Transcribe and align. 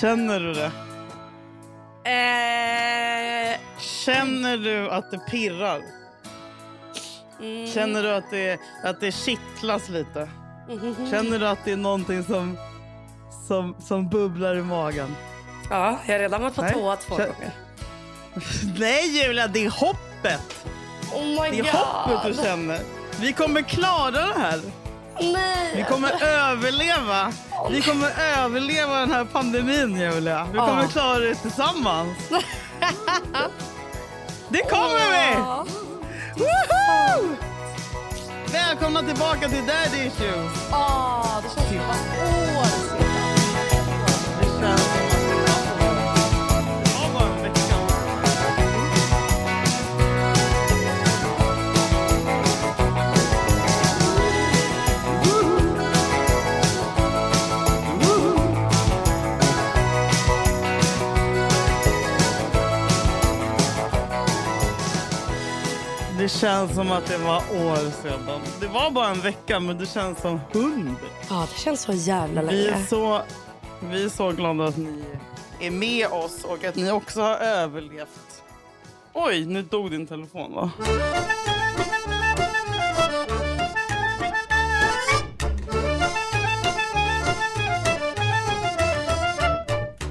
Känner 0.00 0.40
du 0.40 0.52
det? 0.54 0.70
Eh, 2.10 3.58
Känner 3.80 4.56
du 4.56 4.90
att 4.90 5.10
det 5.10 5.18
pirrar? 5.18 5.80
mm, 7.40 7.66
Känner 7.70 8.02
du 8.02 8.12
att 8.14 8.30
det, 8.30 8.60
att 8.84 9.00
det 9.00 9.12
kittlas 9.12 9.88
lite? 9.88 10.28
mhm. 10.68 11.10
Känner 11.10 11.38
du 11.38 11.48
att 11.48 11.58
det 11.64 11.72
är 11.72 11.76
någonting 11.76 12.24
som, 12.24 12.58
som, 13.48 13.74
som 13.80 14.08
bubblar 14.08 14.56
i 14.56 14.62
magen? 14.62 15.16
Ja, 15.70 15.98
jag 16.06 16.14
har 16.14 16.18
redan 16.18 16.42
varit 16.42 16.54
på 16.54 16.62
Nej. 16.62 16.72
toa 16.72 16.96
två 16.96 17.16
gånger. 17.16 17.52
Nej 18.78 19.06
Julia, 19.24 19.46
det 19.48 19.64
är 19.64 19.70
hoppet! 19.70 20.66
Oh 21.14 21.24
my 21.24 21.50
Det 21.50 21.58
är 21.68 21.72
god! 21.72 21.72
hoppet 21.72 22.36
du 22.36 22.42
känner. 22.42 22.80
Vi 23.20 23.32
kommer 23.32 23.62
klara 23.62 24.10
det 24.10 24.34
här. 24.40 24.60
Nej! 25.20 25.72
Vi 25.76 25.84
kommer 25.84 26.22
överleva. 26.24 27.32
Vi 27.70 27.82
kommer 27.82 28.10
överleva 28.38 29.00
den 29.00 29.10
här 29.10 29.24
pandemin 29.24 30.00
Julia. 30.00 30.46
Vi 30.52 30.58
kommer 30.58 30.82
Ja. 30.82 30.88
klara 30.88 31.18
det 31.18 31.34
tillsammans. 31.34 32.18
Det 34.48 34.62
kommer 34.62 35.10
vi! 35.10 35.34
Ja. 35.34 35.66
Woho! 36.36 37.28
Välkomna 38.52 39.02
tillbaka 39.02 39.48
till 39.48 39.62
Daddy 39.66 40.06
Issues. 40.06 40.68
Ah, 40.72 41.40
det 41.42 41.48
känns 41.54 41.68
som 41.68 41.76
var 41.78 41.84
år 41.84 43.07
Det 66.28 66.32
känns 66.32 66.74
som 66.74 66.92
att 66.92 67.06
det 67.06 67.18
var 67.18 67.36
år 67.36 67.90
sedan. 68.02 68.40
Det 68.60 68.66
var 68.66 68.90
bara 68.90 69.08
en 69.08 69.20
vecka, 69.20 69.60
men 69.60 69.78
det 69.78 69.86
känns 69.86 70.20
som 70.20 70.40
hundra. 70.52 71.06
Ja, 71.30 71.46
det 71.54 71.60
känns 71.60 71.80
så 71.82 71.92
jävla 71.92 72.42
Vi 72.42 72.66
är 72.68 72.70
länge. 72.70 72.86
så, 72.86 73.20
vi 73.80 74.04
är 74.04 74.08
så 74.08 74.30
glada 74.32 74.64
att 74.64 74.76
ni 74.76 75.04
är 75.60 75.70
med 75.70 76.06
oss 76.06 76.44
och 76.44 76.64
att 76.64 76.76
ni 76.76 76.90
också 76.90 77.20
har 77.20 77.34
överlevt. 77.36 78.42
Oj, 79.12 79.44
nu 79.46 79.62
dog 79.62 79.90
din 79.90 80.06
telefon 80.06 80.54
va? 80.54 80.70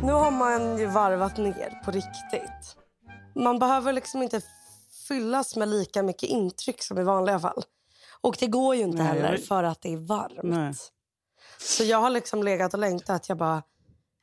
Nu 0.04 0.12
har 0.12 0.32
man 0.32 0.78
ju 0.78 0.86
varvat 0.86 1.38
ner 1.38 1.82
på 1.86 1.92
riktigt. 1.92 2.76
Man 3.36 3.60
behöver 3.60 3.94
liksom 3.94 4.24
inte 4.24 4.42
fyllas 5.08 5.56
med 5.56 5.68
lika 5.68 6.04
mycket 6.04 6.30
intryck 6.30 6.82
som 6.84 6.98
i 6.98 7.04
vanliga 7.04 7.40
fall. 7.40 7.64
Och 8.22 8.38
det 8.40 8.48
går 8.48 8.76
ju 8.76 8.82
inte 8.82 8.98
Nej, 8.98 9.08
heller 9.08 9.38
för 9.38 9.64
att 9.64 9.82
det 9.82 9.94
är 9.94 9.98
varmt. 9.98 10.40
Nej. 10.44 10.74
Så 11.60 11.84
jag 11.84 11.98
har 11.98 12.10
liksom 12.10 12.44
legat 12.44 12.74
och 12.74 12.80
längtat 12.80 13.10
att 13.10 13.30
jag 13.30 13.38
bara... 13.38 13.64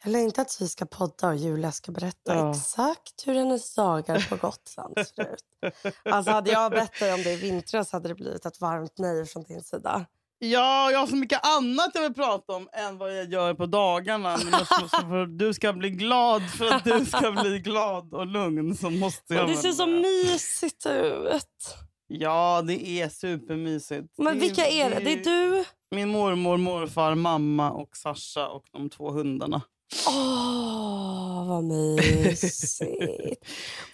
Jag 0.04 0.10
längtar 0.12 0.42
att 0.42 0.56
vi 0.60 0.68
ska 0.68 0.86
podda 0.86 1.28
och 1.28 1.36
Julia 1.36 1.72
ska 1.72 1.92
berätta 1.92 2.34
Ja. 2.34 2.50
exakt 2.50 3.26
hur 3.26 3.34
hennes 3.34 3.74
dagar 3.74 4.26
på 4.30 4.36
Gotland 4.36 4.94
ser 5.06 5.32
ut. 5.32 5.44
Alltså 6.04 6.32
hade 6.32 6.50
jag 6.50 6.70
bett 6.72 7.00
dig 7.00 7.14
om 7.14 7.22
det 7.22 7.32
i 7.32 7.36
vintras 7.36 7.92
hade 7.92 8.08
det 8.08 8.14
blivit 8.14 8.46
ett 8.46 8.60
varmt 8.60 8.98
nej 8.98 9.26
från 9.26 9.42
din 9.42 9.62
sida. 9.62 10.06
Ja, 10.38 10.90
jag 10.90 10.98
har 10.98 11.06
så 11.06 11.16
mycket 11.16 11.46
annat 11.46 11.90
jag 11.94 12.02
vill 12.02 12.14
prata 12.14 12.52
om 12.52 12.68
än 12.72 12.98
vad 12.98 13.18
jag 13.18 13.32
gör 13.32 13.54
på 13.54 13.66
dagarna. 13.66 14.36
Men 14.44 14.54
att 14.54 15.38
du 15.38 15.54
ska 15.54 15.72
bli 15.72 15.90
glad, 15.90 16.42
för 16.50 16.66
att 16.70 16.84
du 16.84 17.04
ska 17.04 17.32
bli 17.32 17.58
glad 17.58 18.14
och 18.14 18.26
lugn 18.26 18.76
så 18.76 18.90
måste 18.90 19.34
jag 19.34 19.42
Det 19.48 19.52
väl 19.52 19.62
ser 19.62 19.72
så 19.72 19.86
mysigt 19.86 20.86
ut. 20.86 21.76
Ja, 22.06 22.62
det 22.66 22.88
är 22.88 23.08
supermysigt. 23.08 24.08
Men 24.18 24.34
Det- 24.34 24.40
vilka 24.40 24.66
är 24.66 24.90
det? 24.90 25.00
Det 25.00 25.12
är 25.12 25.24
du. 25.24 25.64
Min 25.90 26.08
mormor, 26.08 26.56
morfar, 26.56 27.14
mamma 27.14 27.70
och 27.70 27.96
Sasha 27.96 28.48
och 28.48 28.64
de 28.72 28.90
två 28.90 29.10
hundarna. 29.10 29.62
Åh, 30.08 31.48
vad 31.48 31.64
mysigt. 31.64 33.44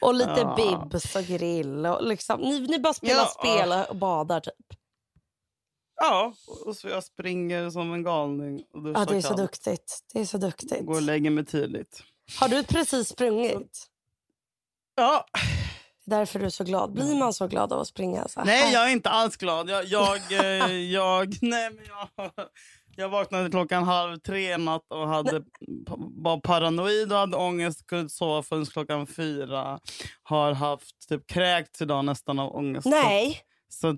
och 0.01 0.15
lite 0.15 0.35
Ja. 0.41 0.57
bibs 0.91 1.17
och 1.17 1.23
grill. 1.25 1.87
Och 1.87 2.05
liksom, 2.09 2.41
ni, 2.41 2.61
ni 2.61 2.79
bara 2.79 2.95
spelar 2.95 3.15
Ja. 3.23 3.27
spel 3.41 3.85
och 3.91 3.97
badar 3.97 4.41
typ. 4.41 4.80
Ja, 6.03 6.35
och 6.67 6.77
så 6.77 6.89
jag 6.89 7.05
springer 7.05 7.71
som 7.71 7.93
en 7.93 8.03
galning 8.03 8.63
och 8.75 8.89
Ja, 8.95 9.05
det 9.05 9.17
är 9.17 9.21
så 9.21 9.35
duktigt. 9.35 9.99
Det 10.13 10.21
är 10.21 10.25
så 10.25 10.39
duktigt. 10.39 10.87
Går 10.87 10.95
och 10.95 11.03
lägger 11.03 11.31
mig 11.31 11.45
tidigt. 11.45 12.03
Har 12.41 12.49
du 12.49 12.63
precis 12.63 13.09
sprungit? 13.09 13.87
Ja. 14.97 15.25
Det 16.05 16.15
är 16.15 16.19
därför 16.19 16.39
du 16.39 16.47
är 16.47 16.51
så 16.51 16.65
glad. 16.65 16.93
Blir 16.93 17.19
man 17.19 17.33
så 17.33 17.47
glad 17.47 17.73
av 17.73 17.81
att 17.81 17.89
springa? 17.89 18.29
Så? 18.29 18.45
Nej, 18.45 18.73
jag 18.73 18.89
är 18.89 18.93
inte 18.93 19.11
alls 19.11 19.37
glad. 19.37 19.69
Jag, 19.71 19.85
jag, 19.85 20.33
eh, 20.33 20.73
jag, 20.93 21.37
nej, 21.43 21.71
men 21.71 21.85
jag, 21.87 22.31
jag 22.97 23.09
vaknade 23.09 23.51
klockan 23.51 23.85
halv 23.85 24.19
tre 24.19 24.53
en 24.53 24.65
natt 24.65 24.87
och 24.89 25.09
hade, 25.09 25.43
var 26.23 26.41
paranoid 26.41 27.13
och 27.13 27.19
hade 27.19 27.37
ångest. 27.37 27.87
Kunde 27.87 28.03
inte 28.03 28.15
sova 28.15 28.43
förrän 28.43 28.67
klockan 28.67 29.07
fyra. 29.07 29.81
Har 30.23 30.53
haft 30.53 31.09
typ 31.09 31.27
kräkts 31.27 31.83
idag 31.83 32.05
nästan 32.05 32.39
av 32.39 32.57
ångest. 32.57 32.87
Nej, 32.87 33.41
Så, 33.69 33.81
så 33.81 33.89
att, 33.89 33.97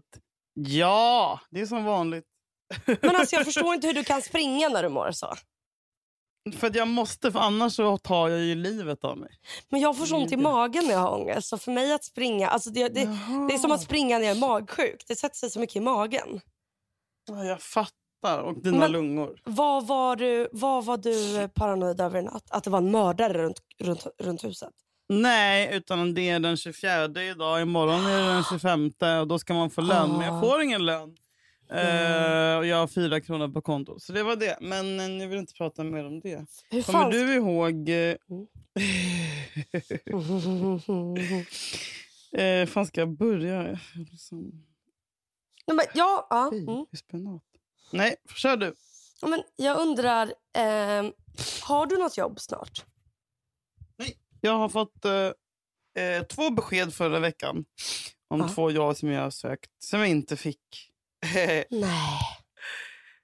ja, 0.54 1.40
det 1.50 1.60
är 1.60 1.66
som 1.66 1.84
vanligt. 1.84 2.24
men 3.02 3.16
alltså 3.16 3.36
jag 3.36 3.44
förstår 3.52 3.74
inte 3.74 3.86
hur 3.86 3.94
du 3.94 4.04
kan 4.04 4.22
springa 4.22 4.68
när 4.68 4.82
du 4.82 4.88
mår 4.88 5.10
så. 5.12 5.34
För 6.56 6.66
att 6.66 6.74
jag 6.74 6.88
måste, 6.88 7.32
för 7.32 7.38
annars 7.38 7.76
så 7.76 7.98
tar 7.98 8.28
jag 8.28 8.40
ju 8.40 8.54
livet 8.54 9.04
av 9.04 9.18
mig. 9.18 9.30
Men 9.68 9.80
jag 9.80 9.98
får 9.98 10.06
så 10.06 10.16
ont 10.16 10.32
i 10.32 10.36
magen 10.36 10.84
när 10.84 10.92
jag 10.92 11.00
har 11.00 11.14
ångest. 11.20 11.48
Så 11.48 11.58
för 11.58 11.72
mig 11.72 11.92
att 11.92 12.04
springa, 12.04 12.48
alltså 12.48 12.70
det, 12.70 12.88
det, 12.88 13.04
det 13.48 13.54
är 13.54 13.58
som 13.58 13.72
att 13.72 13.82
springa 13.82 14.18
när 14.18 14.26
jag 14.26 14.36
är 14.36 14.40
magsjuk. 14.40 15.04
Det 15.06 15.16
sätter 15.16 15.36
sig 15.36 15.50
så 15.50 15.60
mycket 15.60 15.76
i 15.76 15.80
magen. 15.80 16.40
Ja, 17.28 17.44
jag 17.44 17.60
fattar. 17.62 17.92
Och 18.42 18.62
dina 18.62 18.78
Men- 18.78 18.92
lungor. 18.92 19.40
Vad 19.44 19.86
var 19.86 20.16
du, 20.16 20.48
vad 20.52 20.84
var 20.84 20.96
du 20.96 21.48
paranoid 21.48 22.00
över 22.00 22.18
i 22.20 22.22
natt? 22.22 22.50
Att 22.50 22.64
det 22.64 22.70
var 22.70 22.78
en 22.78 22.90
mördare 22.90 23.32
runt, 23.42 23.60
runt, 23.78 24.06
runt 24.18 24.44
huset? 24.44 24.70
Nej, 25.20 25.76
utan 25.76 26.14
det 26.14 26.28
är 26.28 26.40
den 26.40 26.56
24 26.56 27.04
idag. 27.22 27.62
Imorgon 27.62 28.06
är 28.06 28.18
det 28.18 28.26
den 28.34 28.44
25 28.50 28.90
och 29.20 29.28
då 29.28 29.38
ska 29.38 29.54
man 29.54 29.70
få 29.70 29.80
lön. 29.80 30.10
Men 30.10 30.20
jag 30.26 30.34
Ah. 30.36 30.40
får 30.40 30.62
ingen 30.62 30.86
lön. 30.86 31.16
Eh, 31.70 32.56
och 32.58 32.66
jag 32.66 32.76
har 32.76 32.86
fyra 32.86 33.20
kronor 33.20 33.48
på 33.48 33.62
kontot. 33.62 34.02
Så 34.02 34.12
det 34.12 34.22
var 34.22 34.36
det. 34.36 34.56
Men 34.60 35.00
eh, 35.00 35.06
jag 35.22 35.28
vill 35.28 35.38
inte 35.38 35.54
prata 35.54 35.84
mer 35.84 36.06
om 36.06 36.20
det. 36.20 36.46
Hur 36.70 36.82
Kommer 36.82 37.00
fan... 37.00 37.10
du 37.10 37.34
ihåg... 37.34 37.88
Eh, 37.88 38.16
eh, 42.44 42.66
fan 42.66 42.86
ska 42.86 43.00
jag 43.00 43.16
börja? 43.16 43.78
Liksom, 44.10 44.52
Nej, 45.66 45.76
men, 45.76 45.86
ja, 45.94 46.26
ja, 46.30 46.48
mm. 46.52 46.86
spenat. 46.98 47.42
Nej, 47.92 48.16
kör 48.36 48.56
du. 48.56 48.74
Ja, 49.20 49.28
men 49.28 49.42
jag 49.56 49.80
undrar, 49.80 50.32
ehm, 50.56 51.12
har 51.62 51.86
du 51.86 51.98
något 51.98 52.16
jobb 52.16 52.40
snart? 52.40 52.84
Jag 54.44 54.58
har 54.58 54.68
fått 54.68 55.04
eh, 55.04 55.12
eh, 56.04 56.22
två 56.22 56.50
besked 56.50 56.94
förra 56.94 57.18
veckan 57.18 57.64
om 58.28 58.40
Ja. 58.40 58.48
två 58.48 58.70
jobb 58.70 58.96
som 58.96 59.08
jag 59.08 59.22
har 59.22 59.30
sökt, 59.30 59.70
som 59.84 60.00
jag 60.00 60.08
inte 60.08 60.36
fick. 60.36 60.58
Nej. 61.70 62.20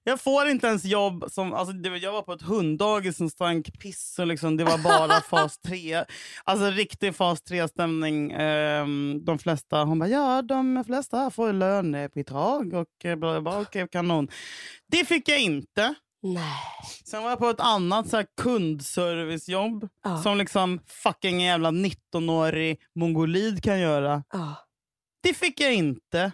jag 0.04 0.20
får 0.20 0.48
inte 0.48 0.66
ens 0.66 0.84
jobb. 0.84 1.24
Som, 1.30 1.54
alltså, 1.54 1.72
det, 1.72 1.96
jag 1.98 2.12
var 2.12 2.22
på 2.22 2.32
ett 2.32 2.42
hunddagis 2.42 3.16
som 3.16 3.30
stank 3.30 3.78
piss. 3.80 4.18
Och 4.18 4.26
liksom, 4.26 4.56
det 4.56 4.64
var 4.64 4.78
bara 4.78 5.20
fas 5.30 5.58
3. 5.58 6.04
Alltså 6.44 6.70
riktig 6.70 7.14
fas 7.16 7.42
3-stämning. 7.42 8.32
Ehm, 8.32 9.24
de 9.24 9.38
flesta 9.38 9.84
hon 9.84 9.98
bara, 9.98 10.08
ja, 10.08 10.42
de 10.42 10.84
flesta 10.86 11.30
får 11.30 11.52
lönebidrag. 11.52 12.74
Och 12.74 13.04
eh, 13.04 13.16
bla, 13.16 13.32
bla, 13.32 13.40
bla, 13.40 13.60
okej, 13.60 13.88
kanon. 13.92 14.28
Det 14.86 15.04
fick 15.04 15.28
jag 15.28 15.40
inte. 15.40 15.94
Nej. 16.22 16.60
Sen 17.04 17.22
var 17.22 17.30
jag 17.30 17.38
på 17.38 17.48
ett 17.48 17.60
annat 17.60 18.08
så 18.08 18.16
här, 18.16 18.26
kundservicejobb 18.40 19.88
Ja. 20.04 20.16
som 20.18 20.38
liksom 20.38 20.80
fucking 20.86 21.40
jävla 21.40 21.70
19-årig 21.70 22.80
mongolid 22.94 23.62
kan 23.62 23.80
göra. 23.80 24.24
Ja. 24.32 24.54
Det 25.22 25.34
fick 25.34 25.60
jag 25.60 25.74
inte. 25.74 26.32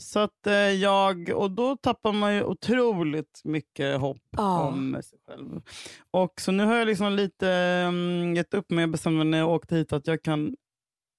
Så 0.00 0.18
att 0.18 0.46
eh, 0.46 0.52
jag, 0.54 1.30
och 1.34 1.50
då 1.50 1.76
tappar 1.76 2.12
man 2.12 2.34
ju 2.34 2.42
otroligt 2.44 3.40
mycket 3.44 4.00
hopp 4.00 4.22
Ja. 4.36 4.60
om 4.68 5.00
sig 5.04 5.18
själv. 5.28 5.62
Och 6.10 6.40
så 6.40 6.52
nu 6.52 6.64
har 6.64 6.74
jag 6.74 6.86
liksom 6.86 7.12
lite 7.12 7.46
um, 7.88 8.34
gett 8.36 8.54
upp 8.54 8.72
och 8.72 8.88
bestämt 8.88 9.16
mig 9.16 9.24
när 9.24 9.38
jag 9.38 9.48
åkte 9.50 9.76
hit 9.76 9.92
att 9.92 10.06
jag 10.06 10.22
kan 10.22 10.56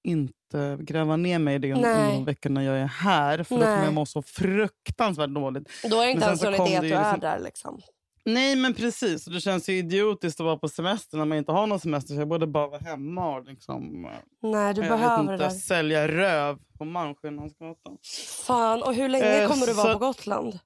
inte 0.04 0.78
gräva 0.82 1.16
ner 1.16 1.40
mig 1.40 1.56
i 1.56 1.60
det 1.60 1.74
under 1.74 1.96
Nej. 1.96 2.14
de 2.16 2.26
veckorna 2.26 2.64
jag 2.64 2.78
är 2.78 2.86
här. 2.86 3.44
För 3.44 3.56
då 3.56 3.62
kommer 3.62 3.76
Nej. 3.76 3.86
jag 3.86 3.94
må 3.94 4.06
så 4.06 4.22
fruktansvärt 4.22 5.30
dåligt. 5.30 5.70
Då 5.90 6.02
är 6.02 6.06
det 6.06 6.12
inte 6.12 6.26
ens 6.26 6.40
så 6.42 6.48
idé 6.54 6.76
att 6.76 6.82
du 6.82 6.94
är 6.94 7.14
liksom- 7.14 7.20
där. 7.20 7.40
Liksom. 7.40 7.82
Nej 8.26 8.56
men 8.56 8.74
precis, 8.74 9.26
det 9.26 9.42
känns 9.42 9.70
ju 9.70 9.74
idiotiskt 9.78 10.40
att 10.40 10.46
vara 10.46 10.58
på 10.58 10.70
semester 10.70 11.18
när 11.18 11.26
man 11.26 11.38
inte 11.38 11.52
har 11.52 11.68
någon 11.68 11.80
semester. 11.80 12.14
Så 12.14 12.22
jag 12.22 12.28
borde 12.28 12.48
bara 12.48 12.68
vara 12.68 12.80
hemma 12.82 13.36
och 13.38 13.44
liksom, 13.46 14.06
eh, 14.06 14.12
Nej, 14.42 14.74
du 14.74 14.82
jag 14.82 14.90
behöver 14.90 15.24
det 15.24 15.34
inte, 15.34 15.44
där. 15.44 15.50
sälja 15.50 16.08
röv 16.08 16.60
på 16.78 16.86
Malmskillnadsgatan. 16.86 17.98
Fan, 18.46 18.84
och 18.84 18.94
hur 18.94 19.10
länge 19.10 19.26
Eh, 19.44 19.50
kommer 19.50 19.68
du 19.68 19.74
vara 19.74 19.94
så- 19.94 20.00
på 20.00 20.06
Gotland? 20.06 20.60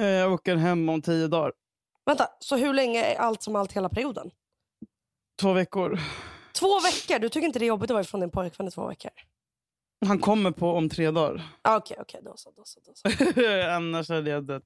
Eh, 0.00 0.06
Jag 0.06 0.32
åker 0.32 0.56
hem 0.56 0.88
om 0.88 1.02
tio 1.02 1.28
dagar. 1.28 1.52
Vänta, 2.06 2.28
så 2.38 2.56
hur 2.56 2.74
länge 2.74 3.04
är 3.04 3.16
allt 3.18 3.42
som 3.42 3.56
allt 3.56 3.72
hela 3.72 3.88
perioden? 3.88 4.30
Två 5.40 5.52
veckor. 5.52 5.98
Två 6.52 6.80
veckor? 6.80 7.18
Du 7.18 7.28
tycker 7.28 7.46
inte 7.46 7.58
det 7.58 7.64
är 7.64 7.68
jobbigt 7.68 7.90
att 7.90 7.94
vara 7.94 8.02
ifrån 8.02 8.20
din 8.20 8.30
pojkvän 8.30 8.68
i 8.68 8.70
två 8.70 8.86
veckor? 8.88 9.10
Han 10.06 10.18
kommer 10.18 10.50
på 10.50 10.70
om 10.70 10.88
tre 10.88 11.10
dagar. 11.10 11.42
Ah, 11.62 11.76
Okej, 11.76 11.96
okej. 12.00 12.20
Då 12.24 12.32
så, 12.36 12.50
då 12.56 12.62
så. 12.64 12.80
Då 12.80 12.92
så. 12.94 13.68
Annars 13.70 14.08
hade 14.08 14.30
jag 14.30 14.44
dött. 14.46 14.62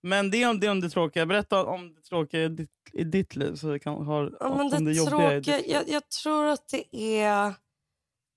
Men 0.00 0.30
det 0.30 0.42
är 0.42 0.50
om 0.50 0.60
det, 0.60 0.68
om 0.68 0.80
det 0.80 0.90
tråkiga. 0.90 1.26
Berätta 1.26 1.64
om 1.64 1.94
det 1.94 2.00
tråkiga 2.02 2.44
i 2.44 2.48
ditt, 2.48 2.70
i 2.92 3.04
ditt 3.04 3.36
liv. 3.36 3.54
Så 3.54 3.68
vi 3.68 3.80
kan 3.80 3.94
ha, 3.94 4.30
Ja, 4.40 4.46
om 4.48 4.70
det 4.70 4.84
det 4.84 4.92
jobbiga 4.92 5.32
i 5.36 5.40
ditt 5.40 5.66
jag, 5.68 5.88
jag 5.88 6.08
tror 6.08 6.46
att 6.46 6.68
det 6.68 6.96
är... 7.22 7.54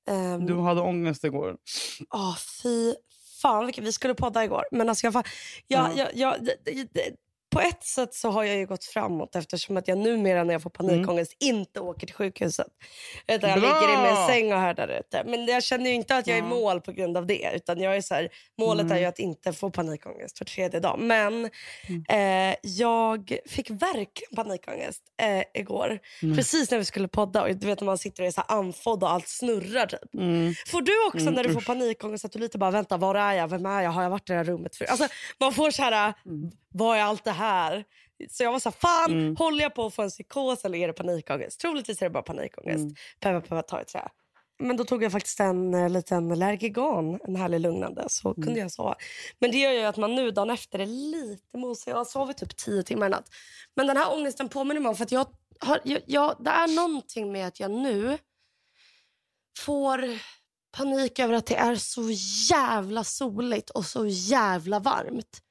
ehm, 0.09 0.45
Du 0.45 0.55
hade 0.59 0.81
ångest 0.81 1.23
igår. 1.23 1.57
Åh, 2.09 2.35
fy 2.63 2.93
fan. 3.41 3.71
Vi 3.77 3.91
skulle 3.91 4.13
podda 4.13 4.43
igår. 4.43 4.63
Men 4.71 4.89
alltså 4.89 5.07
jag, 5.07 5.13
jag, 5.15 5.25
Ja. 5.67 5.91
jag, 5.95 6.09
jag, 6.15 6.37
på 7.51 7.59
ett 7.61 7.83
sätt 7.83 8.13
så 8.13 8.29
har 8.29 8.43
jag 8.43 8.55
ju 8.57 8.65
gått 8.65 8.83
framåt 8.85 9.35
eftersom 9.35 9.77
att 9.77 9.87
jag 9.87 9.97
numera 9.97 10.43
när 10.43 10.53
jag 10.53 10.61
får 10.61 10.69
panikångest 10.69 11.35
inte 11.39 11.79
åker 11.79 12.07
till 12.07 12.15
sjukhuset. 12.15 12.67
Utan 13.27 13.49
jag 13.49 13.59
Bra! 13.59 13.79
ligger 13.81 13.93
i 13.93 14.07
min 14.07 14.27
säng 14.27 14.53
och 14.53 14.59
härdar 14.59 14.87
ute. 14.99 15.23
Men 15.25 15.45
jag 15.45 15.63
känner 15.63 15.89
ju 15.89 15.95
inte 15.95 16.15
att 16.17 16.27
jag 16.27 16.37
är 16.37 16.43
mål 16.43 16.81
på 16.81 16.91
grund 16.91 17.17
av 17.17 17.25
det. 17.25 17.51
Utan 17.55 17.79
jag 17.81 17.95
är 17.97 18.01
så 18.01 18.15
här, 18.15 18.29
målet 18.57 18.81
Mm. 18.85 18.97
är 18.97 18.99
ju 19.01 19.05
att 19.05 19.19
inte 19.19 19.53
få 19.53 19.69
panikångest 19.69 20.37
för 20.37 20.45
tredje 20.45 20.79
dag. 20.79 20.99
Men 20.99 21.45
eh, 22.09 22.55
jag 22.63 23.37
fick 23.49 23.69
verkligen 23.69 24.35
panikångest 24.35 25.01
eh, 25.21 25.61
igår. 25.61 25.99
Mm. 26.23 26.35
Precis 26.37 26.71
när 26.71 26.77
vi 26.77 26.85
skulle 26.85 27.07
podda. 27.07 27.41
Och 27.43 27.55
du 27.55 27.67
vet 27.67 27.79
när 27.81 27.85
man 27.85 27.97
sitter 27.97 28.23
och 28.23 28.27
är 28.27 28.31
så 28.31 28.43
här 28.47 28.57
andfådd 28.57 29.03
och 29.03 29.11
allt 29.11 29.27
snurrar 29.27 29.85
typ. 29.85 30.13
Mm. 30.15 30.53
Får 30.67 30.81
du 30.81 31.07
också 31.07 31.21
Mm, 31.21 31.33
när 31.33 31.43
du 31.43 31.53
får 31.53 31.61
panikångest 31.61 32.25
att 32.25 32.31
du 32.31 32.39
lite 32.39 32.57
bara 32.57 32.71
vänta, 32.71 32.97
var 32.97 33.15
är 33.15 33.33
jag? 33.33 33.47
Vem 33.47 33.65
är 33.65 33.81
jag? 33.81 33.91
Har 33.91 34.03
jag 34.03 34.09
varit 34.09 34.29
i 34.29 34.33
det 34.33 34.37
här 34.37 34.43
rummet 34.45 34.75
för? 34.75 34.85
Alltså, 34.85 35.07
man 35.39 35.53
får 35.53 35.71
så 35.71 35.81
här, 35.83 36.13
Mm. 36.25 36.51
Vad 36.73 36.97
är 36.97 37.01
allt 37.01 37.23
det 37.23 37.31
här? 37.31 37.83
Så 38.29 38.43
jag 38.43 38.51
var 38.51 38.59
så 38.59 38.69
här, 38.69 38.77
fan 38.79 39.11
Mm. 39.11 39.35
håller 39.35 39.63
jag 39.63 39.75
på 39.75 39.85
att 39.85 39.93
få 39.93 40.01
en 40.01 40.09
psykos 40.09 40.65
eller 40.65 40.77
är 40.77 40.87
det 40.87 40.93
panikångest? 40.93 41.59
Troligtvis 41.59 42.01
är 42.01 42.05
det 42.05 42.09
bara 42.09 42.23
panikångest. 42.23 42.77
Mm. 42.77 42.95
Peppa, 43.19 43.41
peppa, 43.41 43.61
ta 43.61 43.81
i 43.81 43.85
trä. 43.85 44.07
Men 44.59 44.77
då 44.77 44.83
tog 44.85 45.03
jag 45.03 45.11
faktiskt 45.11 45.39
en 45.39 45.73
eh, 45.73 45.89
liten 45.89 46.39
Lergigan, 46.39 47.19
en 47.23 47.35
härlig 47.35 47.59
lugnande, 47.59 48.05
så 48.09 48.29
Mm. 48.29 48.43
kunde 48.43 48.59
jag 48.59 48.71
sova. 48.71 48.95
Men 49.39 49.51
det 49.51 49.57
gör 49.57 49.71
ju 49.71 49.81
att 49.83 49.97
man 49.97 50.15
nu 50.15 50.31
dagen 50.31 50.49
efter 50.49 50.79
är 50.79 50.85
lite 50.85 51.57
mosig. 51.57 51.91
Jag 51.91 51.97
har 51.97 52.05
sovit 52.05 52.37
typ 52.37 52.57
tio 52.57 52.83
timmar 52.83 53.07
i 53.07 53.09
natt. 53.09 53.29
Men 53.75 53.87
den 53.87 53.97
här 53.97 54.13
ångesten 54.13 54.49
påminner 54.49 54.81
mig 54.81 54.89
om 54.89 54.95
för 54.95 55.03
att 55.03 55.11
jag 55.11 55.27
har, 55.59 55.79
jag, 55.83 56.01
jag, 56.05 56.35
det 56.39 56.49
är 56.49 56.75
någonting 56.75 57.31
med 57.31 57.47
att 57.47 57.59
jag 57.59 57.71
nu 57.71 58.17
får 59.59 60.03
panik 60.77 61.19
över 61.19 61.33
att 61.33 61.45
det 61.45 61.55
är 61.55 61.75
så 61.75 62.09
jävla 62.51 63.03
soligt 63.03 63.69
och 63.69 63.85
så 63.85 64.05
jävla 64.07 64.79
varmt. 64.79 65.41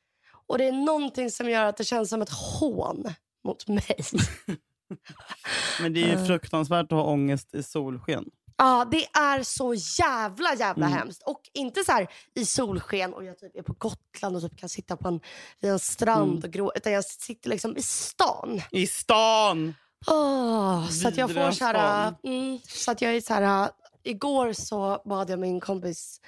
Och 0.50 0.58
det 0.58 0.68
är 0.68 0.72
någonting 0.72 1.30
som 1.30 1.50
gör 1.50 1.64
att 1.64 1.76
det 1.76 1.84
känns 1.84 2.08
som 2.10 2.22
ett 2.22 2.30
hån 2.30 3.14
mot 3.44 3.68
mig. 3.68 3.96
Men 5.80 5.92
det 5.94 6.02
är 6.02 6.06
ju 6.06 6.12
Eh. 6.12 6.26
fruktansvärt 6.26 6.84
att 6.84 6.90
ha 6.98 7.04
ångest 7.04 7.54
i 7.54 7.62
solsken. 7.62 8.24
Ja, 8.56 8.88
det 8.90 9.04
är 9.06 9.42
så 9.42 9.74
jävla 9.74 10.54
jävla 10.54 10.86
Mm. 10.86 10.98
hemskt. 10.98 11.22
Och 11.26 11.40
inte 11.54 11.84
så 11.84 11.92
här 11.92 12.08
i 12.34 12.46
solsken 12.46 13.14
och 13.14 13.24
jag 13.24 13.38
typ 13.38 13.56
är 13.56 13.62
på 13.62 13.72
Gotland 13.72 14.36
och 14.36 14.42
typ 14.42 14.58
kan 14.60 14.68
sitta 14.68 14.96
på 14.96 15.08
en, 15.08 15.20
vid 15.60 15.70
en 15.70 15.78
strand 15.78 16.30
Mm. 16.32 16.42
och 16.44 16.50
grå. 16.50 16.72
Utan 16.76 16.92
jag 16.92 17.04
sitter 17.04 17.50
liksom 17.50 17.76
i 17.76 17.82
stan. 17.82 18.60
I 18.70 18.86
stan! 18.86 19.74
Åh, 20.06 20.88
så 20.88 21.08
att 21.08 21.16
jag 21.16 21.34
får 21.34 21.50
så 21.50 21.64
här... 21.64 22.14
Mm, 22.22 22.58
så 22.68 22.90
att 22.90 23.02
jag 23.02 23.16
är 23.16 23.20
så 23.20 23.34
här... 23.34 23.70
Igår 24.02 24.52
så 24.52 25.02
bad 25.04 25.30
jag 25.30 25.38
min 25.38 25.60
kompis 25.60 26.20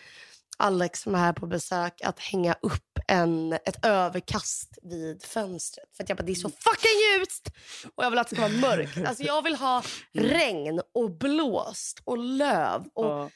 Alex 0.59 1.01
som 1.01 1.15
är 1.15 1.19
här 1.19 1.33
på 1.33 1.47
besök 1.47 2.01
att 2.05 2.19
hänga 2.19 2.55
upp 2.63 2.99
en, 3.09 3.53
ett 3.53 3.85
överkast 3.87 4.79
vid 4.83 5.23
fönstret. 5.23 5.85
För 5.97 6.03
att 6.03 6.09
jag 6.09 6.19
bara, 6.19 6.23
det 6.25 6.33
är 6.33 6.35
så 6.35 6.49
Mm. 6.49 6.57
fucking 6.61 7.19
ljust! 7.19 7.49
Och 7.95 8.05
jag 8.05 8.11
vill 8.11 8.19
att 8.19 8.29
det 8.29 8.37
ska 8.37 8.49
vara 8.49 8.77
mörkt. 8.77 8.99
Alltså 9.09 9.23
jag 9.25 9.43
vill 9.43 9.55
ha 9.57 9.83
regn 10.13 10.81
och 10.95 11.11
blåst 11.19 12.01
och 12.05 12.19
löv 12.19 12.85
och 12.95 13.05
Ja. 13.05 13.31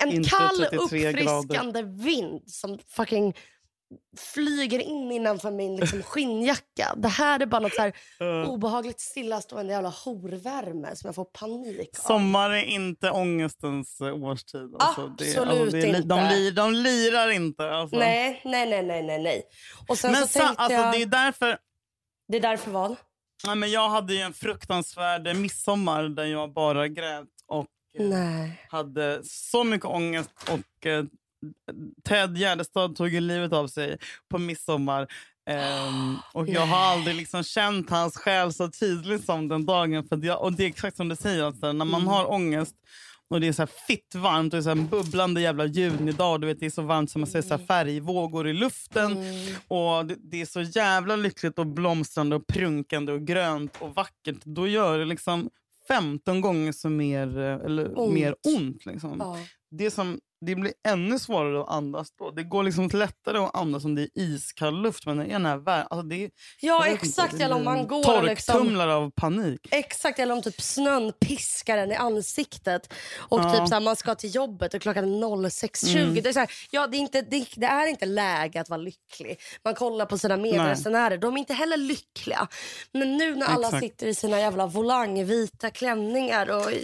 en 0.00 0.24
kall 0.24 0.56
33 0.58 1.12
grader. 1.12 1.36
uppfriskande 1.38 1.82
vind 1.82 2.42
som 2.50 2.78
fucking 2.88 3.34
flyger 4.34 4.78
in 4.78 5.12
innanför 5.12 5.50
min 5.50 5.76
liksom, 5.76 6.02
skinnjacka. 6.02 6.94
Det 6.96 7.08
här 7.08 7.40
är 7.40 7.46
bara 7.46 7.60
något 7.60 7.74
så 7.74 7.82
här 7.82 7.92
Eh, 8.20 8.50
obehagligt 8.50 9.00
stillastående 9.00 9.72
jävla 9.72 9.88
horvärme 9.88 10.96
som 10.96 11.08
jag 11.08 11.14
får 11.14 11.24
panik 11.24 11.90
av. 11.98 12.02
Sommar 12.06 12.50
är 12.50 12.64
inte 12.64 13.10
ångestens 13.10 14.00
eh, 14.00 14.24
årstid. 14.24 14.74
Alltså. 14.78 15.06
Det, 15.06 15.38
Absolut 15.38 15.72
det 15.72 15.78
är 15.78 15.82
li- 15.82 15.88
inte. 15.88 16.00
De, 16.00 16.50
de 16.50 16.72
lirar 16.74 17.30
inte. 17.30 17.70
Alltså. 17.70 17.96
Nej, 17.96 18.42
nej, 18.44 18.70
nej, 18.70 18.82
nej, 18.82 19.02
nej, 19.02 19.22
nej. 19.22 19.42
Och 19.88 19.98
sen 19.98 20.12
Men 20.12 20.28
så 20.28 20.38
tänkte 20.38 20.62
alltså, 20.62 20.78
jag... 20.78 20.92
det 20.92 21.02
är 21.02 21.06
därför... 21.06 21.58
Det 22.28 22.36
är 22.36 22.40
därför 22.40 22.70
vad? 22.70 22.96
Ja, 23.46 23.54
men 23.54 23.70
jag 23.70 23.88
hade 23.88 24.14
ju 24.14 24.20
en 24.20 24.32
fruktansvärd 24.32 25.36
midsommar 25.36 26.02
där 26.02 26.24
jag 26.24 26.52
bara 26.52 26.88
grät 26.88 27.28
och 27.46 27.66
eh, 27.98 28.06
Nej. 28.06 28.66
hade 28.68 29.20
så 29.24 29.64
mycket 29.64 29.86
ångest. 29.86 30.30
Och 30.50 30.86
eh, 30.86 31.04
Ted 32.08 32.36
Gärdestad 32.38 32.96
tog 32.96 33.08
ju 33.08 33.20
livet 33.20 33.52
av 33.52 33.66
sig 33.66 33.98
på 34.30 34.38
midsommar. 34.38 35.06
Ehm, 35.50 36.16
och 36.34 36.48
jag 36.48 36.66
har 36.66 36.78
aldrig 36.78 37.16
liksom 37.16 37.42
känt 37.42 37.90
hans 37.90 38.16
själ 38.16 38.52
så 38.52 38.68
tydligt 38.70 39.24
som 39.24 39.48
den 39.48 39.66
dagen. 39.66 40.04
För 40.08 40.24
jag, 40.24 40.42
och 40.42 40.52
det 40.52 40.64
är 40.64 40.68
exakt 40.68 40.96
som 40.96 41.08
du 41.08 41.16
säger, 41.16 41.42
alltså, 41.44 41.72
när 41.72 41.84
man 41.84 42.00
Mm. 42.00 42.06
har 42.08 42.30
ångest 42.32 42.74
och 43.30 43.40
det 43.40 43.48
är 43.48 43.52
så 43.52 43.62
här 43.62 43.70
fitt 43.86 44.14
varmt 44.14 44.54
och 44.54 44.62
så 44.62 44.68
här 44.68 44.76
bubblande 44.76 45.40
jävla 45.40 45.64
junidag. 45.66 46.40
Du 46.40 46.46
vet, 46.46 46.60
det 46.60 46.66
är 46.66 46.70
så 46.70 46.82
varmt 46.82 47.10
som 47.10 47.20
man 47.20 47.30
ser 47.30 47.42
så 47.42 47.56
här 47.56 47.66
färgvågor 47.66 48.48
i 48.48 48.52
luften. 48.52 49.12
Mm. 49.12 49.54
Och 49.68 50.06
det, 50.06 50.14
det 50.18 50.40
är 50.40 50.46
så 50.46 50.60
jävla 50.60 51.16
lyckligt 51.16 51.58
och 51.58 51.66
blomstrande 51.66 52.36
och 52.36 52.46
prunkande 52.46 53.12
och 53.12 53.26
grönt 53.26 53.76
och 53.78 53.94
vackert. 53.94 54.36
Då 54.44 54.66
gör 54.66 54.98
det 54.98 55.04
liksom 55.04 55.50
15 55.88 56.40
gånger 56.40 56.72
så 56.72 56.88
mer, 56.88 57.38
eh, 57.38 57.64
eller 57.64 57.98
Ont. 57.98 58.14
mer 58.14 58.34
ont. 58.56 58.86
Liksom. 58.86 59.16
Ja. 59.18 59.36
Det, 59.70 59.90
som, 59.90 60.20
det 60.46 60.54
blir 60.54 60.72
ännu 60.88 61.18
svårare 61.18 61.60
att 61.62 61.68
andas 61.70 62.08
då. 62.18 62.30
Det 62.30 62.42
går 62.44 62.62
liksom 62.62 62.88
lättare 62.92 63.38
att 63.38 63.56
andas 63.56 63.84
om 63.84 63.94
det 63.94 64.02
är 64.02 64.08
iskall 64.14 64.82
luft. 64.82 65.06
Men 65.06 65.18
den 65.18 65.46
här 65.46 65.56
vär- 65.56 65.86
alltså 65.90 66.02
det 66.02 66.24
är, 66.24 66.30
ja, 66.60 66.86
inte, 66.86 67.06
exakt. 67.06 67.38
det 67.38 67.44
Eller 67.44 67.54
om 67.56 67.64
man 67.64 67.86
går 67.86 68.22
liksom... 68.22 68.52
Torktumlare 68.54 68.94
av 68.94 69.10
panik. 69.10 69.60
Exakt, 69.70 70.18
eller 70.18 70.34
om 70.34 70.42
typ 70.42 70.60
snön 70.60 71.12
piskar 71.20 71.78
en 71.78 71.92
i 71.92 71.94
ansiktet 71.94 72.92
och 73.16 73.40
Ja. 73.40 73.52
typ 73.58 73.68
så 73.68 73.74
här, 73.74 73.80
man 73.80 73.96
ska 73.96 74.14
till 74.14 74.34
jobbet 74.34 74.74
och 74.74 74.82
klockan 74.82 75.04
är 75.04 75.08
06.20. 75.26 75.96
Mm. 75.98 76.14
Det, 76.14 76.28
är 76.28 76.32
så 76.32 76.38
här, 76.38 76.50
ja, 76.70 76.86
det, 76.86 76.96
är 76.96 76.98
inte, 76.98 77.22
det, 77.22 77.46
det 77.56 77.66
är 77.66 77.86
inte 77.86 78.06
läge 78.06 78.60
att 78.60 78.68
vara 78.68 78.80
lycklig. 78.80 79.40
Man 79.64 79.74
kollar 79.74 80.06
på 80.06 80.18
sina 80.18 80.36
medresenärer, 80.36 81.18
de 81.18 81.34
är 81.34 81.38
inte 81.38 81.54
heller 81.54 81.76
lyckliga. 81.76 82.48
Men 82.92 83.16
nu 83.16 83.34
när 83.36 83.46
alla 83.46 83.66
Exakt. 83.66 83.82
sitter 83.84 84.06
i 84.06 84.14
sina 84.14 84.40
jävla 84.40 84.66
volangvita 84.66 85.70
klänningar 85.70 86.50
och... 86.50 86.72
Ja, 86.72 86.78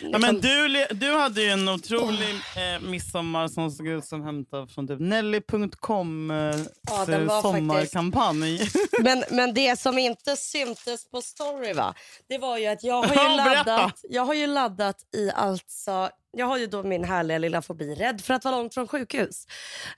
Liksom, 0.00 0.20
men 0.20 0.40
du, 0.40 0.68
le- 0.68 0.86
du 0.92 1.14
hade 1.14 1.42
ju 1.42 1.48
en 1.48 1.68
otrolig 1.68 2.30
eh, 2.56 2.80
midsommar 2.92 3.48
som 3.48 3.70
såg 3.70 3.88
ut 3.88 4.04
som 4.04 4.22
hämtad 4.22 4.70
från 4.70 4.88
typ 4.88 5.00
Nelly.com 5.00 6.30
eh, 6.30 6.36
Ja, 6.36 7.04
den 7.06 7.26
var 7.26 7.42
sommarkampanj. 7.42 8.60
Men, 9.02 9.24
men 9.30 9.54
det 9.54 9.80
som 9.80 9.98
inte 9.98 10.36
syntes 10.36 11.10
på 11.10 11.22
story 11.22 11.72
va? 11.72 11.94
Det 12.28 12.38
var 12.38 12.58
ju 12.58 12.66
att 12.66 12.84
jag 12.84 13.02
har 13.02 13.30
ju, 13.30 13.36
laddat, 13.36 14.00
jag 14.02 14.24
har 14.24 14.34
ju 14.34 14.46
laddat 14.46 14.96
i 15.16 15.30
alltså... 15.30 16.10
Jag 16.36 16.46
har 16.46 16.58
ju 16.58 16.66
då 16.66 16.82
min 16.82 17.04
härliga 17.04 17.38
lilla 17.38 17.62
fobi, 17.62 17.94
rädd 17.94 18.20
för 18.20 18.34
att 18.34 18.44
vara 18.44 18.56
långt 18.56 18.74
från 18.74 18.88
sjukhus. 18.88 19.46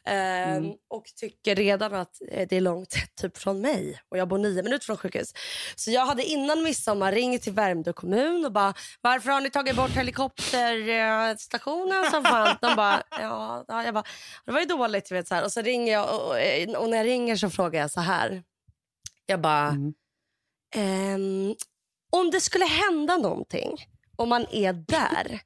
Ehm, 0.05 0.73
Och 0.89 1.05
tycker 1.17 1.55
redan 1.55 1.95
att 1.95 2.21
eh, 2.31 2.49
det 2.49 2.57
är 2.57 2.61
långt 2.61 2.95
typ 3.21 3.37
från 3.39 3.61
mig. 3.61 4.01
Och 4.09 4.19
jag 4.19 4.29
bor 4.29 4.39
nio 4.39 4.63
minuter 4.63 4.87
från 4.87 4.97
sjukhus. 4.97 5.33
Så 5.77 5.91
jag 5.91 6.07
hade 6.07 6.25
innan 6.25 6.63
midsommar 6.63 7.13
ringt 7.13 7.43
till 7.43 7.53
Värmdö 7.53 7.93
kommun 7.93 8.45
och 8.45 8.53
bara 8.53 8.75
varför 9.01 9.31
har 9.31 9.41
ni 9.41 9.51
tagit 9.51 9.77
bort 9.77 9.91
helikopterstationen 9.91 12.11
som 12.11 12.25
fanns? 12.25 12.59
De 12.61 12.77
bara 12.77 13.03
ja, 13.11 13.65
ja, 13.69 13.85
jag 13.85 13.95
bara, 13.95 14.05
det 14.47 14.53
var 14.53 14.61
ju 14.61 14.67
dåligt. 14.67 15.11
Vet, 15.13 15.29
så 15.29 15.35
här. 15.35 15.45
Och 15.45 15.53
så 15.53 15.63
ringer 15.63 15.93
jag 15.93 16.15
och, 16.15 16.29
och, 16.31 16.37
och 16.83 16.89
när 16.91 16.97
jag 16.97 17.07
ringer 17.07 17.37
så 17.37 17.51
frågar 17.51 17.81
jag 17.81 17.91
så 17.91 18.01
här. 18.01 18.43
Jag 19.27 19.41
bara, 19.41 19.69
Mm. 19.69 19.95
ehm, 20.75 21.55
om 22.13 22.31
det 22.31 22.41
skulle 22.41 22.65
hända 22.65 23.17
någonting, 23.17 23.77
om 24.17 24.29
man 24.29 24.47
är 24.51 24.73
där, 24.73 25.41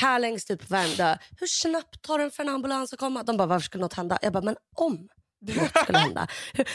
här 0.00 0.18
längst 0.18 0.50
ut 0.50 0.60
på 0.60 0.66
Värmdö, 0.68 1.16
hur 1.40 1.46
snabbt 1.46 2.02
tar 2.02 2.18
det 2.18 2.30
för 2.30 2.42
en 2.42 2.48
ambulans 2.48 2.92
att 2.92 2.98
komma? 2.98 3.22
De 3.22 3.36
bara, 3.36 3.46
varför 3.46 3.64
skulle 3.64 3.82
något 3.82 3.94
hända? 3.94 4.18
Jag 4.22 4.32
bara, 4.32 4.44
men 4.44 4.56
om 4.76 5.08
något 5.40 5.82
skulle 5.82 5.98
hända. 5.98 6.26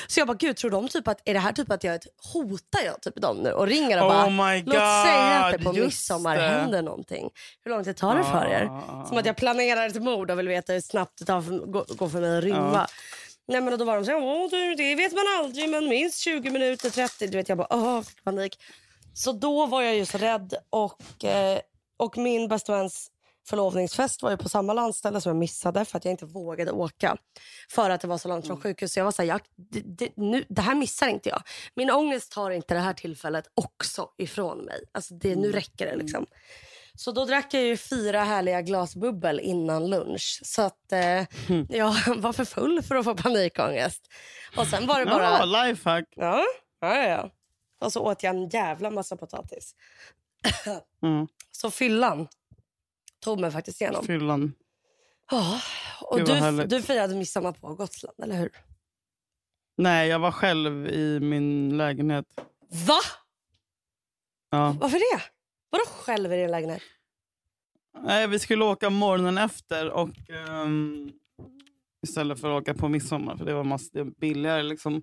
Så 0.08 0.20
jag 0.20 0.28
bara, 0.28 0.38
gud 0.38 0.56
tror 0.58 0.72
de 0.72 0.88
typ 0.88 1.08
att, 1.08 1.22
är 1.26 1.34
det 1.34 1.40
här 1.40 1.54
typ 1.54 1.72
att 1.72 1.84
jag 1.84 2.00
hotar 2.34 2.82
jag 2.86 3.02
typ 3.02 3.22
dem 3.22 3.38
nu 3.38 3.52
och 3.52 3.68
ringer 3.68 4.02
och 4.04 4.10
bara, 4.10 4.26
Oh 4.26 4.32
my 4.32 4.62
god! 4.62 4.74
låt 4.74 5.06
säga 5.06 5.44
att 5.44 5.52
det 5.52 5.60
på 5.60 5.74
midsommar 5.74 6.36
det. 6.38 6.42
händer 6.42 6.82
någonting. 6.82 7.30
Hur 7.64 7.72
lång 7.72 7.84
tid 7.84 7.98
tar 7.98 8.16
det 8.16 8.24
för 8.24 8.46
er? 8.46 8.66
Som 9.08 9.18
att 9.18 9.26
jag 9.26 9.38
planerar 9.38 9.88
ett 9.88 10.02
mord 10.02 10.32
och 10.32 10.40
vill 10.40 10.48
veta 10.48 10.74
hur 10.74 10.82
snabbt 10.82 11.20
det 11.20 11.26
tar 11.26 11.42
för, 11.42 11.58
går, 11.96 12.10
för 12.10 12.22
mig 12.22 12.38
att 12.38 12.44
rymma. 12.44 12.88
Nej, 13.48 13.62
men 13.62 13.78
då 13.80 13.86
var 13.86 13.96
de 13.96 14.06
så 14.06 14.12
här, 14.12 14.78
det 14.78 14.96
vet 14.96 15.14
man 15.14 15.24
aldrig, 15.40 15.70
men 15.70 15.88
minst 15.88 16.20
20 16.20 16.50
minuter, 16.50 16.90
30. 16.90 17.28
Du 17.28 17.38
vet, 17.38 17.50
jag 17.50 17.58
bara, 17.58 17.68
åh, 17.70 18.02
fick 18.02 18.24
panik. 18.24 18.58
Så 19.14 19.32
då 19.32 19.66
var 19.66 19.82
jag 19.82 19.96
ju 19.96 20.06
så 20.06 20.18
rädd 20.18 20.54
och, 20.70 21.24
eh, 21.24 21.60
och 21.98 22.18
min 22.18 22.48
bästa 22.48 22.78
väns 22.78 23.11
förlovningsfest 23.50 24.22
var 24.24 24.32
ju 24.32 24.38
på 24.38 24.50
samma 24.50 24.74
landställe 24.74 25.22
som 25.22 25.30
jag 25.30 25.38
missade 25.38 25.86
för 25.86 25.98
att 25.98 26.06
jag 26.06 26.12
inte 26.12 26.26
vågade 26.26 26.72
åka. 26.72 27.18
För 27.72 27.90
att 27.90 28.02
det 28.02 28.08
var 28.08 28.18
så 28.18 28.28
långt 28.28 28.46
från 28.48 28.56
Mm. 28.58 28.64
sjukhus. 28.64 28.94
Så 28.94 29.00
jag 29.00 29.06
var 29.06 29.12
så 29.12 29.22
här, 29.22 29.30
jag, 29.30 29.42
det, 29.56 29.80
det, 29.86 30.10
nu, 30.18 30.46
det 30.50 30.62
här 30.62 30.76
missar 30.76 31.08
inte 31.08 31.30
jag. 31.30 31.42
Min 31.76 31.92
ångest 31.92 32.32
tar 32.32 32.52
inte 32.52 32.74
det 32.74 32.80
här 32.80 32.94
tillfället 32.94 33.46
också 33.56 34.10
ifrån 34.18 34.58
mig. 34.58 34.84
Alltså 34.92 35.14
det, 35.14 35.36
nu 35.36 35.48
Mm. 35.48 35.52
räcker 35.52 35.86
det 35.86 35.96
liksom. 35.96 36.26
Så 36.96 37.12
då 37.12 37.26
drack 37.26 37.54
jag 37.54 37.64
ju 37.64 37.78
fyra 37.78 38.24
härliga 38.24 38.62
glas 38.62 38.96
bubbel 38.96 39.40
innan 39.40 39.90
lunch. 39.90 40.42
Så 40.44 40.62
att 40.62 40.92
eh, 40.92 41.00
Mm. 41.00 41.28
jag 41.70 41.96
var 42.18 42.34
för 42.34 42.46
full 42.46 42.82
för 42.84 42.96
att 42.96 43.06
få 43.06 43.16
panikångest. 43.16 44.02
Och 44.58 44.68
sen 44.68 44.88
var 44.88 45.00
det 45.00 45.06
bara... 45.06 45.24
Ja, 45.24 45.46
lifehack. 45.66 46.06
Ja, 46.16 46.44
ja, 46.82 46.96
ja. 47.08 47.30
Och 47.80 47.94
så 47.94 48.02
åt 48.02 48.24
jag 48.24 48.36
en 48.36 48.50
jävla 48.50 48.90
massa 48.92 49.18
potatis. 49.18 49.76
Mm. 51.04 51.28
Så 51.52 51.72
fyllan 51.72 52.28
tog 53.22 53.40
mig 53.40 53.52
faktiskt 53.52 53.82
igenom. 53.82 54.06
Fyllan. 54.06 54.54
Ja, 55.32 55.62
och 56.02 56.18
Gud, 56.18 56.28
du, 56.28 56.66
du 56.66 56.82
firade 56.82 57.16
midsommar 57.16 57.52
på 57.52 57.76
Gotland, 57.76 58.16
eller 58.24 58.36
hur? 58.36 58.52
Nej, 59.78 60.10
jag 60.10 60.20
var 60.20 60.32
själv 60.32 60.88
i 60.88 61.20
min 61.20 61.78
lägenhet. 61.78 62.26
Va? 62.88 63.00
Ja. 64.50 64.76
Varför 64.80 64.98
det? 64.98 65.24
Vadå 65.70 65.84
själv 65.86 66.34
i 66.34 66.38
din 66.38 66.52
lägenhet? 66.52 66.82
Nej, 68.00 68.28
vi 68.28 68.40
skulle 68.40 68.66
åka 68.66 68.90
morgonen 68.90 69.38
efter 69.38 69.90
och 69.90 70.30
ehm, 70.30 71.12
istället 72.08 72.40
för 72.40 72.58
att 72.58 72.62
åka 72.62 72.74
på 72.74 72.88
midsommar 72.88 73.36
för 73.36 73.46
det 73.46 73.54
var 73.54 73.64
massor 73.64 74.04
billigare. 74.20 74.64
Liksom. 74.64 75.02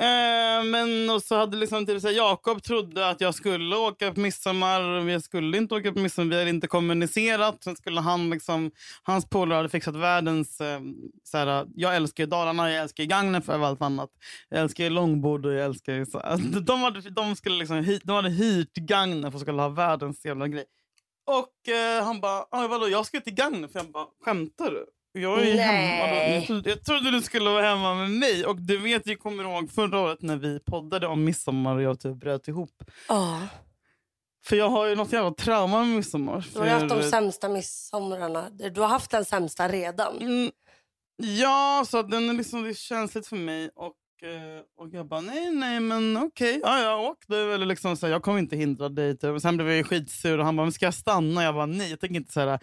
Eh, 0.00 0.64
men 0.64 1.10
och 1.10 1.22
så 1.22 1.36
hade 1.36 1.56
liksom, 1.56 1.86
typ, 1.86 2.00
så 2.00 2.06
här, 2.08 2.14
Jakob 2.14 2.62
trodde 2.62 3.08
att 3.08 3.20
jag 3.20 3.34
skulle 3.34 3.76
åka 3.76 4.12
på 4.12 4.20
midsommar. 4.20 5.00
Vi 5.00 5.20
skulle 5.20 5.56
inte 5.58 5.74
åka 5.74 5.92
på 5.92 5.98
midsommar, 5.98 6.30
vi 6.30 6.38
hade 6.38 6.50
inte 6.50 6.66
kommunicerat. 6.66 7.64
Sen 7.64 7.76
skulle 7.76 8.00
han 8.00 8.30
liksom, 8.30 8.70
hans 9.02 9.28
polare 9.28 9.56
hade 9.56 9.68
fixat 9.68 9.96
världens... 9.96 10.60
Eh, 10.60 10.80
så 11.24 11.38
här, 11.38 11.66
jag 11.74 11.96
älskar 11.96 12.22
ju 12.24 12.30
Dalarna, 12.30 12.70
jag 12.72 12.82
älskar 12.82 13.02
ju 13.02 13.08
Gagnef 13.08 13.48
över 13.48 13.66
allt 13.66 13.82
annat. 13.82 14.10
Jag 14.48 14.60
älskar 14.60 14.84
ju 14.84 14.90
långbord 14.90 15.46
och 15.46 15.52
jag 15.52 15.64
älskar 15.64 15.92
ju... 15.92 16.06
Så, 16.06 16.18
alltså, 16.18 16.60
de, 16.60 16.80
hade, 16.82 17.10
de, 17.10 17.36
skulle 17.36 17.56
liksom, 17.58 17.76
hy- 17.76 18.00
de 18.04 18.12
hade 18.16 18.30
hyrt 18.30 18.74
Gagnef 18.74 19.34
och 19.34 19.40
skulle 19.40 19.62
ha 19.62 19.68
världens 19.68 20.24
jävla 20.24 20.48
grej. 20.48 20.64
Och 21.26 21.68
eh, 21.74 22.04
han 22.04 22.20
bara, 22.20 22.44
"Ah, 22.50 22.66
vadå 22.68 22.88
jag 22.88 23.06
ska 23.06 23.20
till 23.20 23.34
Gagnef. 23.34 23.70
Jag 23.74 23.90
bara, 23.92 24.06
skämtar 24.24 24.70
du? 24.70 24.86
Jag 25.16 25.38
är 25.46 25.54
Nej. 25.56 26.40
hemma. 26.40 26.60
då. 26.64 26.70
Jag 26.70 26.84
trodde, 26.84 27.10
du 27.10 27.22
skulle 27.22 27.50
vara 27.50 27.62
hemma 27.62 27.94
med 27.94 28.10
mig. 28.10 28.46
Och 28.46 28.56
du 28.60 28.76
vet, 28.78 29.06
jag 29.06 29.18
kommer 29.18 29.44
ihåg 29.44 29.70
förra 29.70 30.00
året 30.00 30.22
när 30.22 30.36
vi 30.36 30.60
poddade 30.60 31.06
om 31.06 31.24
midsommar 31.24 31.76
och 31.76 31.82
jag 31.82 32.00
typ 32.00 32.16
bröt 32.16 32.48
ihop. 32.48 32.82
Ja, 33.08 33.40
För 34.46 34.56
jag 34.56 34.68
har 34.70 34.86
ju 34.86 34.94
något 34.96 35.12
jävla 35.12 35.30
trauma 35.30 35.84
med 35.84 35.96
midsommar. 35.96 36.46
du 36.54 36.58
har 36.60 36.66
haft 36.66 36.88
de 36.88 37.02
sämsta 37.02 37.48
midsomrarna. 37.48 38.50
Du 38.50 38.80
har 38.80 38.88
haft 38.88 39.10
den 39.10 39.24
sämsta 39.24 39.68
redan. 39.68 40.18
Mm, 40.18 40.50
ja, 41.16 41.84
så 41.88 42.02
den 42.02 42.30
är 42.30 42.34
liksom, 42.34 42.62
det 42.62 42.68
är 42.70 42.74
känsligt 42.74 43.26
för 43.26 43.36
mig. 43.36 43.70
Och, 43.74 43.94
eh, 44.28 44.62
och 44.78 44.88
jag 44.92 45.06
bara, 45.08 45.20
nej, 45.20 45.50
nej, 45.50 45.80
men 45.80 46.16
okej. 46.16 46.60
Ja, 46.62 46.82
jag 46.82 47.00
åkte. 47.00 47.36
Eller 47.38 47.66
liksom, 47.66 47.96
så 47.96 48.06
här, 48.06 48.12
jag 48.12 48.22
kommer 48.22 48.38
inte 48.38 48.56
hindra 48.56 48.88
dig. 48.88 49.18
Typ. 49.18 49.40
Sen 49.42 49.56
blev 49.56 49.70
jag 49.70 49.86
skitsur 49.86 50.38
och 50.38 50.44
han 50.44 50.56
bara, 50.56 50.64
men 50.64 50.72
ska 50.72 50.84
jag 50.84 50.94
stanna? 50.94 51.42
Jag 51.44 51.54
bara, 51.54 51.66
nej, 51.66 51.90
jag 51.90 52.00
tänker 52.00 52.16
inte 52.16 52.32
så 52.32 52.40
här. 52.40 52.58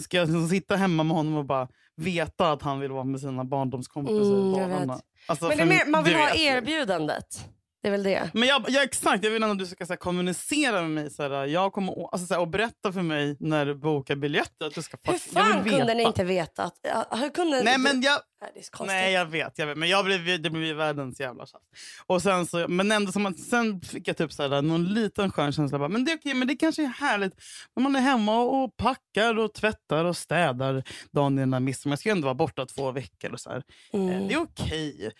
Ska 0.00 0.16
jag 0.16 0.26
liksom 0.28 0.48
sitta 0.48 0.76
hemma 0.76 1.02
med 1.02 1.16
honom 1.16 1.36
och 1.36 1.44
bara 1.44 1.68
veta 1.96 2.52
att 2.52 2.62
han 2.62 2.80
vill 2.80 2.90
vara 2.90 3.04
med 3.04 3.20
sina 3.20 3.44
barndomskompisar 3.44 4.16
Mm, 4.34 4.88
jag. 4.88 5.00
Alltså, 5.26 5.48
Men 5.48 5.68
mer, 5.68 5.86
man 5.86 6.04
vill 6.04 6.14
ha 6.14 6.26
vet 6.26 6.36
erbjudandet. 6.36 7.48
Det 7.82 7.88
är 7.88 7.92
väl 7.92 8.02
det. 8.02 8.30
Men 8.34 8.48
jag, 8.48 8.64
ja, 8.68 8.82
exakt, 8.82 9.24
jag 9.24 9.30
vill 9.30 9.44
att 9.44 9.58
du 9.58 9.66
ska 9.66 9.86
så 9.86 9.96
kommunicera 9.96 10.80
med 10.82 10.90
mig. 10.90 11.10
Så 11.10 11.22
här, 11.22 11.46
jag 11.46 11.72
kommer, 11.72 12.08
alltså, 12.12 12.26
så 12.26 12.34
här, 12.34 12.40
och 12.40 12.48
berätta 12.48 12.92
för 12.92 13.02
mig 13.02 13.36
när 13.40 13.66
du 13.66 13.74
bokar 13.74 14.16
biljetter. 14.16 14.66
Att 14.66 14.74
du 14.74 14.82
ska, 14.82 14.96
Hur 15.02 15.12
jag 15.12 15.20
fan 15.20 15.64
vill 15.64 15.72
kunde 15.72 15.94
ni 15.94 16.02
inte 16.02 16.24
veta? 16.24 16.62
Att, 16.64 16.78
hur 17.20 17.28
kunde 17.28 17.62
Nej, 17.62 17.76
du- 17.76 17.82
men 17.82 18.02
jag, 18.02 18.20
det 18.54 18.60
är 18.60 18.70
konstigt. 18.70 18.86
Nej, 18.86 19.12
jag 19.12 19.26
vet. 19.26 19.58
Jag 19.58 19.66
vet. 19.66 19.78
Men 19.78 19.88
jag 19.88 20.04
blev, 20.04 20.42
det 20.42 20.50
blev 20.50 20.76
världens 20.76 21.20
jävla 21.20 21.46
tjafs. 21.46 21.64
Och 22.06 22.22
sen, 22.22 22.46
så, 22.46 22.68
men 22.68 22.92
ändå 22.92 23.12
som 23.12 23.26
att, 23.26 23.38
sen 23.40 23.80
fick 23.80 24.08
jag 24.08 24.16
typ 24.16 24.32
så 24.32 24.48
här, 24.48 24.62
någon 24.62 24.84
liten 24.84 25.32
skön 25.32 25.52
känsla. 25.52 25.78
Bara, 25.78 25.88
men 25.88 26.04
det 26.04 26.12
är 26.12 26.16
okej, 26.16 26.34
men 26.34 26.48
det 26.48 26.56
kanske 26.56 26.82
är 26.82 26.86
härligt 26.86 27.34
när 27.76 27.82
man 27.82 27.96
är 27.96 28.00
hemma 28.00 28.42
och 28.42 28.76
packar 28.76 29.38
och 29.38 29.54
tvättar 29.54 30.04
och 30.04 30.16
städar 30.16 30.82
dagen 31.10 31.38
innan 31.38 31.64
midsommar. 31.64 31.92
Jag 31.92 31.98
ska 31.98 32.08
ju 32.08 32.12
ändå 32.12 32.24
vara 32.24 32.34
borta 32.34 32.66
två 32.66 32.90
veckor. 32.92 33.32
och 33.32 33.40
så 33.40 33.50
här. 33.50 33.62
Eh, 33.92 34.00
Mm. 34.14 34.28
Det 34.28 34.34
är 34.34 34.38
okej. 34.38 35.10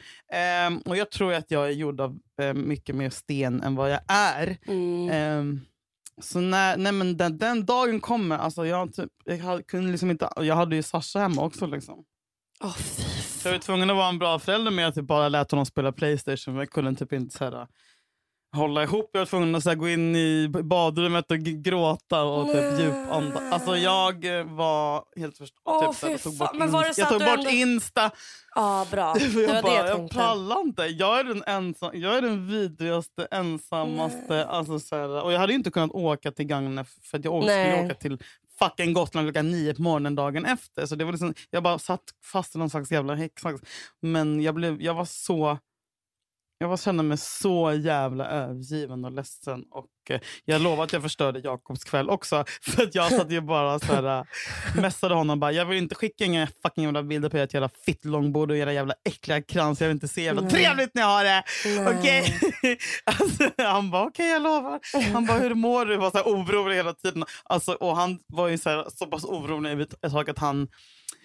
Och 0.85 0.97
jag 0.97 1.11
tror 1.11 1.33
att 1.35 1.51
jag 1.51 1.67
är 1.67 1.71
gjord 1.71 2.01
av 2.01 2.19
eh, 2.43 2.55
mycket 2.55 2.95
mer 2.95 3.11
sten 3.11 3.63
än 3.63 3.75
vad 3.75 3.91
jag 3.91 4.01
är. 4.09 4.57
Mm. 4.67 5.09
Ehm, 5.11 5.61
så 6.23 6.41
när, 6.41 6.77
nej 6.77 6.93
men 6.93 7.17
den, 7.17 7.39
den 7.39 7.67
dagen 7.67 8.01
kommer, 8.01 8.39
alltså 8.39 8.67
jag, 8.67 8.95
typ, 8.95 9.11
jag, 9.25 9.39
hade, 9.39 9.63
kunde 9.63 9.91
liksom 9.91 10.11
inte, 10.11 10.29
jag 10.37 10.55
hade 10.57 10.77
ju 10.77 10.83
Sasha 10.83 11.19
hemma 11.21 11.43
också. 11.43 11.67
Liksom. 11.67 12.05
Åh, 12.65 12.77
fy 12.77 13.03
Så 13.45 13.49
jag 13.49 13.53
var 13.55 13.59
tvungen 13.59 13.91
att 13.91 13.97
vara 13.97 14.09
en 14.09 14.19
bra 14.19 14.39
förälder 14.39 14.71
med 14.71 14.89
att 14.89 14.97
jag 14.97 15.05
bara 15.05 15.29
lät 15.29 15.51
honom 15.51 15.67
spela 15.67 15.93
Playstation. 15.93 16.57
Jag 16.57 16.71
kunde 16.71 16.95
typ 16.95 17.13
inte 17.13 17.37
så 17.39 17.45
här, 17.45 17.67
hålla 18.57 18.83
ihop. 18.83 19.11
Jag 19.13 19.21
var 19.21 19.27
tvungen 19.27 19.55
att 19.55 19.63
så 19.63 19.69
här, 19.69 19.77
gå 19.77 19.89
in 19.89 20.17
i 20.17 20.49
badrummet 20.49 21.31
och 21.31 21.39
gråta 21.39 22.23
och 22.23 22.47
typ 22.47 22.55
Nej. 22.57 22.83
djupandas. 22.83 23.53
Alltså 23.53 23.77
jag 23.77 24.45
var 24.45 25.05
helt 25.21 25.39
förstörd. 25.39 25.61
Åh, 25.65 25.91
typ, 25.91 25.99
så 26.01 26.07
här, 26.07 26.09
fy 26.09 26.13
jag 26.13 26.23
tog 26.23 26.39
fan. 26.39 26.47
bort, 26.47 26.59
Men 26.59 26.71
var 26.71 26.83
det 26.83 26.89
Insta- 26.89 26.95
så 26.95 27.01
jag 27.01 27.05
att 27.07 27.13
tog 27.13 27.21
du 27.21 27.25
bort 27.27 27.39
ändå- 27.39 27.51
Insta. 27.51 28.11
Ja, 28.55 28.87
bra. 28.91 29.15
Det 29.19 29.25
jag 29.43 29.55
var 29.55 29.63
bara, 29.63 29.75
jag 29.75 29.89
jag 29.89 29.97
tänkte. 29.97 30.17
pallar 30.17 30.61
inte. 30.61 30.83
Jag 30.83 31.21
är 31.21 31.25
den, 31.25 31.43
ensam, 31.47 31.91
jag 31.95 32.17
är 32.17 32.23
den 32.23 32.47
vidrigaste, 32.47 33.29
ensammaste. 33.31 34.47
Alltså, 34.47 34.79
så 34.79 34.97
här, 34.97 35.23
och 35.25 35.33
jag 35.33 35.39
hade 35.39 35.53
ju 35.53 35.57
inte 35.59 35.71
kunnat 35.71 35.91
åka 35.91 36.33
till 36.33 36.47
Gagnef 36.47 36.89
för 37.03 37.19
att 37.19 37.25
jag 37.25 37.35
åkte, 37.35 37.49
skulle 37.53 37.85
åka 37.85 37.95
till 37.95 38.19
fucking 38.59 38.93
Gotland 38.93 39.27
klockan 39.27 39.51
nio 39.51 39.75
på 39.75 39.83
morgonen 39.83 40.15
dagen 40.15 40.45
efter. 40.45 40.87
Så 40.87 40.95
det 40.95 41.05
var 41.05 41.13
liksom, 41.13 41.35
jag 41.51 41.63
bara 41.63 41.79
satt 41.79 42.05
fast 42.33 42.55
i 42.55 42.59
någon 42.59 42.71
slags 42.71 42.93
jävla 42.93 43.15
häxsax. 43.15 43.61
Men 44.01 44.41
jag, 44.41 44.55
blev, 44.55 44.83
jag 44.83 44.95
var 44.95 45.05
så... 45.05 45.59
Jag 46.59 46.69
var, 46.69 46.77
kände 46.77 47.03
mig 47.03 47.19
så 47.19 47.73
jävla 47.73 48.27
övergiven 48.27 49.05
och 49.05 49.13
ledsen. 49.13 49.65
Och, 49.71 49.87
jag 50.45 50.61
lovar 50.63 50.85
att 50.85 50.93
jag 50.93 51.03
förstörde 51.03 51.39
Jakobs 51.39 51.85
kväll 51.85 52.11
också. 52.11 52.45
För 52.63 52.83
att 52.83 52.95
jag 52.95 53.13
satt 53.13 53.31
ju 53.31 53.41
bara 53.41 53.79
så 53.79 53.93
här, 53.93 54.19
äh, 54.19 54.25
messade 54.81 55.15
honom. 55.15 55.41
Bara, 55.41 55.53
jag 55.53 55.65
vill 55.67 55.79
inte 55.79 55.95
skicka 55.95 56.25
inga 56.25 56.49
fucking 56.63 56.85
jävla 56.85 57.03
bilder 57.03 57.29
på 57.29 57.37
ert 57.37 57.55
jävla 57.55 57.71
fittlångbord 57.87 58.51
och 58.51 58.57
era 58.57 58.73
jävla 58.73 58.95
äckliga 59.05 59.43
krans. 59.43 59.81
Jag 59.81 59.89
vill 59.89 59.95
inte 59.95 60.09
se 60.09 60.23
jävla 60.23 60.43
Nej. 60.43 60.51
trevligt 60.51 60.95
ni 60.95 61.01
har 61.01 61.25
det. 61.25 61.43
Okej? 61.99 62.39
alltså, 63.05 63.51
han 63.59 63.91
bara, 63.91 64.03
okej 64.03 64.29
jag 64.29 64.43
lovar. 64.43 64.81
Han 65.13 65.27
bara, 65.27 65.39
hur 65.39 65.55
mår 65.55 65.87
du? 65.87 65.97
var 65.97 66.11
så 66.11 66.17
här 66.17 66.25
orolig 66.25 66.77
hela 66.77 66.95
tiden. 66.95 67.25
Alltså, 67.45 67.73
och 67.73 67.97
han 67.97 68.19
var 68.27 68.49
ju 68.49 68.59
så, 68.59 68.71
här, 68.71 68.87
så 68.91 69.07
pass 69.07 69.25
orolig 69.25 69.81
ett 69.81 70.13
tag 70.13 70.31
att 70.31 70.39
han 70.39 70.69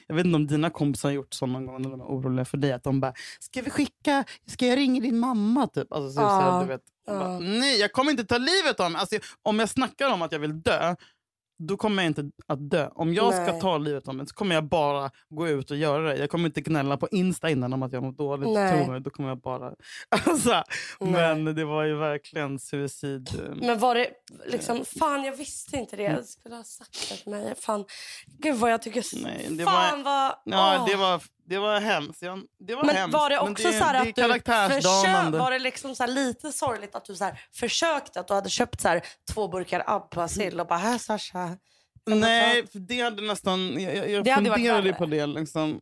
jag 0.09 0.15
vet 0.15 0.25
inte 0.25 0.35
om 0.35 0.47
dina 0.47 0.69
kompisar 0.69 1.09
har 1.09 1.13
gjort 1.13 1.33
så 1.33 1.45
någon 1.45 1.65
gång 1.65 1.81
när 1.81 1.89
de 1.89 2.01
är 2.01 2.05
oroliga 2.05 2.45
för 2.45 2.57
dig. 2.57 2.71
Att 2.71 2.83
de 2.83 2.99
bara, 2.99 3.13
ska 3.39 3.61
vi 3.61 3.69
skicka, 3.69 4.23
ska 4.45 4.67
jag 4.67 4.77
ringa 4.77 5.01
din 5.01 5.19
mamma? 5.19 5.67
Typ. 5.67 5.93
Alltså, 5.93 6.09
så, 6.09 6.15
så, 6.15 6.21
Ja, 6.21 6.39
här, 6.41 6.61
du 6.61 6.67
vet. 6.67 6.81
Ja. 7.07 7.19
Bara, 7.19 7.39
Nej, 7.39 7.79
jag 7.79 7.91
kommer 7.91 8.11
inte 8.11 8.25
ta 8.25 8.37
livet 8.37 8.79
av 8.79 8.91
mig. 8.91 8.99
Alltså, 9.01 9.15
om 9.43 9.59
jag 9.59 9.69
snackar 9.69 10.13
om 10.13 10.21
att 10.21 10.31
jag 10.31 10.39
vill 10.39 10.61
dö, 10.61 10.95
då 11.59 11.77
kommer 11.77 12.03
jag 12.03 12.09
inte 12.09 12.29
att 12.47 12.69
dö. 12.69 12.89
Om 12.95 13.13
jag 13.13 13.33
ska 13.33 13.51
Nej. 13.51 13.61
ta 13.61 13.77
livet 13.77 14.07
av 14.07 14.15
mig 14.15 14.27
så 14.27 14.33
kommer 14.35 14.55
jag 14.55 14.63
bara 14.63 15.11
gå 15.29 15.47
ut 15.47 15.71
och 15.71 15.77
göra 15.77 16.01
det. 16.03 16.17
Jag 16.17 16.29
kommer 16.29 16.45
inte 16.45 16.61
gnälla 16.61 16.97
på 16.97 17.07
Insta 17.11 17.49
innan 17.49 17.73
om 17.73 17.83
att 17.83 17.93
jag 17.93 18.03
mår 18.03 18.11
dåligt. 18.11 18.49
Nej. 18.49 18.83
Tro 18.85 18.91
mig, 18.91 19.01
då 19.01 19.09
kommer 19.09 19.29
jag 19.29 19.37
bara... 19.41 19.73
Alltså, 20.09 20.63
men 20.99 21.45
det 21.55 21.65
var 21.65 21.83
ju 21.83 21.95
verkligen 21.95 22.59
suicid. 22.59 23.29
eh, 23.39 23.55
Men 23.55 23.79
var 23.79 23.95
det 23.95 24.09
liksom, 24.45 24.85
fan 24.99 25.23
jag 25.23 25.35
visste 25.35 25.77
inte 25.77 25.95
det. 25.95 26.03
Jag 26.03 26.25
skulle 26.25 26.55
ha 26.55 26.63
sagt 26.63 27.09
det 27.09 27.15
till 27.15 27.31
mig. 27.31 27.55
Fan, 27.55 27.85
gud 28.37 28.55
vad 28.55 28.71
jag 28.71 28.81
tycker, 28.81 29.23
Nej, 29.23 29.47
det 29.49 29.65
fan 29.65 30.03
vad... 30.03 30.35
Ja, 30.45 30.85
det 30.89 30.95
var, 30.95 31.21
det 31.50 31.60
var 31.60 31.79
hemskt. 31.79 32.22
Jag, 32.22 32.41
det 32.60 32.75
var 32.75 32.84
Men 32.84 32.96
hemskt. 32.96 33.13
var 33.13 33.29
det 33.29 33.39
också 33.39 33.68
det, 33.68 33.74
så 33.74 33.84
här 33.84 33.94
att 33.94 34.15
du 34.15 34.24
försökte, 34.24 35.38
var 35.38 35.51
det 35.51 35.60
liksom 35.60 35.96
så 35.96 36.08
lite 36.08 36.51
sorgligt 36.51 36.96
att 36.96 37.06
du 37.06 37.15
så 37.15 37.32
försökte, 37.53 38.20
att 38.20 38.27
du 38.27 38.34
hade 38.34 38.50
köpt 38.50 38.82
så 38.82 39.00
två 39.34 39.48
burkar 39.48 39.84
Abbasil 39.88 40.60
och 40.60 40.68
bara 40.68 40.79
här 40.79 40.98
Sasha. 40.98 41.58
Nej, 42.06 42.68
för 42.68 42.79
det 42.79 43.01
hade 43.01 43.22
nästan... 43.22 43.82
Jag, 43.82 44.10
jag, 44.10 44.24
Det 44.24 44.36
funderade 44.36 44.94
på 44.94 45.06
det. 45.06 45.25
Liksom. 45.25 45.79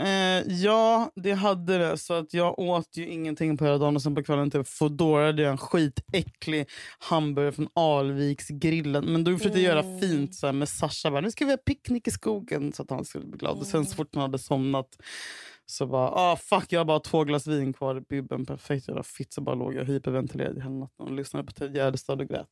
Eh, 0.00 0.42
ja, 0.46 1.10
det 1.16 1.32
hade 1.32 1.78
det. 1.78 1.98
Så 1.98 2.14
att 2.14 2.34
jag 2.34 2.58
åt 2.58 2.96
ju 2.96 3.06
ingenting 3.06 3.56
på 3.56 3.64
hela 3.64 3.78
dagen 3.78 3.96
och 3.96 4.02
sen 4.02 4.14
på 4.14 4.22
kvällen 4.22 4.50
typ 4.50 4.68
fodorade 4.68 5.42
jag 5.42 5.50
en 5.52 5.58
skitäcklig 5.58 6.66
hamburgare 6.98 7.52
från 7.52 7.68
Alviksgrillen. 7.74 9.04
Men 9.04 9.24
då 9.24 9.36
försökte 9.38 9.60
jag 9.60 9.72
Mm. 9.78 9.86
göra 9.90 10.00
fint 10.00 10.34
så 10.34 10.46
här, 10.46 10.52
med 10.52 10.68
Sasha. 10.68 11.10
Bara, 11.10 11.20
nu 11.20 11.30
ska 11.30 11.44
vi 11.44 11.50
ha 11.50 11.58
picknick 11.58 12.08
i 12.08 12.10
skogen 12.10 12.72
så 12.72 12.82
att 12.82 12.90
han 12.90 13.04
skulle 13.04 13.26
bli 13.26 13.38
glad. 13.38 13.58
Och 13.58 13.66
sen 13.66 13.86
så 13.86 13.96
fort 13.96 14.08
han 14.14 14.22
hade 14.22 14.38
somnat 14.38 14.88
så 15.66 15.86
bara, 15.86 16.08
ah, 16.10 16.36
fuck 16.36 16.72
jag 16.72 16.80
har 16.80 16.84
bara 16.84 17.00
två 17.00 17.24
glas 17.24 17.46
vin 17.46 17.72
kvar 17.72 17.96
i 17.96 18.00
bibben. 18.00 18.46
Perfekt 18.46 18.88
jävla 18.88 19.02
fitt. 19.02 19.32
Så 19.32 19.40
bara 19.40 19.54
låg 19.54 19.74
jag 19.74 19.84
hyperventilerad 19.84 20.56
hela 20.56 20.70
natten 20.70 21.06
och 21.06 21.12
lyssnade 21.12 21.46
på 21.46 21.52
Ted 21.52 21.76
Gärdestad 21.76 22.12
och 22.20 22.28
grät. 22.28 22.46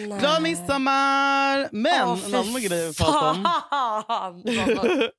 Nej. 0.00 0.18
Glad 0.20 0.42
midsommar! 0.42 1.68
Men 1.72 2.08
Åh, 2.08 2.18
en 2.26 2.34
annan 2.34 2.62
grej 2.62 2.88
vi 2.88 2.94
pratade 2.94 3.30
om. 3.30 3.44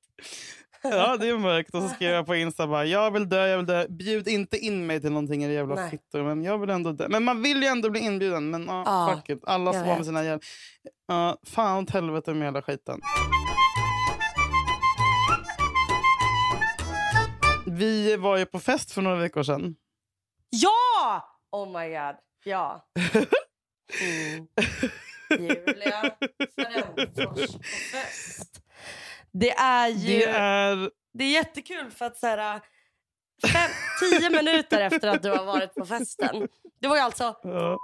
Ja, 0.82 1.16
det 1.16 1.28
är 1.28 1.38
mörkt. 1.38 1.74
Och 1.74 1.82
så 1.82 1.88
skrev 1.88 2.10
jag 2.14 2.26
på 2.26 2.34
Insta 2.34 2.66
bara, 2.66 2.84
jag 2.84 3.10
vill 3.10 3.28
dö, 3.28 3.46
jag 3.46 3.56
vill 3.56 3.66
dö. 3.66 3.86
Bjud 3.88 4.28
inte 4.28 4.58
in 4.58 4.86
mig 4.86 5.00
till 5.00 5.10
någonting 5.10 5.44
era 5.44 5.52
jävla 5.52 5.74
Nej. 5.74 5.90
fittor. 5.90 6.22
Men 6.22 6.44
jag 6.44 6.58
vill 6.58 6.70
ändå 6.70 6.92
dö. 6.92 7.08
Men 7.08 7.24
man 7.24 7.42
vill 7.42 7.62
ju 7.62 7.68
ändå 7.68 7.90
bli 7.90 8.00
inbjuden. 8.00 8.50
Men 8.50 8.66
ja, 8.66 8.82
Ja, 8.86 9.16
fuck 9.16 9.28
it. 9.28 9.44
Alla 9.46 9.72
får 9.72 9.80
vara 9.84 9.96
med 9.96 10.06
sina 10.06 10.24
jävla... 10.24 10.40
Ja, 11.08 11.36
fan 11.46 11.82
åt 11.82 11.90
helvete 11.90 12.34
med 12.34 12.48
hela 12.48 12.62
skiten. 12.62 13.00
Vi 17.66 18.16
var 18.16 18.36
ju 18.36 18.46
på 18.46 18.60
fest 18.60 18.92
för 18.92 19.02
några 19.02 19.16
veckor 19.16 19.42
sedan. 19.42 19.74
Ja! 20.50 21.24
Oh 21.52 21.80
my 21.80 21.88
god. 21.88 22.16
Ja. 22.44 22.84
Mm. 24.02 24.46
Julia 25.48 26.14
Fränfors 26.54 27.52
på 27.52 27.62
fest. 27.92 28.60
Det 29.32 29.50
är 29.52 29.88
ju... 29.88 30.18
Det 30.18 30.24
är... 30.28 30.90
Det 31.12 31.24
är 31.24 31.30
jättekul 31.30 31.90
för 31.90 32.04
att 32.04 32.18
så 32.18 32.26
här, 32.26 32.60
fem, 33.52 33.70
tio 34.00 34.30
minuter 34.30 34.80
efter 34.80 35.08
att 35.08 35.22
du 35.22 35.30
har 35.30 35.44
varit 35.44 35.74
på 35.74 35.86
festen. 35.86 36.48
Det 36.80 36.88
var 36.88 36.96
ju 36.96 37.02
alltså 37.02 37.36
Ja. 37.42 37.78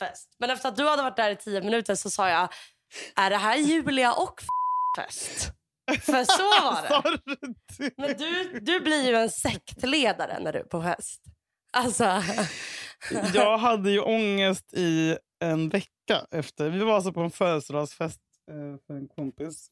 fest. 0.00 0.28
Men 0.38 0.50
efter 0.50 0.68
att 0.68 0.76
du 0.76 0.88
hade 0.88 1.02
varit 1.02 1.16
där 1.16 1.30
i 1.30 1.36
tio 1.36 1.60
minuter 1.60 1.94
så 1.94 2.10
sa 2.10 2.28
jag, 2.30 2.48
är 3.16 3.30
det 3.30 3.36
här 3.36 3.56
Julia 3.56 4.12
och 4.12 4.40
fest? 4.96 5.50
För 6.00 6.24
så 6.24 6.42
var 6.92 7.02
det. 7.02 7.90
Men 7.96 8.16
du, 8.16 8.60
du 8.60 8.80
blir 8.80 9.08
ju 9.08 9.14
en 9.16 9.30
sektledare 9.30 10.38
när 10.40 10.52
du 10.52 10.58
är 10.58 10.64
på 10.64 10.82
fest. 10.82 11.22
Alltså, 11.72 12.04
Jag 13.34 13.58
hade 13.58 13.90
ju 13.90 14.00
ångest 14.00 14.72
i 14.74 15.16
en 15.40 15.68
vecka 15.68 16.26
efter. 16.30 16.68
Vi 16.70 16.78
var 16.78 16.94
alltså 16.94 17.12
på 17.12 17.20
en 17.20 17.30
födelsedagsfest 17.30 18.20
eh, 18.50 18.86
för 18.86 18.94
en 18.94 19.08
kompis. 19.08 19.70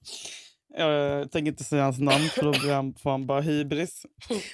Jag 0.76 1.30
tänker 1.32 1.50
inte 1.52 1.64
säga 1.64 1.82
hans 1.82 1.98
namn 1.98 2.28
för 2.28 2.42
då 2.42 2.50
blir 2.50 2.72
han, 2.74 2.94
får 2.94 3.10
han 3.10 3.26
bara 3.26 3.40
hybris. 3.40 4.06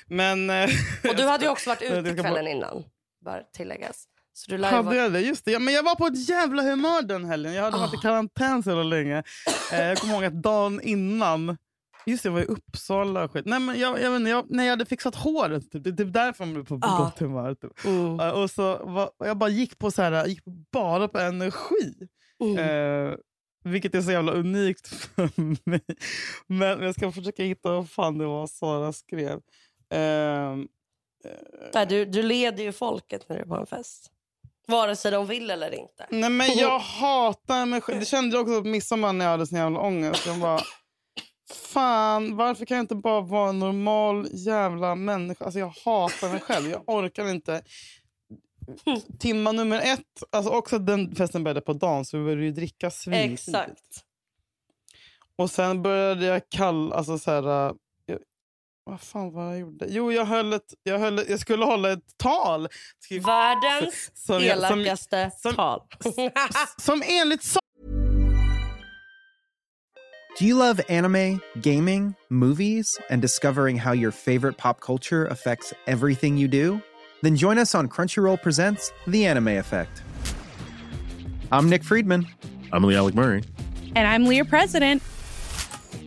Men... 0.07 0.51
eh, 0.51 0.69
och 1.11 1.17
du 1.17 1.23
hade 1.25 1.45
ju 1.45 1.51
också 1.51 1.71
varit 1.71 1.83
ute 1.91 2.15
kvällen 2.23 2.47
innan, 2.49 2.85
bör 3.25 3.43
tilläggas. 3.57 4.05
Så 4.37 4.51
du 4.51 4.65
Hade 4.65 4.83
vara... 4.83 4.97
jag 4.97 5.13
det? 5.13 5.21
Just 5.21 5.45
det. 5.45 5.51
Ja, 5.53 5.59
men 5.59 5.75
jag 5.75 5.83
var 5.83 5.95
på 5.95 6.07
ett 6.07 6.29
jävla 6.29 6.63
humör 6.63 7.03
den 7.03 7.25
helgen. 7.25 7.53
Jag 7.55 7.63
hade 7.63 7.77
varit 7.79 7.95
i 7.95 7.97
Ah. 7.97 8.01
karantän 8.01 8.63
så 8.63 8.71
jävla 8.71 8.83
länge. 8.83 9.23
Eh, 9.73 9.81
jag 9.87 9.99
kommer 9.99 10.15
ihåg 10.15 10.25
att 10.25 10.43
dagen 10.43 10.81
innan... 10.83 11.57
Just 12.07 12.23
det, 12.23 12.27
jag 12.27 12.33
var 12.35 12.41
i 12.41 12.45
Uppsala 12.45 13.25
och 13.25 13.31
skit. 13.33 13.47
Nej, 13.47 13.61
men 13.61 13.79
jag, 13.79 14.01
jag, 14.03 14.11
vet 14.11 14.19
inte, 14.19 14.31
jag, 14.31 14.45
när 14.51 14.65
jag 14.65 14.71
hade 14.71 14.87
fixat 14.87 15.15
håret. 15.15 15.71
Typ. 15.71 15.85
Det 15.85 15.91
är 15.91 15.95
typ 15.97 16.13
därför 16.13 16.45
man 16.45 16.55
blir 16.55 16.65
på 16.65 16.79
Ah. 16.83 16.99
gott 17.05 17.19
humör. 17.19 17.55
Typ. 17.55 17.85
Mm. 17.85 18.21
Eh, 18.21 18.29
och 18.31 18.51
så 18.51 18.77
var, 18.87 19.11
jag 19.19 19.37
bara 19.39 19.51
gick 19.51 19.79
på 19.79 19.91
så 19.91 20.03
här, 20.03 20.27
gick 20.27 20.41
bara 20.73 21.09
på 21.09 21.19
energi. 21.19 21.95
Mm. 22.43 22.59
Eh, 22.59 23.15
vilket 23.65 23.95
är 23.95 24.03
så 24.03 24.11
jävla 24.13 24.33
unikt 24.33 24.89
för 24.89 25.31
mig. 25.71 25.81
Men 26.47 26.83
jag 26.83 26.95
ska 26.95 27.13
försöka 27.13 27.43
hitta 27.43 27.73
vad 27.73 27.91
fan 27.91 28.19
det 28.19 28.27
var 28.27 28.47
Sara 28.47 28.93
skrev. 28.93 29.41
Eh, 29.91 30.57
Nej, 31.75 31.87
du, 31.87 32.05
du 32.05 32.23
leder 32.23 32.65
ju 32.65 32.73
folket 32.73 33.29
när 33.29 33.37
du 33.37 33.43
är 33.43 33.47
på 33.47 33.57
en 33.57 33.67
fest. 33.67 34.11
Vare 34.67 34.97
sig 34.97 35.11
de 35.11 35.27
vill 35.27 35.51
eller 35.51 35.75
inte. 35.75 36.07
Nej 36.11 36.31
men 36.31 36.53
jag 36.55 36.79
hatar 36.79 37.67
mig 37.67 37.81
själv. 37.81 38.01
Det 38.01 38.07
kände 38.07 38.37
jag 38.37 38.49
också 38.49 38.63
på 38.63 38.69
midsommar 38.69 39.13
när 39.13 39.25
jag 39.25 39.33
hade 39.33 39.47
sån 39.47 39.59
jävla 39.59 39.81
ångest. 39.81 40.27
Jag 40.27 40.39
bara, 40.39 40.61
fan 41.53 42.37
varför 42.37 42.65
kan 42.65 42.77
jag 42.77 42.85
inte 42.85 42.95
bara 42.95 43.21
vara 43.21 43.49
en 43.49 43.59
normal 43.59 44.29
jävla 44.33 44.95
människa? 44.95 45.45
Alltså 45.45 45.59
jag 45.59 45.73
hatar 45.85 46.29
mig 46.29 46.41
själv. 46.41 46.71
Jag 46.71 46.83
orkar 46.87 47.31
inte. 47.31 47.63
Timma 49.19 49.53
nummer 49.53 49.81
ett, 49.81 50.01
alltså 50.33 50.53
också 50.53 50.79
den 50.79 51.15
festen 51.15 51.45
började 51.45 51.61
på 51.61 51.73
dagen 51.73 52.05
så 52.05 52.19
vi 52.19 52.25
började 52.25 52.45
ju 52.45 52.51
dricka 52.53 52.91
svin. 52.91 53.15
Exakt. 53.33 53.81
Och 55.39 55.51
sen 55.51 55.83
började 55.83 56.27
jag 56.27 56.43
kalla, 56.51 56.95
alltså 56.95 57.19
så 57.19 57.31
här... 57.31 57.67
äh, 57.69 57.75
Jag, 58.07 58.19
vad 58.85 59.01
fan 59.01 59.33
var 59.33 59.45
jag 59.51 59.59
gjorde? 59.59 59.87
Jo, 59.89 60.13
jag, 60.13 60.25
höll 60.25 60.53
ett, 60.53 60.75
jag, 60.83 60.99
höll, 60.99 61.19
ett- 61.19 61.29
jag 61.29 61.41
skulle 61.41 61.65
hålla 61.65 61.93
ett 61.93 62.17
tal. 62.17 62.69
Skri- 63.05 63.19
Världens 63.19 64.11
som, 64.15 64.45
jag, 64.45 64.69
som, 64.69 64.81
elakaste 64.81 65.31
som- 65.37 65.55
tal. 65.55 65.81
som 66.79 67.03
enligt 67.07 67.43
Sara 67.43 67.61
Do 70.41 70.45
you 70.47 70.59
love 70.59 70.83
anime, 70.89 71.39
gaming, 71.55 72.15
movies, 72.29 72.99
and 73.11 73.23
discovering 73.23 73.79
how 73.81 73.95
your 73.95 74.11
favorite 74.11 74.59
pop 74.59 74.81
culture 74.81 75.29
affects 75.33 75.73
everything 75.87 76.39
you 76.39 76.49
do? 76.49 76.79
Then 77.25 77.37
join 77.37 77.57
us 77.57 77.75
on 77.75 77.89
Crunchyroll 77.89 78.43
Presents 78.43 78.93
The 79.07 79.25
Anime 79.25 79.49
Effect. 79.49 80.03
I'm 81.51 81.71
Nick 81.71 81.83
Friedman. 81.83 82.27
I'm 82.71 82.85
Lee 82.85 82.97
Alec 82.97 83.15
Murray. 83.15 83.43
And 83.97 84.07
I'm 84.07 84.27
Leah 84.27 84.45
President. 84.45 85.03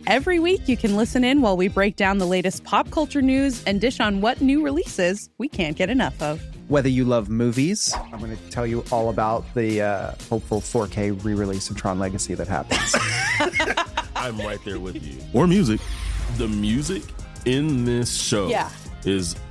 Every 0.06 0.38
week, 0.38 0.68
you 0.68 0.76
can 0.76 0.94
listen 0.94 1.24
in 1.24 1.40
while 1.40 1.56
we 1.56 1.66
break 1.66 1.96
down 1.96 2.18
the 2.18 2.26
latest 2.26 2.62
pop 2.62 2.92
culture 2.92 3.20
news 3.20 3.64
and 3.64 3.80
dish 3.80 3.98
on 3.98 4.20
what 4.20 4.40
new 4.40 4.62
releases 4.62 5.28
we 5.38 5.48
can't 5.48 5.76
get 5.76 5.90
enough 5.90 6.22
of. 6.22 6.40
Whether 6.68 6.88
you 6.88 7.04
love 7.04 7.28
movies, 7.28 7.92
I'm 8.12 8.20
going 8.20 8.36
to 8.36 8.50
tell 8.50 8.64
you 8.64 8.84
all 8.92 9.10
about 9.10 9.44
the 9.54 9.82
uh, 9.82 10.12
hopeful 10.30 10.60
4K 10.60 11.24
re 11.24 11.34
release 11.34 11.68
of 11.68 11.76
Tron 11.76 11.98
Legacy 11.98 12.34
that 12.34 12.46
happens. 12.46 12.94
I'm 14.14 14.38
right 14.38 14.60
there 14.64 14.78
with 14.78 15.04
you. 15.04 15.20
Or 15.34 15.48
music. 15.48 15.80
The 16.36 16.46
music 16.46 17.02
in 17.44 17.84
this 17.84 18.14
show 18.14 18.46
Yeah. 18.46 18.70
is 19.04 19.34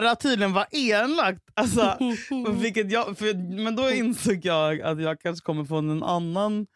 Bara 0.00 0.16
tydligen 0.16 0.52
var 0.52 0.66
elakt. 0.70 1.42
Alltså, 1.54 1.96
vilket 2.60 2.92
jag, 2.92 3.18
för, 3.18 3.34
men 3.62 3.76
då 3.76 3.90
insåg 3.90 4.40
jag 4.44 4.80
att 4.80 5.02
jag 5.02 5.20
kanske 5.20 5.44
kommer 5.44 5.64
från 5.64 5.90
en 5.90 6.02
annan 6.02 6.66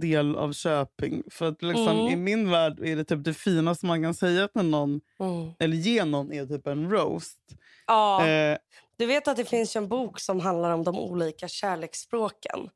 del 0.00 0.36
av 0.36 0.52
Köping. 0.52 1.22
För 1.30 1.48
att 1.48 1.62
liksom, 1.62 1.88
Mm. 1.88 2.12
i 2.12 2.16
min 2.16 2.50
värld 2.50 2.80
är 2.80 2.96
det 2.96 3.04
typ 3.04 3.24
det 3.24 3.34
finaste 3.34 3.86
man 3.86 4.02
kan 4.02 4.14
säga 4.14 4.48
till 4.48 4.62
någon, 4.64 5.00
Mm. 5.20 5.50
eller 5.58 5.76
ge 5.76 6.04
någon 6.04 6.32
är 6.32 6.46
typ 6.46 6.66
en 6.66 6.90
roast. 6.90 7.38
Ja, 7.86 8.26
Eh, 8.26 8.58
du 8.96 9.06
vet 9.06 9.28
att 9.28 9.36
det 9.36 9.44
finns 9.44 9.76
en 9.76 9.88
bok 9.88 10.20
som 10.20 10.40
handlar 10.40 10.70
om 10.70 10.84
de 10.84 10.98
olika 10.98 11.48
kärleksspråken. 11.48 12.68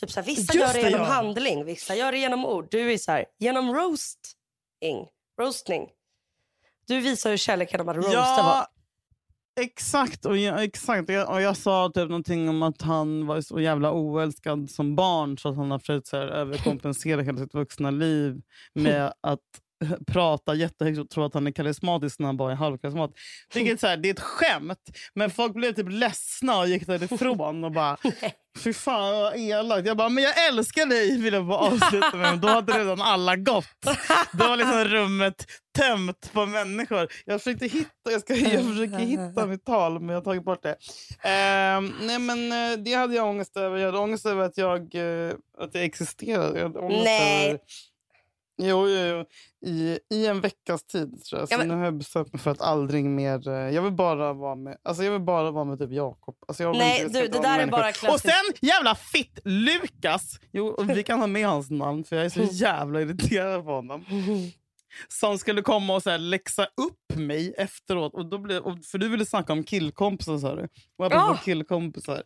Typ 0.00 0.10
så 0.10 0.20
här, 0.20 0.26
vissa 0.26 0.40
Just 0.54 0.54
gör 0.54 0.72
det 0.82 0.90
genom 0.90 1.06
ja. 1.06 1.12
handling, 1.12 1.64
vissa 1.64 1.94
gör 1.96 2.12
det 2.12 2.18
genom 2.18 2.44
ord. 2.46 2.68
Du 2.70 2.92
är 2.92 2.98
så 2.98 3.12
här, 3.12 3.24
genom 3.38 3.74
roasting. 3.74 5.06
Roastning. 5.40 5.88
Du 6.86 7.00
visar 7.00 7.30
ju 7.30 7.38
kärlek 7.38 7.72
genom 7.72 7.88
att 7.88 7.96
roasta 7.96 8.12
ja, 8.12 8.56
folk 8.66 8.83
exakt. 9.60 10.26
Och 10.26 10.36
jag, 10.36 10.64
exakt. 10.64 11.08
Och 11.08 11.14
jag, 11.14 11.30
och 11.30 11.42
jag 11.42 11.56
sa 11.56 11.90
typ 11.94 12.08
någonting 12.08 12.48
om 12.48 12.62
att 12.62 12.82
han 12.82 13.26
var 13.26 13.40
så 13.40 13.60
jävla 13.60 13.92
oälskad 13.92 14.70
som 14.70 14.96
barn 14.96 15.38
så 15.38 15.48
att 15.48 15.56
han 15.56 15.70
har 15.70 15.78
försökt 15.78 16.06
så 16.06 16.16
här, 16.16 16.26
överkompensera 16.26 17.22
hela 17.22 17.38
sitt 17.38 17.54
vuxna 17.54 17.90
liv 17.90 18.42
med 18.74 19.12
att 19.20 19.40
prata 20.06 20.54
jättehögt 20.54 20.98
och 20.98 21.10
tro 21.10 21.24
att 21.24 21.34
han 21.34 21.46
är 21.46 21.50
karismatisk 21.50 22.18
när 22.18 22.26
han 22.26 22.36
bara 22.36 22.52
är 22.52 22.56
halvkarismatisk. 22.56 23.18
Vilket 23.54 23.80
så 23.80 23.86
här, 23.86 23.96
det 23.96 24.08
är 24.08 24.12
ett 24.12 24.20
skämt, 24.20 24.78
men 25.14 25.30
folk 25.30 25.54
blev 25.54 25.72
typ 25.72 25.86
ledsna 25.90 26.58
och 26.58 26.68
gick 26.68 26.86
därifrån 26.86 27.64
och 27.64 27.72
bara 27.72 27.96
Fy 28.58 28.72
fan 28.72 29.12
vad 29.12 29.36
elakt. 29.36 29.86
Jag 29.86 29.96
bara, 29.96 30.08
men 30.08 30.24
jag 30.24 30.46
älskar 30.48 30.86
dig 30.86 31.18
vill 31.22 31.34
jag 31.34 31.46
bara 31.46 31.58
avsluta 31.58 32.16
med. 32.16 32.30
Men 32.30 32.40
Då 32.40 32.48
hade 32.48 32.78
redan 32.78 33.00
alla 33.00 33.36
gått. 33.36 33.64
Då 34.32 34.48
var 34.48 34.56
liksom 34.56 34.84
rummet 34.84 35.46
tömt 35.78 36.30
på 36.32 36.46
människor. 36.46 37.08
Jag 37.24 37.40
försökte 37.42 37.66
hitta, 37.66 38.10
jag, 38.10 38.20
ska, 38.20 38.34
jag 38.34 38.64
försöker 38.64 38.98
hitta 38.98 39.46
mitt 39.46 39.64
tal 39.64 40.00
men 40.00 40.08
jag 40.08 40.16
har 40.16 40.24
tagit 40.24 40.44
bort 40.44 40.62
det. 40.62 40.76
Ehm, 41.28 41.92
nej 42.00 42.18
men 42.18 42.52
eh, 42.52 42.78
det 42.78 42.94
hade 42.94 43.14
jag 43.14 43.28
ångest 43.28 43.56
över. 43.56 43.76
Jag 43.76 43.86
hade 43.86 43.98
ångest 43.98 44.26
över 44.26 44.42
att 44.42 44.58
jag, 44.58 44.94
eh, 44.94 45.34
att 45.58 45.74
jag 45.74 45.84
existerade. 45.84 46.60
Jag 46.60 46.74
Nej. 46.90 47.48
Över, 47.48 47.58
jo, 48.62 48.88
jo, 48.88 48.96
jo. 49.06 49.24
I, 49.70 49.98
I 50.14 50.26
en 50.26 50.40
veckas 50.40 50.84
tid 50.84 51.22
tror 51.24 51.40
jag. 51.40 51.48
Så 51.48 51.54
Ja, 51.54 51.58
men- 51.58 51.68
nu 51.68 51.74
har 51.74 51.84
jag 51.84 51.98
bestämt 51.98 52.32
mig 52.32 52.40
för 52.42 52.50
att 52.50 52.60
aldrig 52.60 53.04
mer... 53.04 53.48
eh, 53.48 53.54
Jag 53.54 53.82
vill 53.82 53.92
bara 53.92 54.32
vara 54.32 54.54
med, 54.54 54.76
alltså 54.82 55.04
jag 55.04 55.12
vill 55.12 55.20
bara 55.20 55.50
vara 55.50 55.64
med 55.64 55.78
typ 55.78 55.92
Jakob. 55.92 56.36
Alltså 56.48 56.62
jag 56.62 56.76
Nej, 56.76 57.04
du, 57.08 57.12
det 57.12 57.28
där 57.28 57.58
är 57.58 57.66
bara 57.66 57.80
människor. 57.82 58.08
Och 58.08 58.20
klassiskt. 58.20 58.34
sen 58.60 58.68
jävla 58.68 58.94
fitt 58.94 59.38
Lukas! 59.44 60.40
Jo, 60.52 60.82
vi 60.82 61.02
kan 61.02 61.18
ha 61.20 61.26
med 61.26 61.46
hans 61.46 61.70
namn 61.70 62.04
för 62.04 62.16
jag 62.16 62.24
är 62.24 62.30
så 62.30 62.42
jävla 62.42 63.00
irriterad 63.00 63.64
på 63.64 63.70
honom. 63.70 64.04
Som 65.08 65.38
skulle 65.38 65.62
komma 65.62 65.94
och 65.94 66.02
så 66.02 66.10
här 66.10 66.18
läxa 66.18 66.64
upp 66.64 67.16
mig 67.18 67.54
efteråt. 67.58 68.14
Och 68.14 68.26
då 68.26 68.38
blev, 68.38 68.62
och, 68.62 68.84
för 68.84 68.98
du 68.98 69.08
ville 69.08 69.26
snacka 69.26 69.52
om 69.52 69.64
killkompisar 69.64 70.38
sa 70.38 70.54
du. 70.54 70.62
Och 70.62 71.04
jag 71.04 71.10
bara, 71.10 71.20
Ja. 71.20 71.38
killkompisar. 71.44 72.22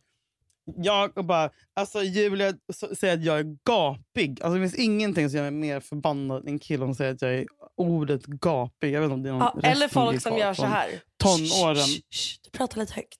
Jag 0.77 1.13
bara, 1.27 1.51
alltså 1.75 2.03
Julia 2.03 2.53
säger 2.99 3.15
att 3.15 3.25
jag 3.25 3.39
är 3.39 3.57
gapig. 3.65 4.43
Alltså, 4.43 4.55
det 4.55 4.61
finns 4.61 4.75
ingenting 4.85 5.31
som 5.31 5.37
gör 5.37 5.45
mig 5.51 5.61
mer 5.61 5.81
förbannad 5.81 6.49
än 6.49 6.59
kille 6.59 6.85
som 6.85 6.95
säger 6.95 7.15
att 7.15 7.23
jag 7.23 7.35
är 7.35 7.47
ordet 7.77 8.27
gapig. 8.27 8.93
Jag 8.93 9.01
vet 9.01 9.05
inte 9.07 9.15
om 9.15 9.23
det 9.23 9.29
är 9.29 9.33
någon 9.33 9.61
Ja, 9.63 9.69
eller 9.71 9.89
folk 9.89 10.23
som 10.23 10.37
gör 10.39 10.55
så 10.55 10.65
här. 10.67 10.89
Tonåren. 11.17 11.77
Shh, 11.77 11.85
shh, 11.87 12.01
shh, 12.11 12.39
du 12.45 12.51
pratar 12.51 12.81
lite 12.81 12.95
högt. 12.95 13.17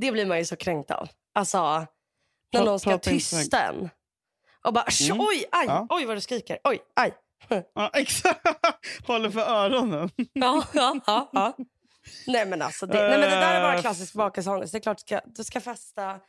Det 0.00 0.12
blir 0.12 0.26
man 0.26 0.38
ju 0.38 0.44
så 0.44 0.56
kränkt 0.56 0.90
av. 0.90 1.08
Alltså, 1.34 1.58
när 1.58 1.86
Pra- 2.60 2.64
någon 2.64 2.80
ska 2.80 2.98
tysta 2.98 3.62
en. 3.62 3.88
Och 4.64 4.72
bara, 4.72 4.90
"Sh, 4.90 5.10
Mm. 5.10 5.20
oj, 5.20 5.44
aj, 5.52 5.66
Ja. 5.66 5.86
oj 5.90 6.04
vad 6.04 6.16
du 6.16 6.20
skriker. 6.20 6.58
Oj, 6.64 6.78
aj. 6.96 7.14
Ja, 7.74 7.90
exakt. 7.94 8.40
Håller 9.06 9.30
för 9.30 9.40
öronen. 9.40 10.10
Ja, 10.32 10.64
ja, 10.74 11.00
ja, 11.06 11.30
ja. 11.32 11.56
Nej 12.26 12.46
men 12.46 12.62
alltså, 12.62 12.86
det, 12.86 12.94
nej, 12.94 13.10
men 13.10 13.20
det 13.20 13.26
där 13.36 13.54
är 13.54 13.60
bara 13.62 13.74
Eh, 13.74 13.80
klassisk 13.80 14.14
bakisångest. 14.14 14.72
Det 14.72 14.78
är 14.78 14.80
klart 14.80 14.98
du 14.98 15.00
ska, 15.00 15.20
du 15.26 15.44
ska 15.44 15.60
festa. 15.60 16.20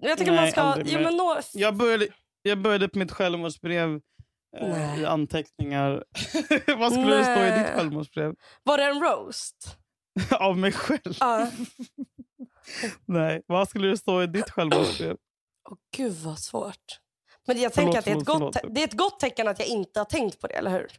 Jag 0.00 0.18
tycker 0.18 0.32
man 0.32 0.40
Nej, 0.42 0.52
ska... 0.52 0.60
aldrig 0.60 0.92
Jo, 0.92 1.00
men 1.00 1.16
nå, 1.16 1.40
Jag 1.52 1.76
började, 1.76 2.08
jag 2.42 2.58
började 2.58 2.88
på 2.88 2.98
mitt 2.98 3.12
självmordsbrev 3.12 4.00
eh, 4.60 5.00
i 5.00 5.04
anteckningar. 5.04 6.04
Vad 6.78 6.92
skulle 6.92 7.16
det 7.16 7.24
stå 7.24 7.40
i 7.42 7.58
ditt 7.58 7.68
självmordsbrev? 7.74 8.34
var 8.62 8.78
det 8.78 8.84
en 8.84 9.00
roast? 9.02 9.76
Av 10.30 10.58
mig 10.58 10.72
själv? 10.72 11.14
Ja. 11.20 11.50
Nej, 13.06 13.42
vad 13.46 13.68
skulle 13.68 13.88
det 13.88 13.96
stå 13.98 14.22
i 14.22 14.26
ditt 14.26 14.50
självmordsbrev? 14.50 15.16
Åh 15.70 15.76
gud 15.96 16.12
vad 16.12 16.38
svårt. 16.38 17.00
Men 17.46 17.60
jag 17.60 17.74
Förlåt, 17.74 17.94
tänker 17.94 17.98
att 17.98 18.04
det 18.04 18.10
är, 18.10 18.16
ett 18.16 18.24
förlåt, 18.26 18.40
gott, 18.42 18.56
förlåt. 18.60 18.74
det 18.74 18.80
är 18.80 18.84
ett 18.88 18.96
gott 18.96 19.20
tecken 19.20 19.48
att 19.48 19.58
jag 19.58 19.68
inte 19.68 20.00
har 20.00 20.04
tänkt 20.04 20.40
på 20.40 20.46
det, 20.46 20.54
eller 20.54 20.70
hur? 20.70 20.90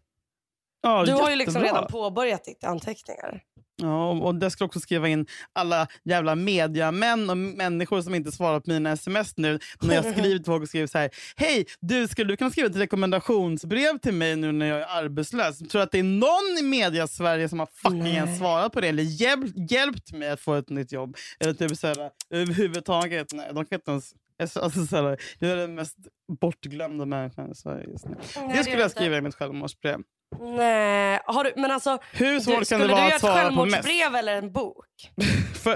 Ja, 0.82 1.06
Du 1.06 1.14
har 1.14 1.30
ju 1.30 1.36
liksom 1.36 1.62
jättebra. 1.62 1.80
redan 1.82 1.92
påbörjat 1.92 2.44
ditt 2.44 2.64
anteckningar. 2.64 3.42
Ja, 3.82 4.10
och- 4.12 4.36
det 4.36 4.50
ska 4.52 4.66
också 4.66 4.80
skriva 4.80 5.08
in 5.08 5.26
alla 5.54 5.88
jävla 6.04 6.36
mediamän 6.36 7.30
och 7.30 7.38
människor 7.38 8.02
som 8.02 8.16
inte 8.16 8.32
svarar 8.32 8.60
på 8.60 8.70
mina 8.70 8.92
sms 8.92 9.38
nu. 9.38 9.60
När 9.82 9.96
jag 9.96 10.06
skriver 10.14 10.38
till 10.38 10.46
folk 10.46 10.62
och 10.64 10.68
skriver 10.70 10.88
så 10.88 10.98
här. 10.98 11.10
Hej, 11.36 11.66
du 11.82 12.08
skulle 12.08 12.34
du 12.34 12.38
kunna 12.38 12.50
skriva 12.50 12.68
ett 12.70 12.76
rekommendationsbrev 12.76 13.98
till 13.98 14.14
mig 14.14 14.36
nu 14.36 14.52
när 14.52 14.66
jag 14.66 14.82
är 14.82 15.04
arbetslös? 15.04 15.58
Tror 15.60 15.70
du 15.80 15.82
att 15.82 15.92
det 15.92 16.00
är 16.00 16.04
någon 16.04 16.58
i 16.60 16.64
media-Sverige 16.64 17.50
som 17.50 17.60
har 17.60 17.66
fucking 17.74 18.04
Nej. 18.04 18.16
ens 18.16 18.40
svarat 18.40 18.72
på 18.74 18.82
det 18.82 18.88
eller 18.88 19.04
hjälpt, 19.04 19.72
hjälpt 19.72 20.12
mig 20.14 20.30
att 20.30 20.40
få 20.40 20.54
ett 20.54 20.70
nytt 20.70 20.92
jobb? 20.92 21.16
Eller 21.40 21.54
typ 21.54 21.78
så 21.78 21.88
här, 21.88 22.10
överhuvudtaget. 22.30 23.34
Nej, 23.34 23.52
de 23.54 23.66
kan 23.66 23.76
inte 23.80 23.92
ens... 23.92 24.14
Alltså, 24.56 24.86
så 24.86 24.96
här, 24.96 25.18
jag 25.40 25.50
är 25.52 25.56
den 25.56 25.76
mest 25.76 25.98
bortglömda 26.42 27.06
människan 27.06 27.52
i 27.52 27.56
Sverige 27.56 27.90
just 27.90 28.06
nu. 28.06 28.16
Nej, 28.36 28.58
Det 28.58 28.64
skulle 28.64 28.82
jag 28.82 28.92
skriva 28.92 29.18
i 29.18 29.22
mitt 29.22 29.36
självmordsbrev. 29.36 30.00
Nej, 30.40 31.20
har 31.26 31.44
du, 31.44 31.54
men 31.56 31.72
alltså, 31.72 31.98
Hur 32.14 32.34
du, 32.34 32.42
svårt 32.42 32.56
kan 32.56 32.66
skulle 32.66 32.84
det 32.84 32.88
du 32.88 32.92
vara 32.92 33.02
göra 33.02 33.08
att 33.08 33.14
ett 33.16 33.22
svara 33.22 33.50
på 33.52 33.66
mest? 33.66 33.76
självmordsbrev 33.76 34.16
eller 34.16 34.36
en 34.36 34.52
bok? 34.52 34.86
för 35.64 35.74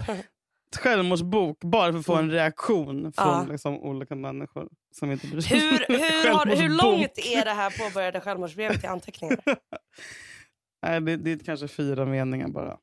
ett 0.71 0.77
självmordsbok 0.77 1.59
bara 1.63 1.91
för 1.91 1.99
att 1.99 2.05
få 2.05 2.15
en 2.15 2.31
reaktion 2.31 3.13
från 3.13 3.27
Mm. 3.27 3.45
Ja. 3.45 3.51
liksom, 3.51 3.79
olika 3.79 4.15
människor 4.15 4.69
som 4.95 5.11
inte 5.11 5.27
bryr 5.27 5.41
sig. 5.41 5.59
Hur, 5.59 5.85
hur, 5.87 6.31
har, 6.31 6.45
hur 6.45 6.69
långt 6.69 7.17
är 7.17 7.45
det 7.45 7.51
här 7.53 7.69
påbörjade 7.89 8.21
självmordsbrevet 8.21 8.83
i 8.83 8.87
anteckningar? 8.87 9.39
Nej, 10.85 11.01
det, 11.01 11.15
det 11.17 11.31
är 11.31 11.37
kanske 11.39 11.67
fyra 11.67 12.05
meningar 12.05 12.47
bara. 12.47 12.77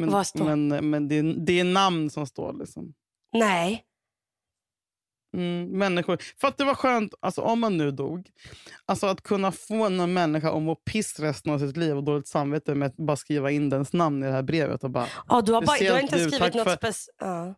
Men, 0.00 0.24
men, 0.34 0.90
men 0.90 1.08
det, 1.08 1.14
är, 1.18 1.46
det 1.46 1.60
är 1.60 1.64
namn 1.64 2.10
som 2.10 2.26
står. 2.26 2.52
Liksom. 2.52 2.94
Nej. 3.32 3.84
Mm, 5.34 5.78
människor. 5.78 6.18
För 6.40 6.48
att 6.48 6.58
det 6.58 6.64
var 6.64 6.74
skönt, 6.74 7.14
alltså, 7.20 7.40
om 7.40 7.60
man 7.60 7.76
nu 7.76 7.90
dog, 7.90 8.28
alltså, 8.86 9.06
att 9.06 9.22
kunna 9.22 9.52
få 9.52 9.84
en 9.84 10.12
människa 10.12 10.50
att 10.56 10.62
må 10.62 10.74
piss 10.74 11.20
resten 11.20 11.52
av 11.52 11.58
sitt 11.58 11.76
liv 11.76 11.96
och 11.96 12.04
dåligt 12.04 12.28
samvete 12.28 12.74
med 12.74 12.86
att 12.86 12.96
bara 12.96 13.16
skriva 13.16 13.50
in 13.50 13.68
dens 13.70 13.92
namn 13.92 14.22
i 14.22 14.26
det 14.26 14.32
här 14.32 14.42
brevet. 14.42 14.84
Och 14.84 14.90
bara, 14.90 15.06
Ja, 15.28 15.40
du, 15.40 15.52
har 15.52 15.62
bara, 15.62 15.78
du 15.78 15.90
har 15.92 15.98
inte 16.00 16.18
skrivit 16.18 16.38
tack 16.38 16.54
något 16.54 16.64
för- 16.64 16.76
speciellt. 16.76 17.08
Ja. 17.20 17.54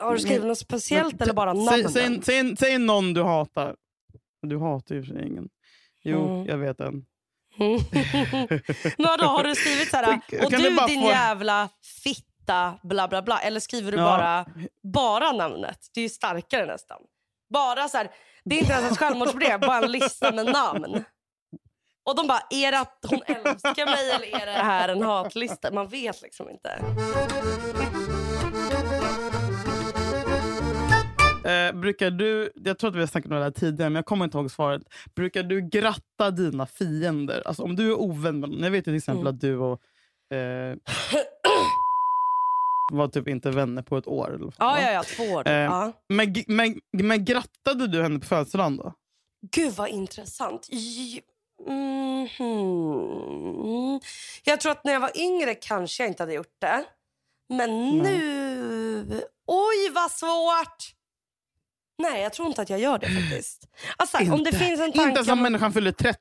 Har 0.00 0.12
du 0.12 0.18
skrivit 0.18 0.44
något 0.44 0.58
speciellt 0.58 1.22
eller 1.22 1.34
bara 1.34 1.54
säg, 1.54 1.64
namnen? 1.64 1.90
säg, 1.92 2.20
säg, 2.22 2.56
säg 2.56 2.78
någon 2.78 3.14
du 3.14 3.22
hatar. 3.22 3.74
Du 4.42 4.58
hatar 4.58 4.94
ju 4.94 5.02
för 5.02 5.14
sig 5.14 5.26
ingen. 5.26 5.48
Jo, 6.04 6.28
Mm. 6.34 6.46
jag 6.46 6.58
vet 6.58 6.80
en. 6.80 7.04
Men 8.96 9.06
vadå, 9.08 9.24
har 9.24 9.44
du 9.44 9.54
skrivit 9.54 9.90
så 9.90 9.96
här, 9.96 10.20
och 10.44 10.50
du 10.50 10.56
din 10.58 10.76
få- 11.00 11.08
jävla 11.08 11.68
fitta, 12.52 12.78
bla 12.88 13.08
bla 13.08 13.22
bla. 13.22 13.38
Eller 13.40 13.60
skriver 13.60 13.92
du 13.92 13.98
Ja. 13.98 14.04
bara, 14.04 14.46
bara 14.92 15.32
namnet? 15.32 15.78
Det 15.94 16.00
är 16.00 16.02
ju 16.02 16.08
starkare 16.08 16.66
nästan. 16.66 16.98
Bara 17.52 17.88
så 17.88 17.96
här, 17.96 18.10
det 18.44 18.54
är 18.54 18.60
inte 18.60 18.72
ens 18.72 18.92
ett 18.92 18.98
självmordsbrev, 18.98 19.60
bara 19.60 19.84
en 19.84 19.92
lista 19.92 20.32
med 20.32 20.46
namn. 20.46 21.04
Och 22.04 22.16
de 22.16 22.26
bara, 22.26 22.42
är 22.50 22.72
det 22.72 22.80
att 22.80 22.98
hon 23.08 23.20
älskar 23.26 23.86
mig 23.86 24.10
eller 24.10 24.42
är 24.42 24.46
det 24.46 24.52
här 24.52 24.88
en 24.88 25.02
hatlista? 25.02 25.70
Man 25.72 25.88
vet 25.88 26.22
liksom 26.22 26.50
inte. 26.50 26.78
Eh, 31.44 31.72
brukar 31.72 32.10
du, 32.10 32.52
jag 32.54 32.78
tror 32.78 32.90
att 32.90 32.96
vi 32.96 33.00
har 33.00 33.06
snackat 33.06 33.30
om 33.30 33.36
det 33.36 33.42
här 33.44 33.50
tidigare, 33.50 33.90
men 33.90 33.96
jag 33.96 34.06
kommer 34.06 34.24
inte 34.24 34.38
ihåg 34.38 34.50
svaret. 34.50 34.82
Brukar 35.14 35.42
du 35.42 35.60
gratta 35.68 36.30
dina 36.30 36.66
fiender? 36.66 37.42
Alltså 37.46 37.62
om 37.62 37.76
du 37.76 37.90
är 37.90 38.00
ovän 38.00 38.40
med 38.40 38.50
någon. 38.50 38.62
Jag 38.62 38.70
vet 38.70 38.84
till 38.84 38.96
exempel 38.96 39.20
Mm. 39.26 39.34
att 39.34 39.40
du 39.40 39.56
och 39.58 39.80
eh, 40.36 40.76
var 42.92 43.08
typ 43.08 43.28
inte 43.28 43.50
vänner 43.50 43.82
på 43.82 43.96
ett 43.96 44.06
år. 44.06 44.34
Eller 44.34 44.52
Ja, 44.58 44.80
ja, 44.80 44.90
ja, 44.92 45.02
två 45.02 45.22
år. 45.24 45.48
Eh, 45.48 45.54
ja. 45.54 45.92
Men, 46.08 46.34
men, 46.46 46.80
men 46.92 47.24
grattade 47.24 47.86
du 47.86 48.02
henne 48.02 48.18
på 48.18 48.26
födelsedagen 48.26 48.76
då? 48.76 48.92
Gud 49.52 49.72
vad 49.72 49.88
intressant. 49.88 50.68
J- 50.70 51.20
Mhm. 51.68 52.28
Jag 54.44 54.60
tror 54.60 54.72
att 54.72 54.84
när 54.84 54.92
jag 54.92 55.00
var 55.00 55.18
yngre 55.20 55.54
kanske 55.54 56.02
jag 56.02 56.10
inte 56.10 56.22
hade 56.22 56.34
gjort 56.34 56.56
det. 56.60 56.84
Men 57.48 57.88
nu... 57.98 59.22
Oj, 59.46 59.90
vad 59.94 60.10
svårt! 60.10 60.94
Nej, 61.98 62.22
jag 62.22 62.32
tror 62.32 62.48
inte 62.48 62.62
att 62.62 62.70
jag 62.70 62.80
gör 62.80 62.98
det 62.98 63.06
faktiskt. 63.20 63.68
Alltså, 63.96 64.18
om 64.18 64.24
det 64.30 64.36
Inte. 64.36 64.52
finns 64.52 64.80
en 64.80 64.86
Inte 64.86 64.98
tanke... 64.98 65.12
ens 65.14 65.28
om 65.28 65.32
om- 65.32 65.42
människan 65.42 65.72
fyller 65.72 65.92
30. 65.92 66.18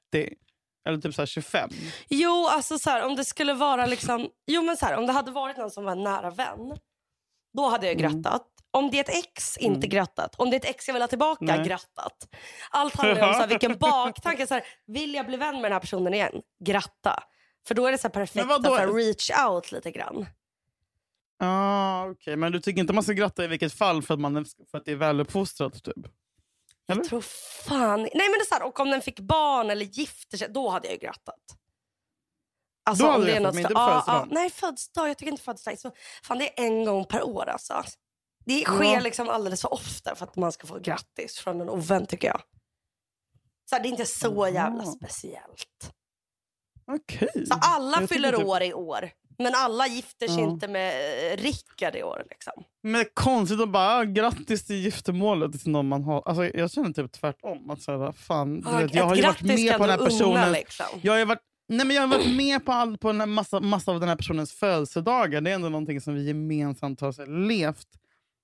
Eller 0.87 0.97
typ 0.97 1.15
så 1.15 1.21
här 1.21 1.25
25. 1.27 1.69
Jo, 2.09 2.47
alltså 2.47 2.79
så 2.79 2.89
här, 2.89 3.05
om 3.05 3.15
det 3.15 3.25
skulle 3.25 3.53
vara 3.53 3.85
liksom... 3.85 4.29
Jo, 4.47 4.61
men 4.63 4.77
så 4.77 4.85
här, 4.85 4.97
om 4.97 5.07
det 5.07 5.13
hade 5.13 5.31
varit 5.31 5.57
någon 5.57 5.71
som 5.71 5.83
var 5.83 5.91
en 5.91 6.03
nära 6.03 6.29
vän, 6.29 6.77
då 7.57 7.69
hade 7.69 7.87
jag 7.87 7.99
Mm. 8.01 8.21
grattat. 8.21 8.47
Om 8.73 8.91
det 8.91 8.97
är 8.97 9.01
ett 9.01 9.25
ex, 9.25 9.57
inte 9.57 9.77
Mm. 9.77 9.89
grattat. 9.89 10.35
Om 10.37 10.49
det 10.49 10.55
är 10.55 10.59
ett 10.59 10.65
ex 10.75 10.87
jag 10.87 10.93
vill 10.93 11.03
ha 11.03 11.07
tillbaka, 11.07 11.45
Nej. 11.45 11.67
grattat. 11.67 12.27
Allt 12.69 12.95
handlar 12.95 13.27
om 13.27 13.33
så 13.33 13.39
här, 13.39 13.47
vilken 13.47 13.77
baktanke. 13.79 14.47
Så 14.47 14.53
här, 14.53 14.63
vill 14.87 15.13
jag 15.13 15.25
bli 15.25 15.37
vän 15.37 15.55
med 15.55 15.63
den 15.63 15.71
här 15.71 15.79
personen 15.79 16.13
igen? 16.13 16.41
Gratta. 16.65 17.23
För 17.67 17.75
då 17.75 17.85
är 17.87 17.91
det 17.91 17.97
så 17.97 18.09
perfekt 18.09 18.51
att 18.51 18.95
reach 18.95 19.29
out 19.49 19.71
lite 19.71 19.91
grann. 19.91 20.25
Ah, 21.39 22.05
okay. 22.07 22.35
Men 22.35 22.51
du 22.51 22.59
tycker 22.59 22.81
inte 22.81 22.93
man 22.93 23.03
ska 23.03 23.13
gratta 23.13 23.43
i 23.43 23.47
vilket 23.47 23.73
fall 23.73 24.01
för 24.01 24.13
att, 24.13 24.19
man, 24.19 24.45
för 24.71 24.77
att 24.77 24.85
det 24.85 24.91
är 24.91 24.95
väluppfostrat? 24.95 25.83
Typ? 25.83 25.95
Jag 26.97 27.03
tror 27.03 27.21
fan... 27.21 28.01
Nej, 28.01 28.11
men 28.13 28.31
det 28.31 28.41
är 28.43 28.45
så 28.45 28.55
här, 28.55 28.63
och 28.63 28.79
om 28.79 28.89
den 28.89 29.01
fick 29.01 29.19
barn 29.19 29.69
eller 29.69 29.85
gifter 29.85 30.37
sig, 30.37 30.49
då 30.49 30.69
hade 30.69 30.87
jag 30.87 30.93
ju 30.93 30.99
grattat. 30.99 31.35
Alltså, 32.85 33.03
Då 33.03 33.11
hade 33.11 33.21
om 33.21 33.25
du 33.27 33.33
grattat, 33.33 33.53
men 33.53 33.61
inte 33.61 33.73
på 33.73 33.79
ja, 33.79 33.89
ja, 33.89 34.01
födelsedagen? 34.01 34.27
Nej, 34.31 34.49
födelsedag. 34.49 35.09
Jag 35.09 35.17
tycker 35.17 35.31
inte 35.31 35.43
födelsedag. 35.43 35.79
Så, 35.79 35.91
fan, 36.23 36.37
det 36.37 36.59
är 36.59 36.65
en 36.65 36.85
gång 36.85 37.05
per 37.05 37.23
år 37.23 37.49
alltså. 37.49 37.83
Det 38.45 38.63
sker 38.63 38.83
Ja. 38.93 38.99
liksom 38.99 39.29
alldeles 39.29 39.61
för 39.61 39.73
ofta 39.73 40.15
för 40.15 40.25
att 40.25 40.35
man 40.35 40.51
ska 40.51 40.67
få 40.67 40.79
grattis 40.79 41.39
från 41.39 41.61
en 41.61 41.69
ovän 41.69 42.05
tycker 42.05 42.27
jag. 42.27 42.41
Så 43.69 43.75
här, 43.75 43.83
det 43.83 43.87
är 43.87 43.91
inte 43.91 44.05
så 44.05 44.47
jävla 44.47 44.83
Jaha. 44.83 44.91
speciellt. 44.91 45.91
Okej. 46.87 47.45
Så 47.47 47.53
alla 47.61 47.99
Jag 48.01 48.09
fyller 48.09 48.31
typ- 48.31 48.45
år 48.47 48.61
i 48.63 48.73
år. 48.73 49.11
Men 49.43 49.51
alla 49.55 49.87
gifter 49.87 50.27
sig 50.27 50.43
Ja. 50.43 50.49
inte 50.49 50.67
med 50.67 50.93
eh, 51.33 51.37
Rickard 51.37 51.95
i 51.95 52.03
år. 52.03 52.23
Liksom. 52.29 52.53
Men 52.83 53.05
konstigt 53.13 53.61
att 53.61 53.69
bara 53.69 53.95
ah, 53.97 54.03
grattis 54.03 54.65
till 54.65 54.75
giftermålet 54.75 55.61
till 55.61 55.71
någon 55.71 55.87
man 55.87 56.03
har. 56.03 56.23
Alltså, 56.25 56.45
jag 56.45 56.71
känner 56.71 56.93
typ 56.93 57.11
tvärtom. 57.11 57.69
Att 57.69 57.81
så 57.81 58.03
här, 58.03 58.11
fan, 58.11 58.63
Ja, 58.65 58.77
vet, 58.77 58.95
jag 58.95 59.03
har 59.03 59.15
ju 59.15 59.21
varit 59.21 59.41
med 59.41 59.77
på 59.77 59.87
den 59.87 59.89
här 59.89 59.97
unna, 59.97 60.09
personens... 60.09 60.57
Liksom. 60.57 60.85
Jag 61.01 61.17
har 61.19 61.25
varit, 61.25 61.41
nej, 61.69 61.85
men 61.85 61.95
jag 61.95 62.03
har 62.03 62.17
varit 62.17 62.35
med 62.35 62.65
på, 62.65 62.71
all, 62.71 62.97
på 62.97 63.07
den 63.07 63.19
här 63.19 63.27
massa, 63.27 63.59
massa 63.59 63.91
av 63.91 63.99
den 63.99 64.09
här 64.09 64.15
personens 64.15 64.53
födelsedagar. 64.53 65.41
Det 65.41 65.51
är 65.51 65.55
ändå 65.55 65.69
någonting 65.69 66.01
som 66.01 66.15
vi 66.15 66.27
gemensamt 66.27 67.01
har 67.01 67.47
levt. 67.47 67.87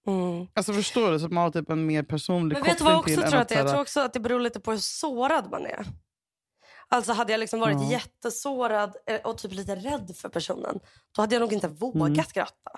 Mm. 0.08 0.48
Alltså 0.54 0.74
förstår 0.74 1.12
du? 1.12 1.20
Så 1.20 1.26
att 1.26 1.32
man 1.32 1.44
har 1.44 1.52
typ 1.52 1.70
en 1.70 1.86
mer 1.86 2.04
personlig 2.04 2.56
Men 2.56 2.64
vet 2.64 2.78
du 2.78 2.84
koppling 2.84 2.86
vad 2.86 2.94
jag 2.94 3.00
också 3.00 3.32
tror 3.32 3.42
att 3.42 3.50
det 3.50 3.56
Jag 3.56 3.70
tror 3.70 3.82
också 3.82 4.00
att 4.00 4.14
det 4.14 4.20
beror 4.20 4.40
lite 4.40 4.60
på 4.60 4.72
hur 4.72 4.78
sårad 4.78 5.52
man 5.52 5.66
är. 5.66 5.86
Alltså 6.90 7.14
hade 7.14 7.32
jag 7.34 7.40
liksom 7.40 7.60
varit 7.60 7.78
Ja. 7.82 7.92
jättesårad 7.92 8.96
eh, 9.06 9.22
och 9.22 9.38
typ 9.38 9.52
lite 9.52 9.76
rädd 9.76 10.16
för 10.16 10.30
personen, 10.30 10.80
då 11.16 11.22
hade 11.22 11.36
jag 11.36 11.40
nog 11.40 11.54
inte 11.54 11.68
vågat 11.68 12.08
Mm. 12.08 12.26
gratta. 12.34 12.72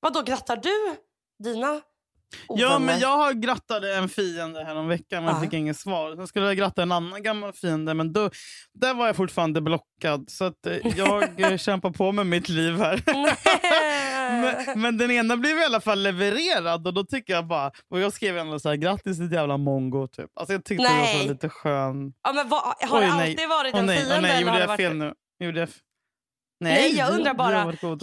Vad 0.00 0.12
då 0.14 0.22
grattar 0.22 0.56
du 0.56 0.96
dina 1.44 1.80
Ja, 2.48 2.78
men 2.78 2.98
jag 3.00 3.16
har 3.16 3.32
grattade 3.32 3.94
en 3.96 4.08
fiende 4.08 4.64
här 4.64 4.76
om 4.76 4.88
veckan 4.88 5.24
men 5.24 5.34
Ja. 5.34 5.40
fick 5.40 5.52
inget 5.52 5.76
svar. 5.76 6.16
Sen 6.16 6.26
skulle 6.26 6.46
jag 6.46 6.56
gratta 6.56 6.82
en 6.82 6.92
annan 6.92 7.22
gammal 7.22 7.52
fiende 7.52 7.94
men 7.94 8.12
då, 8.12 8.30
där 8.74 8.94
var 8.94 9.06
jag 9.06 9.16
fortfarande 9.16 9.60
blockad. 9.60 10.30
Så 10.30 10.44
att, 10.44 10.66
eh, 10.66 10.76
jag 10.96 11.40
eh, 11.52 11.56
kämpar 11.56 11.90
på 11.90 12.12
med 12.12 12.26
mitt 12.26 12.48
liv 12.48 12.78
här. 12.78 13.02
men, 14.42 14.80
men 14.80 14.98
den 14.98 15.10
ena 15.10 15.36
blev 15.36 15.58
i 15.58 15.64
alla 15.64 15.80
fall 15.80 16.02
levererad 16.02 16.86
och 16.86 16.94
då 16.94 17.04
tycker 17.04 17.32
jag 17.32 17.46
bara... 17.46 17.70
Och 17.90 18.00
jag 18.00 18.12
skrev 18.12 18.38
ändå 18.38 18.58
så 18.58 18.68
här, 18.68 18.76
grattis 18.76 19.18
ditt 19.18 19.32
jävla 19.32 19.56
mongo. 19.56 20.08
Typ. 20.08 20.30
Alltså, 20.34 20.52
jag 20.52 20.64
tyckte 20.64 20.84
det 20.84 20.90
Nej. 20.94 21.18
var 21.26 21.32
lite 21.32 21.48
skön. 21.48 22.12
ja, 22.22 22.32
men 22.32 22.48
vad, 22.48 22.60
har 22.60 23.00
det 23.00 23.06
Oj, 23.06 23.12
nej. 23.16 23.30
alltid 23.30 23.48
varit 23.48 23.74
en 23.74 23.86
nej, 23.86 23.98
fiende? 23.98 24.20
nej 24.20 24.40
gjorde 24.42 24.52
det 24.52 24.60
jag 24.60 24.66
varit... 24.68 24.76
fel 24.80 24.96
nu? 24.96 25.14
Gjorde 25.44 25.60
jag 25.60 25.68
nej, 26.60 26.72
Nej, 26.82 26.96
jag 26.96 27.12
undrar 27.12 27.34
bara, 27.34 27.58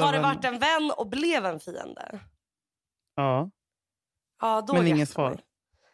Har 0.06 0.14
det 0.14 0.20
varit 0.20 0.46
en 0.46 0.60
vän 0.60 0.92
och 0.98 1.10
blev 1.10 1.46
en 1.46 1.60
fiende? 1.60 2.20
Ja. 3.16 3.50
Ja, 4.42 4.62
då 4.68 4.74
Men 4.74 4.88
inget 4.88 5.10
svar. 5.10 5.40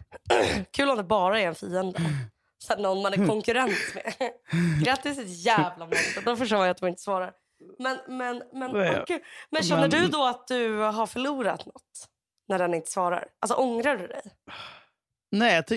Kul 0.72 0.90
om 0.90 0.98
det 0.98 1.04
bara 1.04 1.40
är 1.42 1.48
en 1.48 1.56
fiende. 1.56 2.02
Så 2.58 2.76
någon 2.78 3.02
man 3.02 3.14
är 3.14 3.28
konkurrent 3.28 3.96
med. 3.96 4.32
Grattis 4.84 5.20
ett 5.20 5.46
jävla 5.46 5.86
monster. 5.86 6.22
Då 6.26 6.36
förstår 6.36 6.60
jag 6.60 6.70
att 6.70 6.82
man 6.82 6.90
inte 6.90 7.02
svarar. 7.02 7.34
Men, 7.80 7.98
men, 8.08 8.44
men, 8.54 8.72
gud. 9.08 9.22
men 9.50 9.64
känner 9.64 9.88
du 9.88 10.08
då 10.08 10.26
att 10.26 10.48
du 10.48 10.78
har 10.78 11.08
förlorat 11.08 11.66
något? 11.66 12.12
när 12.52 12.60
den 12.60 12.74
inte 12.74 12.92
svarar? 12.92 13.28
Alltså 13.40 13.56
ångrar 13.56 13.98
du 13.98 14.08
dig? 14.08 14.22
Nej, 15.32 15.54
jag 15.54 15.72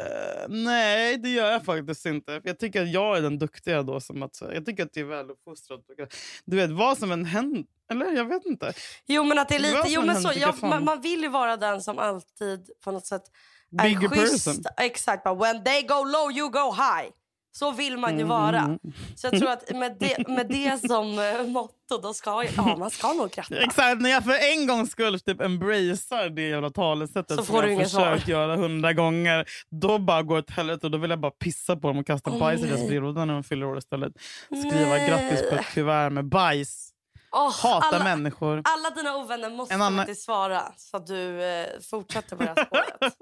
eh, 0.00 0.48
nej, 0.48 1.18
det 1.18 1.28
gör 1.28 1.52
jag 1.52 1.64
faktiskt 1.64 2.06
inte. 2.06 2.40
För 2.40 2.48
Jag 2.48 2.58
tycker 2.58 2.82
att 2.82 2.92
jag 2.92 3.16
är 3.16 3.22
den 3.22 3.38
duktiga 3.38 3.82
då. 3.82 4.00
Som 4.00 4.22
att, 4.22 4.40
jag 4.40 4.66
tycker 4.66 4.82
att 4.82 4.92
det 4.92 5.00
är 5.00 5.04
väluppfostrat. 5.04 5.80
Du 6.44 6.56
vet, 6.56 6.70
vad 6.70 6.98
som 6.98 7.12
än 7.12 7.24
händer. 7.24 7.64
Eller 7.90 8.12
jag 8.16 8.24
vet 8.24 8.46
inte. 8.46 8.72
Jo 9.06 9.24
men 9.24 9.38
att 9.38 9.48
det 9.48 9.54
är 9.54 9.58
lite, 9.58 9.82
jo, 9.86 10.02
men 10.02 10.22
så, 10.22 10.28
tycker 10.28 10.40
ja, 10.46 10.52
fan. 10.52 10.70
man, 10.70 10.84
man 10.84 11.00
vill 11.00 11.20
ju 11.22 11.28
vara 11.28 11.56
den 11.56 11.82
som 11.82 11.98
alltid 11.98 12.70
på 12.84 12.90
något 12.92 13.06
sätt 13.06 13.22
är 13.78 13.82
Bigger 13.82 14.08
schysst. 14.08 14.46
person. 14.46 14.64
Exakt, 14.76 15.24
bara, 15.24 15.34
when 15.34 15.64
they 15.64 15.82
go 15.82 16.04
low 16.04 16.32
you 16.32 16.50
go 16.50 16.72
high. 16.72 17.10
Så 17.52 17.70
vill 17.72 17.96
man 17.98 18.10
ju 18.10 18.16
Mm, 18.24 18.28
vara. 18.28 18.78
Så 19.16 19.26
jag 19.26 19.38
tror 19.40 19.50
att 19.50 19.76
med 19.76 19.96
det, 20.00 20.28
med 20.28 20.48
det 20.48 20.86
som 20.88 21.18
eh, 21.18 21.46
motto, 21.46 21.98
då 22.02 22.14
ska 22.14 22.30
jag, 22.30 22.52
ja, 22.56 22.76
man 22.76 22.90
ska 22.90 23.12
nog 23.12 23.32
kratta. 23.32 23.56
Exakt, 23.56 24.00
när 24.00 24.10
jag 24.10 24.24
för 24.24 24.52
en 24.60 24.66
gångs 24.66 24.90
skull 24.90 25.20
typ 25.20 25.40
embracear 25.40 26.28
det 26.30 26.42
jävla 26.48 26.70
talesättet 26.70 27.36
Så 27.38 27.44
som 27.44 27.54
du 27.56 27.60
jag 27.62 27.72
inget 27.72 27.90
försökt 27.90 28.22
svar. 28.24 28.30
göra 28.32 28.56
hundra 28.56 28.92
gånger, 28.92 29.44
då 29.70 29.98
bara 29.98 30.22
går 30.22 30.34
det 30.36 30.42
åt 30.42 30.50
helvete 30.50 30.86
och 30.86 30.90
då 30.90 30.98
vill 30.98 31.10
jag 31.10 31.20
bara 31.20 31.30
pissa 31.32 31.76
på 31.76 31.88
dem 31.88 31.98
och 31.98 32.06
kasta 32.06 32.30
Åh, 32.30 32.38
bajs 32.38 32.60
i 32.62 32.66
deras 32.66 32.88
brevlåda 32.88 33.24
när 33.24 33.34
de 33.34 33.44
fyller 33.44 33.66
år 33.66 33.78
istället. 33.78 34.12
Skriva 34.46 34.88
Nej. 34.90 35.08
grattis 35.08 35.50
på 35.50 35.56
ett 35.56 35.66
kuvert 35.74 36.10
med 36.10 36.24
bajs. 36.28 36.90
Åh, 37.32 37.52
Hatar 37.62 37.96
alla, 37.96 38.04
människor. 38.04 38.62
alla 38.64 38.90
dina 38.90 39.16
ovänner 39.16 39.50
måste 39.50 39.74
En 39.74 39.82
annan- 39.82 39.98
faktiskt 39.98 40.24
svara 40.24 40.72
så 40.76 40.96
att 40.96 41.06
du 41.06 41.42
eh, 41.44 41.66
fortsätter 41.90 42.36
på 42.36 42.42
det 42.42 42.48
här 42.56 42.64
spåret. 42.64 43.14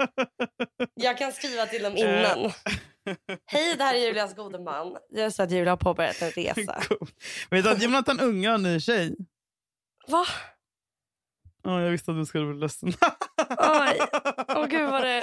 Jag 0.94 1.18
kan 1.18 1.32
skriva 1.32 1.66
till 1.66 1.82
dem 1.82 1.96
innan. 1.96 2.38
Hej, 3.46 3.74
det 3.76 3.84
här 3.84 3.94
är 3.94 3.98
Julias 3.98 4.34
gode 4.36 4.58
man. 4.58 4.96
Jag 5.10 5.32
så 5.32 5.42
att 5.42 5.50
Julia 5.50 5.72
har 5.72 5.76
påbörjat 5.76 6.22
en 6.22 6.30
resa. 6.30 6.80
Vet 7.50 7.64
du 7.64 7.70
att 7.70 7.82
Jonathan 7.82 8.20
Unge 8.20 8.48
har 8.48 8.54
en 8.54 8.62
ny 8.62 8.80
tjej? 8.80 9.16
Va? 10.08 10.24
Ja, 11.62 11.80
jag 11.82 11.90
visste 11.90 12.10
att 12.10 12.16
du 12.16 12.26
skulle 12.26 12.46
bli 12.46 12.60
ledsen. 12.60 12.88
Oj. 13.58 13.98
Åh 14.48 14.66
gud 14.66 14.90
vad 14.90 15.02
det... 15.02 15.22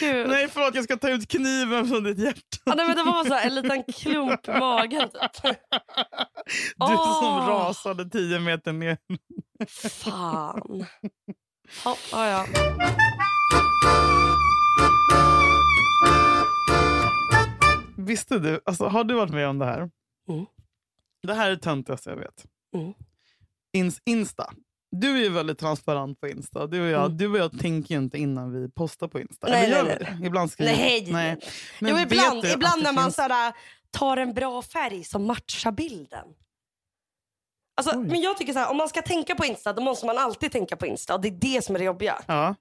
Gud. 0.00 0.28
Nej 0.28 0.48
förlåt, 0.48 0.74
jag 0.74 0.84
ska 0.84 0.96
ta 0.96 1.10
ut 1.10 1.28
kniven 1.28 1.88
från 1.88 2.04
ditt 2.04 2.18
hjärta. 2.18 2.40
Ja, 2.64 2.74
nej, 2.74 2.86
men 2.86 2.96
det 2.96 3.02
var 3.02 3.24
så 3.24 3.34
här, 3.34 3.46
en 3.46 3.54
liten 3.54 3.82
klump 3.84 4.48
i 4.48 4.50
magen. 4.50 5.08
Typ. 5.42 5.56
Du 6.76 6.86
som 6.96 7.36
Åh. 7.36 7.48
rasade 7.48 8.10
tio 8.10 8.40
meter 8.40 8.72
ner. 8.72 8.98
Fan. 9.88 10.86
Ja, 11.84 11.96
ja, 12.12 12.26
ja. 12.28 12.46
Visste 17.96 18.38
du, 18.38 18.60
alltså, 18.64 18.86
har 18.86 19.04
du 19.04 19.14
varit 19.14 19.32
med 19.32 19.48
om 19.48 19.58
det 19.58 19.64
här? 19.64 19.90
Mm. 20.28 20.46
Det 21.22 21.34
här 21.34 21.46
är 21.46 21.50
det 21.50 21.62
töntigaste 21.62 22.10
jag 22.10 22.16
vet. 22.16 22.44
Mm. 22.76 22.92
Ins- 23.76 24.00
Insta. 24.04 24.50
Du 25.00 25.16
är 25.18 25.22
ju 25.22 25.28
väldigt 25.28 25.58
transparent 25.58 26.20
på 26.20 26.28
Insta. 26.28 26.66
Du 26.66 26.80
och 26.80 26.86
jag, 26.88 27.04
Mm. 27.04 27.16
du 27.16 27.28
och 27.28 27.38
jag 27.38 27.58
tänker 27.60 27.94
ju 27.94 28.00
inte 28.00 28.18
innan 28.18 28.52
vi 28.52 28.68
postar 28.68 29.08
på 29.08 29.20
Insta. 29.20 29.46
Nej, 29.48 29.64
Eller 29.72 29.84
nej, 29.84 29.98
nej. 30.18 30.26
Ibland 30.26 30.50
skriver 30.50 30.72
Nej, 30.72 31.06
nej. 31.12 31.38
Men 31.80 31.90
Jo, 31.90 31.98
ibland, 32.02 32.44
ibland 32.44 32.82
när 32.82 32.92
man 32.92 33.04
finns- 33.04 33.14
sådär, 33.16 33.52
tar 33.90 34.16
en 34.16 34.34
bra 34.34 34.62
färg 34.62 35.04
som 35.04 35.24
matchar 35.26 35.72
bilden. 35.72 36.26
Alltså, 37.76 37.96
Oj. 37.98 38.04
men 38.06 38.20
jag 38.20 38.36
tycker 38.38 38.52
så 38.52 38.58
här, 38.58 38.70
om 38.70 38.76
man 38.76 38.88
ska 38.88 39.02
tänka 39.02 39.34
på 39.34 39.44
Insta, 39.44 39.72
då 39.72 39.82
måste 39.82 40.06
man 40.06 40.18
alltid 40.18 40.52
tänka 40.52 40.76
på 40.76 40.86
Insta. 40.86 41.18
Det 41.18 41.28
är 41.28 41.32
det 41.32 41.64
som 41.64 41.74
är 41.74 41.78
det 41.78 41.84
jobbiga. 41.84 42.22
Ja. 42.26 42.54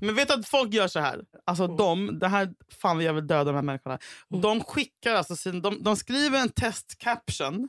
Men 0.00 0.14
vet 0.14 0.28
du 0.28 0.34
att 0.34 0.48
folk 0.48 0.74
gör 0.74 0.88
så 0.88 1.00
här? 1.00 1.20
Alltså 1.46 1.64
Mm. 1.64 1.76
de, 1.76 2.18
det 2.18 2.28
här, 2.28 2.48
fan 2.80 3.00
jag 3.00 3.14
vill 3.14 3.26
döda 3.26 3.44
de 3.44 3.54
här 3.54 3.62
människorna. 3.62 3.98
De 4.42 4.60
skickar 4.64 5.14
alltså 5.14 5.36
sin, 5.36 5.62
de, 5.62 5.82
de 5.82 5.96
skriver 5.96 6.38
en 6.40 6.48
testcaption 6.48 7.54
Mm. 7.54 7.68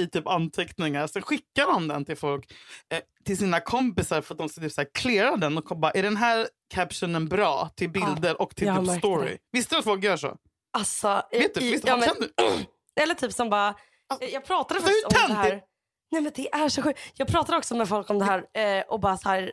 I 0.00 0.06
typ 0.06 0.26
anteckningar. 0.26 1.06
Sen 1.06 1.22
skickar 1.22 1.66
de 1.66 1.88
den 1.88 2.04
till 2.04 2.16
folk, 2.16 2.52
eh, 2.94 3.00
till 3.24 3.38
sina 3.38 3.60
kompisar 3.60 4.20
för 4.20 4.34
att 4.34 4.38
de 4.38 4.48
ska 4.48 4.60
typ 4.60 4.72
så 4.72 4.80
här 4.80 4.88
cleara 4.94 5.36
den. 5.36 5.58
Och 5.58 5.78
bara, 5.78 5.90
är 5.90 6.02
den 6.02 6.16
här 6.16 6.48
captionen 6.74 7.28
bra 7.28 7.68
till 7.76 7.90
bilder 7.90 8.42
och 8.42 8.56
till 8.56 8.66
typ 8.76 8.98
story? 8.98 9.28
det. 9.30 9.38
Visste 9.52 9.74
du 9.74 9.78
att 9.78 9.84
folk 9.84 10.04
gör 10.04 10.16
så? 10.16 10.36
Alltså, 10.78 11.22
Vet 11.30 11.54
du? 11.54 11.60
i- 11.60 11.70
Visst, 11.70 11.86
ja, 11.86 11.96
men? 11.96 12.08
Eller 13.00 13.14
typ 13.14 13.32
som 13.32 13.50
bara, 13.50 13.74
Alltså, 14.08 14.28
jag 14.28 14.44
pratade 14.44 14.80
faktiskt 14.80 15.04
om 15.06 15.28
det 15.28 15.34
här. 15.34 15.62
Nej 16.10 16.22
men 16.22 16.32
det 16.34 16.52
är 16.54 16.68
så 16.68 16.82
sjukt. 16.82 17.00
Jag 17.14 17.28
pratade 17.28 17.58
också 17.58 17.74
med 17.76 17.88
folk 17.88 18.10
om 18.10 18.18
det 18.18 18.24
här 18.24 18.44
eh, 18.54 18.84
och 18.88 19.00
bara 19.00 19.16
så 19.16 19.28
här 19.28 19.52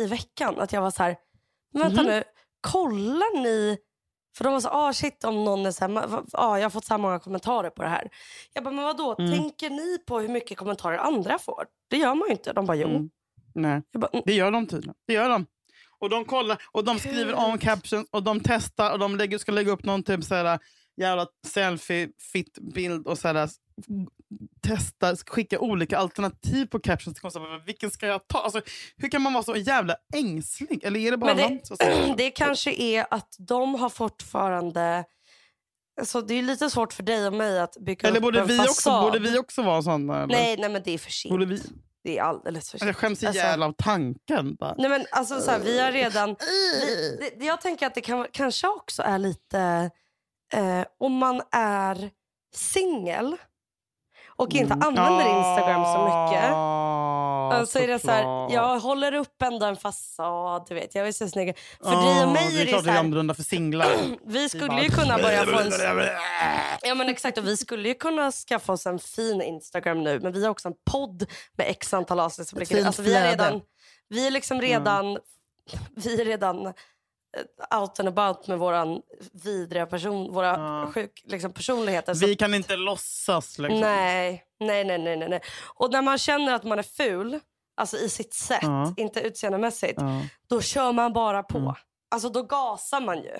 i 0.00 0.06
veckan 0.06 0.60
att 0.60 0.72
jag 0.72 0.80
var 0.80 0.90
så 0.90 1.02
här, 1.02 1.16
men 1.72 1.82
vänta 1.82 2.02
Mhm. 2.02 2.10
nu, 2.10 2.24
kollar 2.60 3.42
ni? 3.42 3.78
För 4.36 4.44
de 4.44 4.52
var 4.52 4.60
så 4.60 4.68
ah 4.68 4.92
shit 4.92 5.24
om 5.24 5.44
någon 5.44 5.66
är 5.66 5.70
så 5.70 5.86
här, 5.86 6.20
ah, 6.32 6.56
jag 6.56 6.64
har 6.64 6.70
fått 6.70 6.84
så 6.84 6.94
här 6.94 6.98
många 6.98 7.18
kommentarer 7.18 7.70
på 7.70 7.82
det 7.82 7.88
här. 7.88 8.08
Jag 8.54 8.64
bara, 8.64 8.74
men 8.74 8.84
vadå, 8.84 9.16
Mm. 9.18 9.32
tänker 9.32 9.70
ni 9.70 9.98
på 10.06 10.20
hur 10.20 10.28
mycket 10.28 10.58
kommentarer 10.58 10.98
andra 10.98 11.38
får? 11.38 11.64
Det 11.90 11.96
gör 11.96 12.14
man 12.14 12.28
ju 12.28 12.32
inte. 12.32 12.52
De 12.52 12.66
bara, 12.66 12.76
jo. 12.76 12.88
Mm. 12.88 13.10
Nej. 13.54 13.82
Bara, 13.98 14.10
mm. 14.12 14.22
Det 14.26 14.34
gör 14.34 14.50
de 14.50 14.66
tydligen. 14.66 14.94
Det 15.06 15.12
gör 15.12 15.28
de. 15.28 15.46
Och 15.98 16.10
de 16.10 16.24
kollar 16.24 16.62
och 16.72 16.84
de 16.84 16.98
skriver 16.98 17.34
om 17.34 17.50
Gud. 17.52 17.60
captions 17.60 18.08
och 18.10 18.22
de 18.22 18.40
testar 18.44 18.92
och 18.92 18.98
de 18.98 19.16
lägger, 19.16 19.38
ska 19.38 19.52
lägga 19.52 19.72
upp 19.72 19.84
någon 19.84 20.02
typ 20.02 20.24
såhär, 20.24 20.58
jävla 20.96 21.26
selfie 21.46 22.08
fit 22.32 22.58
bild 22.74 23.06
och 23.06 23.18
såhär, 23.18 23.48
testa, 24.62 25.16
skicka 25.16 25.58
olika 25.60 25.98
alternativ 25.98 26.66
på 26.66 26.78
captions. 26.80 27.14
till 27.14 27.22
konstnärer. 27.22 27.62
Vilken 27.66 27.90
ska 27.90 28.06
jag 28.06 28.26
ta? 28.28 28.38
Alltså, 28.38 28.60
hur 28.96 29.08
kan 29.08 29.22
man 29.22 29.32
vara 29.32 29.44
så 29.44 29.56
jävla 29.56 29.96
ängslig? 30.14 30.84
Eller 30.84 31.00
är 31.00 31.10
det 31.10 31.16
bara 31.16 31.34
Men 31.34 31.60
det, 31.78 32.14
det 32.16 32.30
kanske 32.30 32.72
är 32.82 33.06
att 33.10 33.36
de 33.38 33.74
har 33.74 33.88
fortfarande... 33.88 35.04
Alltså 36.00 36.20
det 36.20 36.34
är 36.34 36.42
lite 36.42 36.70
svårt 36.70 36.92
för 36.92 37.02
dig 37.02 37.26
och 37.26 37.32
mig 37.32 37.60
att 37.60 37.76
bygga 37.80 38.08
Eller 38.08 38.18
upp 38.18 38.22
borde 38.22 38.40
en 38.40 38.46
vi, 38.46 38.58
också, 38.58 38.66
fasad. 38.66 39.02
borde 39.04 39.18
vi 39.18 39.38
också 39.38 39.62
vara 39.62 39.82
såna? 39.82 40.16
Eller? 40.16 40.26
Nej, 40.26 40.56
nej, 40.58 40.70
men 40.70 40.82
det 40.84 40.90
är 40.90 40.98
för 40.98 41.10
sent. 41.10 41.30
Borde 41.30 41.46
vi, 41.46 41.62
Det 42.04 42.18
är 42.18 42.22
alldeles 42.22 42.70
för 42.70 42.78
sent. 42.78 42.86
jag 42.86 42.96
skäms 42.96 43.24
Alltså- 43.24 43.42
ihjäl 43.42 43.62
av 43.62 43.72
tanken. 43.78 44.54
Bara. 44.54 44.74
Nej, 44.78 44.88
men 44.90 45.06
alltså, 45.10 45.40
så 45.40 45.50
här, 45.50 45.58
vi 45.58 45.80
har 45.80 45.92
redan... 45.92 46.28
Vi, 47.20 47.30
det- 47.38 47.44
jag 47.44 47.60
tänker 47.60 47.86
att 47.86 47.94
det 47.94 48.00
kan, 48.00 48.26
kanske 48.32 48.68
också 48.68 49.02
är 49.02 49.18
lite... 49.18 49.90
Eh, 50.52 50.84
om 50.98 51.12
man 51.12 51.42
är 51.52 52.10
singel 52.54 53.36
och 54.36 54.54
inte 54.54 54.74
Mm. 54.74 54.86
använder 54.88 55.38
Instagram 55.38 55.84
så 55.84 56.04
mycket. 56.04 56.52
Ah, 56.52 57.66
så 57.66 57.78
är 57.78 57.88
det 57.88 57.98
så 57.98 58.10
här, 58.10 58.52
jag 58.54 58.80
håller 58.80 59.14
upp 59.14 59.42
ändå 59.42 59.66
en 59.66 59.76
fasad, 59.76 60.66
du 60.68 60.74
vet. 60.74 60.94
Jag 60.94 61.04
vill 61.04 61.14
se 61.14 61.28
snygg 61.28 61.58
För 61.82 61.92
Ah, 61.92 62.14
dig 62.14 62.24
och 62.24 62.32
mig 62.32 62.48
det 62.52 62.60
är 62.60 62.64
det 62.64 62.66
klart 62.70 62.80
så 62.80 62.84
det 62.86 62.90
är 62.90 62.92
här, 62.92 63.00
annorlunda 63.00 63.34
för 63.34 63.42
singlar. 63.42 63.88
vi 64.26 64.48
skulle 64.48 64.82
ju 64.82 64.88
kunna 64.88 65.16
börja 65.18 65.44
få 65.44 65.58
en... 65.58 65.72
Ja 66.82 66.94
men 66.94 67.08
exakt, 67.08 67.38
och 67.38 67.46
vi 67.46 67.56
skulle 67.56 67.88
ju 67.88 67.94
kunna 67.94 68.32
skaffa 68.32 68.72
oss 68.72 68.86
en 68.86 68.98
fin 68.98 69.42
Instagram 69.42 70.02
nu 70.04 70.20
men 70.20 70.32
vi 70.32 70.42
har 70.42 70.50
också 70.50 70.68
en 70.68 70.74
podd 70.90 71.26
med 71.56 71.66
x 71.70 71.94
antal 71.94 72.20
avsnitt. 72.20 72.72
Alltså, 72.86 73.02
vi, 73.02 73.14
är 73.14 73.30
redan, 73.30 73.60
vi 74.08 74.26
är 74.26 74.30
liksom 74.30 74.60
redan, 74.60 75.18
vi 75.96 76.20
är 76.20 76.24
redan 76.24 76.72
out 77.80 78.00
and 78.00 78.08
about 78.08 78.46
med 78.46 78.58
våran 78.58 79.02
vidriga 79.32 79.86
person, 79.86 80.32
våra 80.32 80.46
Ja. 80.46 80.90
sjuk, 80.94 81.22
liksom, 81.26 81.52
personligheter. 81.52 82.14
Så, 82.14 82.26
Vi 82.26 82.36
kan 82.36 82.54
inte 82.54 82.76
låtsas. 82.76 83.58
Liksom. 83.58 83.80
nej, 83.80 84.44
nej, 84.60 84.84
nej, 84.84 84.98
nej, 84.98 85.28
nej. 85.28 85.40
Och 85.74 85.92
när 85.92 86.02
man 86.02 86.18
känner 86.18 86.54
att 86.54 86.64
man 86.64 86.78
är 86.78 86.82
ful, 86.82 87.40
alltså 87.76 87.96
i 87.96 88.08
sitt 88.08 88.34
sätt, 88.34 88.58
Ja. 88.62 88.94
inte 88.96 89.20
utseendemässigt, 89.20 90.00
Ja. 90.00 90.22
då 90.46 90.60
kör 90.60 90.92
man 90.92 91.12
bara 91.12 91.42
på. 91.42 91.58
Mm. 91.58 91.74
Alltså 92.10 92.28
då 92.28 92.42
gasar 92.42 93.00
man 93.00 93.16
ju. 93.22 93.36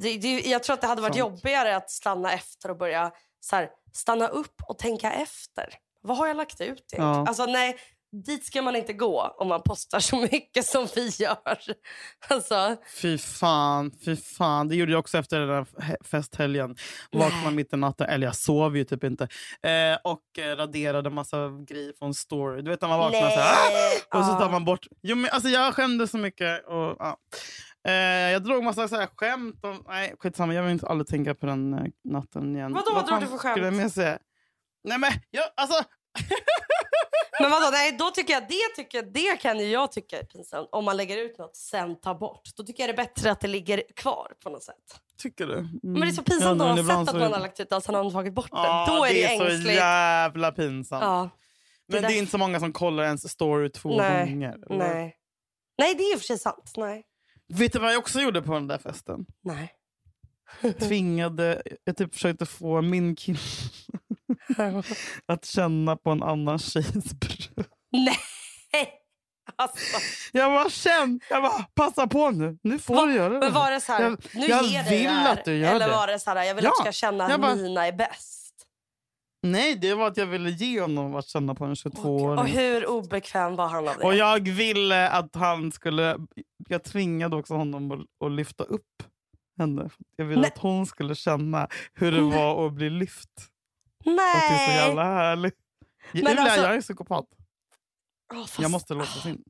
Det, 0.00 0.16
det, 0.18 0.40
jag 0.40 0.62
tror 0.62 0.74
att 0.74 0.80
det 0.80 0.86
hade 0.86 1.02
varit 1.02 1.16
Sant. 1.16 1.32
jobbigare 1.32 1.76
att 1.76 1.90
stanna 1.90 2.32
efter 2.32 2.70
och 2.70 2.76
börja 2.76 3.12
så 3.40 3.56
här, 3.56 3.70
stanna 3.92 4.28
upp 4.28 4.62
och 4.68 4.78
tänka 4.78 5.12
efter. 5.12 5.74
Vad 6.02 6.16
har 6.16 6.26
jag 6.26 6.36
lagt 6.36 6.60
ut 6.60 6.60
egentligen? 6.60 7.04
Ja. 7.06 7.26
Alltså 7.28 7.46
nej, 7.46 7.76
dit 8.24 8.44
ska 8.46 8.62
man 8.62 8.76
inte 8.76 8.92
gå 8.92 9.34
om 9.38 9.48
man 9.48 9.62
postar 9.62 10.00
så 10.00 10.16
mycket 10.16 10.66
som 10.66 10.88
vi 10.94 11.08
gör. 11.08 11.58
Alltså, 12.28 12.76
Fy 13.02 13.18
fan, 13.18 13.92
fy 14.04 14.16
fan. 14.16 14.68
Det 14.68 14.76
gjorde 14.76 14.92
jag 14.92 14.98
också 14.98 15.18
efter 15.18 15.40
den 15.40 15.48
där 15.48 15.64
he- 15.64 16.04
festhelgen. 16.04 16.76
Vaknade 17.12 17.56
mitt 17.56 17.72
i 17.72 17.76
natten, 17.76 18.06
eller 18.08 18.26
jag 18.26 18.36
sov 18.36 18.76
ju 18.76 18.84
typ 18.84 19.04
inte. 19.04 19.24
Eh, 19.62 19.98
och 20.04 20.38
eh, 20.38 20.56
raderade 20.56 21.10
massa 21.10 21.36
grejer 21.68 21.92
från 21.98 22.14
story. 22.14 22.62
Du 22.62 22.70
vet 22.70 22.80
när 22.80 22.88
man 22.88 22.98
vaknar 22.98 23.20
så 23.20 23.40
här, 23.40 23.54
"Ah!" 24.12 24.18
och 24.18 24.24
så 24.24 24.32
tar 24.32 24.50
man 24.50 24.64
bort. 24.64 24.86
Jo, 25.02 25.16
men, 25.16 25.30
alltså, 25.32 25.48
jag 25.48 25.74
skämdes 25.74 26.10
så 26.10 26.18
mycket. 26.18 26.66
Och, 26.66 26.96
ja. 26.98 27.16
eh, 27.88 27.92
jag 28.32 28.44
drog 28.44 28.64
massa 28.64 28.88
så 28.88 28.96
här, 28.96 29.08
skämt. 29.16 29.64
Och, 29.64 29.76
nej, 29.88 30.14
skitsamma, 30.20 30.54
jag 30.54 30.62
vill 30.62 30.72
inte 30.72 30.86
aldrig 30.86 31.06
tänka 31.08 31.34
på 31.34 31.46
den 31.46 31.74
eh, 31.74 31.84
natten 32.04 32.56
igen. 32.56 32.72
Vadå, 32.72 32.94
vad 32.94 33.06
drog 33.06 33.20
du 33.20 33.26
för 33.26 33.38
skulle 33.38 33.66
jag 33.66 33.92
skämt? 33.92 34.20
Nej 34.84 34.98
men, 34.98 35.10
jag, 35.30 35.44
alltså... 35.56 35.74
Men 37.40 37.50
vadå, 37.50 37.68
nej, 37.72 37.92
då 37.98 38.10
tycker 38.10 38.32
jag, 38.32 38.42
det, 38.48 38.74
tycker, 38.82 39.02
det 39.02 39.36
kan 39.40 39.58
ju 39.58 39.66
jag 39.66 39.92
tycka 39.92 40.18
är 40.18 40.24
pinsamt. 40.24 40.68
Om 40.72 40.84
man 40.84 40.96
lägger 40.96 41.16
ut 41.18 41.38
något, 41.38 41.56
sen 41.56 42.00
tar 42.00 42.14
bort. 42.14 42.40
Då 42.56 42.62
tycker 42.64 42.82
jag 42.82 42.88
det 42.96 43.02
är 43.02 43.04
bättre 43.06 43.30
att 43.30 43.40
det 43.40 43.48
ligger 43.48 43.82
kvar 43.96 44.32
på 44.42 44.50
något 44.50 44.62
sätt. 44.62 45.00
Tycker 45.18 45.46
du? 45.46 45.58
Mm. 45.58 45.70
Men 45.82 46.00
det 46.00 46.06
är 46.08 46.12
så 46.12 46.22
pinsamt 46.22 46.42
Ja, 46.42 46.50
att 46.52 46.58
men 46.58 46.68
ha 46.68 46.78
ibland 46.80 47.06
sett 47.06 47.14
att 47.14 47.20
så- 47.20 47.24
man 47.24 47.32
har 47.32 47.40
lagt 47.40 47.60
ut 47.60 47.70
det 47.70 47.76
och 47.76 47.82
sen 47.82 47.94
har 47.94 48.04
man 48.04 48.12
tagit 48.12 48.32
bort 48.34 48.50
det. 48.50 48.56
Ja, 48.56 48.86
då 48.98 49.04
är 49.04 49.14
det, 49.14 49.24
är 49.24 49.38
så 49.38 49.44
ängsligt. 49.44 49.76
jävla 49.76 50.52
pinsamt. 50.52 51.02
Ja, 51.04 51.30
Men 51.88 52.02
det 52.02 52.08
är 52.14 52.18
inte 52.18 52.30
så 52.30 52.38
många 52.38 52.60
som 52.60 52.72
kollar 52.72 53.04
ens 53.04 53.30
story 53.32 53.70
två 53.70 53.96
Nej, 53.96 54.26
gånger. 54.30 54.54
eller? 54.70 54.76
nej. 54.78 55.16
Nej, 55.78 55.94
det 55.94 56.02
är 56.02 56.12
i 56.12 56.16
och 56.16 56.20
för 56.20 56.26
sig 56.26 56.38
sant. 56.38 56.72
Nej. 56.76 57.04
Vet 57.54 57.72
du 57.72 57.78
vad 57.78 57.92
jag 57.92 57.98
också 57.98 58.20
gjorde 58.20 58.42
på 58.42 58.52
den 58.54 58.66
där 58.66 58.78
festen? 58.78 59.26
Nej. 59.44 59.72
Tvingade, 60.78 61.62
jag 61.84 61.96
typ 61.96 62.14
försökte 62.14 62.46
få 62.46 62.82
min 62.82 63.16
kille 63.16 63.38
att 65.26 65.44
känna 65.44 65.96
på 65.96 66.10
en 66.10 66.22
annan 66.22 66.58
tjejs 66.58 67.14
bröst. 67.14 67.50
Nej! 67.92 68.16
Alltså, 69.58 69.78
Jag 70.32 70.52
bara 70.52 70.70
känn, 70.70 71.20
jag 71.30 71.42
bara 71.42 71.62
passa 71.74 72.06
på 72.06 72.30
nu. 72.30 72.58
Nu 72.62 72.78
får 72.78 72.94
Va- 72.94 73.06
du 73.06 73.12
göra 73.14 73.28
det. 73.34 73.38
men 73.40 73.52
var 73.52 73.70
det 73.70 73.80
så 73.80 73.92
här, 73.92 74.02
Jag- 74.02 74.18
nu 74.34 74.46
jag 74.46 74.64
ger 74.64 74.84
vill 74.90 75.02
det 75.04 75.08
här, 75.10 75.32
att 75.32 75.44
du 75.44 75.56
gör 75.56 75.74
Eller 75.74 75.86
det. 75.86 75.92
var 75.92 76.06
det 76.06 76.18
så 76.18 76.30
här, 76.30 76.44
jag 76.44 76.54
vill 76.54 76.64
Ja, 76.64 76.70
att 76.70 76.76
du 76.78 76.82
ska 76.82 76.92
känna 76.92 77.24
att 77.24 77.30
jag 77.30 77.40
bara- 77.40 77.54
Nina 77.54 77.86
är 77.86 77.92
bäst? 77.92 78.52
Nej, 79.42 79.74
det 79.74 79.94
var 79.94 80.06
att 80.08 80.16
jag 80.16 80.26
ville 80.26 80.50
ge 80.50 80.80
honom 80.80 81.14
att 81.14 81.28
känna 81.28 81.54
på 81.54 81.64
en 81.64 81.74
22-åring. 81.74 82.38
Och 82.38 82.48
hur 82.48 82.86
obekväm 82.86 83.56
var 83.56 83.68
han 83.68 83.88
av 83.88 83.96
det? 83.98 84.04
Och 84.04 84.14
jag 84.16 84.48
ville 84.48 85.08
att 85.10 85.34
han 85.34 85.72
skulle... 85.72 86.16
Jag 86.68 86.84
tvingade 86.84 87.36
också 87.36 87.54
honom 87.54 87.90
att, 87.90 88.26
att 88.26 88.32
lyfta 88.32 88.64
upp 88.64 89.02
henne. 89.58 89.90
Jag 90.16 90.24
ville 90.24 90.40
Nej. 90.40 90.50
att 90.54 90.58
hon 90.58 90.86
skulle 90.86 91.14
känna 91.14 91.68
hur 91.94 92.12
det 92.12 92.20
var 92.20 92.66
att 92.66 92.72
bli 92.72 92.90
lyft. 92.90 93.30
Och 94.06 94.12
det 94.16 94.22
är 94.22 94.58
så 94.58 94.66
Nej! 94.66 94.76
jävla 94.76 95.04
härligt. 95.04 95.54
Men 96.12 96.22
Julia, 96.22 96.42
alltså- 96.42 96.60
jag 96.60 96.74
är 96.74 96.80
psykopat. 96.80 97.24
Åh, 98.34 98.40
fast- 98.40 98.58
Jag 98.58 98.70
måste 98.70 98.94
låtsas 98.94 99.26
in. 99.26 99.42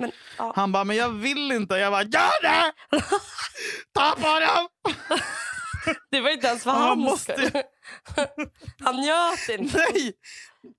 Men, 0.00 0.12
ja. 0.38 0.52
Han 0.56 0.72
bara, 0.72 0.84
men 0.84 0.96
jag 0.96 1.08
vill 1.10 1.52
inte. 1.52 1.74
Jag 1.74 1.92
bara, 1.92 2.02
gör 2.02 2.42
det! 2.42 2.72
Ta 3.94 4.10
på 4.14 4.40
dem! 4.40 4.68
Det 6.10 6.20
var 6.20 6.30
inte 6.30 6.46
ens 6.46 6.62
för 6.62 6.70
Han 6.70 6.82
hans 6.82 6.98
måste-. 7.10 7.52
Han 8.84 8.96
njöt 8.96 9.48
inte. 9.60 9.76
Nej! 9.78 10.12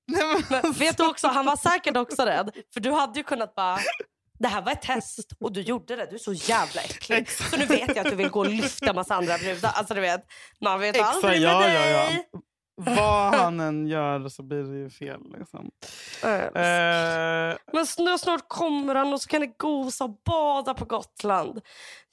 Nej 0.08 0.24
men, 0.28 0.44
Men 0.50 0.66
alltså, 0.66 0.80
vet 0.84 0.98
du 0.98 1.08
också, 1.08 1.28
han 1.28 1.46
var 1.46 1.56
säkert 1.56 1.98
också 1.98 2.26
rädd. 2.26 2.52
För 2.74 2.80
du 2.80 2.92
hade 2.92 3.20
ju 3.20 3.24
kunnat 3.24 3.56
bara... 3.56 3.80
Det 4.40 4.48
här 4.48 4.62
var 4.62 4.72
ett 4.72 4.82
test 4.82 5.20
och 5.40 5.52
du 5.54 5.62
gjorde 5.62 5.96
det. 5.96 6.06
Du 6.06 6.16
är 6.16 6.20
så 6.20 6.34
jävla 6.34 6.82
äcklig. 6.82 7.18
Exakt. 7.18 7.50
Så 7.52 7.58
nu 7.58 7.66
vet 7.66 7.88
jag 7.96 7.98
att 7.98 8.10
du 8.12 8.16
vill 8.16 8.30
gå 8.30 8.40
och 8.40 8.50
lyfta 8.50 8.94
massa 8.94 9.16
andra 9.16 9.38
brudar. 9.38 9.70
Alltså 9.70 9.94
du 9.94 10.02
vet, 10.02 10.22
man 10.62 10.80
vet 10.80 10.96
Exakt, 10.96 11.16
aldrig 11.16 11.42
med 11.42 11.50
ja, 11.52 11.68
ja, 11.70 12.04
dig. 12.08 12.28
ja. 12.32 12.40
Vad 12.86 13.36
han 13.36 13.60
än 13.60 13.88
gör 13.88 14.30
så 14.30 14.44
blir 14.44 14.64
det 14.64 14.78
ju 14.78 14.90
fel. 14.90 15.20
Liksom. 15.40 15.72
Eh, 16.24 17.58
Men 17.74 17.86
snart, 17.86 18.20
snart 18.20 18.48
kommer 18.48 18.96
han 18.96 19.14
och 19.14 19.22
så 19.22 19.30
kan 19.30 19.42
ni 19.42 19.54
gosa 19.58 20.04
och 20.04 20.22
bada 20.26 20.74
på 20.74 20.86
Gotland. 20.86 21.62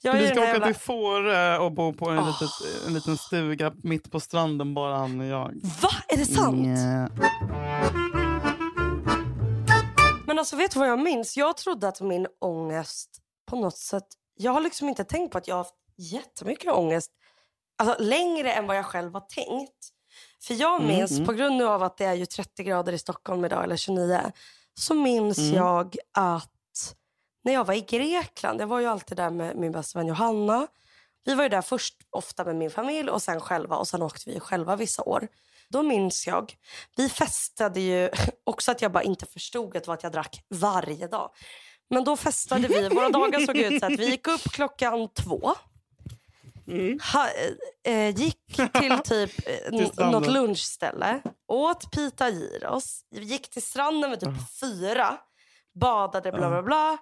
Jag 0.01 0.13
vi 0.13 0.27
ska 0.27 0.35
åka 0.39 0.45
jävla- 0.47 0.65
till 0.65 0.75
Fårö 0.75 1.57
och 1.57 1.71
bo 1.71 1.93
på 1.93 2.09
en, 2.09 2.17
Åh. 2.19 2.25
litet, 2.27 2.49
en 2.87 2.93
liten 2.93 3.17
stuga 3.17 3.73
mitt 3.83 4.11
på 4.11 4.19
stranden, 4.19 4.73
bara 4.73 4.97
han 4.97 5.19
och 5.19 5.25
jag. 5.25 5.51
Va? 5.81 5.89
Är 6.07 6.17
det 6.17 6.25
sant? 6.25 6.67
Ja. 6.67 7.27
Men 10.25 10.39
alltså 10.39 10.55
vet 10.55 10.71
du 10.71 10.79
vad 10.79 10.89
jag 10.89 10.99
minns? 10.99 11.37
Jag 11.37 11.57
trodde 11.57 11.87
att 11.87 12.01
min 12.01 12.27
ångest 12.41 13.09
på 13.49 13.55
något 13.55 13.77
sätt... 13.77 14.07
Jag 14.39 14.51
har 14.51 14.61
liksom 14.61 14.89
inte 14.89 15.03
tänkt 15.03 15.31
på 15.31 15.37
att 15.37 15.47
jag 15.47 15.55
har 15.55 15.63
haft 15.63 15.73
jättemycket 15.97 16.73
ångest. 16.73 17.11
Alltså 17.77 18.03
längre 18.03 18.51
än 18.53 18.67
vad 18.67 18.77
jag 18.77 18.85
själv 18.85 19.13
har 19.13 19.21
tänkt. 19.21 19.73
För 20.43 20.53
jag 20.53 20.81
Mm, 20.81 20.87
minns, 20.97 21.11
mm. 21.11 21.25
på 21.25 21.33
grund 21.33 21.61
av 21.61 21.83
att 21.83 21.97
det 21.97 22.05
är 22.05 22.13
ju 22.13 22.25
30 22.25 22.63
grader 22.63 22.93
i 22.93 22.97
Stockholm 22.97 23.45
idag, 23.45 23.63
eller 23.63 23.77
29. 23.77 24.31
Så 24.73 24.93
minns 24.93 25.37
Mm. 25.37 25.53
jag 25.53 25.95
att 26.13 26.51
när 27.43 27.53
jag 27.53 27.65
var 27.65 27.73
i 27.73 27.81
Grekland, 27.81 28.61
jag 28.61 28.67
var 28.67 28.79
ju 28.79 28.85
alltid 28.85 29.17
där 29.17 29.29
med 29.29 29.55
min 29.55 29.71
bästa 29.71 29.99
vän 29.99 30.07
Johanna. 30.07 30.67
Vi 31.25 31.33
var 31.35 31.43
ju 31.43 31.49
där 31.49 31.61
först 31.61 31.95
ofta 32.09 32.43
med 32.45 32.55
min 32.55 32.71
familj 32.71 33.09
och 33.09 33.21
sen 33.21 33.41
själva 33.41 33.75
och 33.75 33.87
sen 33.87 34.01
åkte 34.01 34.29
vi 34.29 34.39
själva 34.39 34.75
vissa 34.75 35.03
år. 35.03 35.27
Då 35.69 35.83
minns 35.83 36.27
jag, 36.27 36.53
vi 36.95 37.09
festade 37.09 37.79
ju 37.79 38.09
också 38.43 38.71
att 38.71 38.81
jag 38.81 38.91
bara 38.91 39.03
inte 39.03 39.25
förstod 39.25 39.77
att 39.77 39.83
det 39.83 39.87
var 39.87 39.93
att 39.93 40.03
jag 40.03 40.11
drack 40.11 40.43
varje 40.49 41.07
dag. 41.07 41.31
Men 41.89 42.03
då 42.03 42.17
festade 42.17 42.67
vi, 42.67 42.89
våra 42.89 43.09
dagar 43.09 43.39
såg 43.45 43.57
ut 43.57 43.79
så 43.79 43.85
att 43.85 43.99
vi 43.99 44.09
gick 44.09 44.27
upp 44.27 44.41
klockan 44.41 45.09
två. 45.13 45.55
Ha, 47.13 47.29
eh, 47.87 48.15
gick 48.15 48.45
till 48.73 48.99
typ 49.03 49.31
eh, 49.47 50.11
något 50.11 50.27
lunchställe, 50.27 51.21
åt 51.47 51.91
pita 51.91 52.29
gyros, 52.29 53.01
gick 53.11 53.49
till 53.49 53.61
stranden 53.61 54.11
vid 54.11 54.19
typ 54.19 54.59
fyra, 54.61 55.17
badade 55.79 56.31
bla 56.31 56.49
bla 56.49 56.63
bla, 56.63 56.97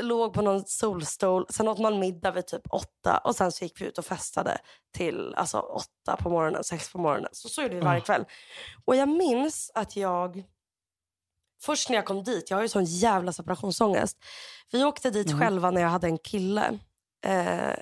låg 0.00 0.34
på 0.34 0.42
någon 0.42 0.64
solstol, 0.66 1.46
sen 1.50 1.68
åt 1.68 1.78
man 1.78 1.98
middag 1.98 2.30
vid 2.30 2.46
typ 2.46 2.62
åtta 2.70 3.18
och 3.24 3.36
sen 3.36 3.52
så 3.52 3.64
gick 3.64 3.80
vi 3.80 3.86
ut 3.86 3.98
och 3.98 4.06
festade 4.06 4.58
till 4.96 5.34
alltså, 5.34 5.60
åtta 5.60 6.16
på 6.16 6.30
morgonen, 6.30 6.64
sex 6.64 6.92
på 6.92 6.98
morgonen. 6.98 7.28
Så, 7.32 7.48
så 7.48 7.62
gjorde 7.62 7.74
vi 7.74 7.80
varje 7.80 8.00
kväll. 8.00 8.24
Och 8.84 8.96
jag 8.96 9.08
minns 9.08 9.70
att 9.74 9.96
jag, 9.96 10.44
först 11.62 11.88
när 11.88 11.96
jag 11.96 12.04
kom 12.04 12.24
dit, 12.24 12.50
jag 12.50 12.56
har 12.56 12.62
ju 12.62 12.68
sån 12.68 12.84
jävla 12.84 13.32
separationsångest. 13.32 14.18
Vi 14.72 14.84
åkte 14.84 15.10
dit 15.10 15.40
själva 15.40 15.70
när 15.70 15.80
jag 15.80 15.88
hade 15.88 16.06
en 16.06 16.18
kille. 16.18 16.78
Eh, 17.24 17.74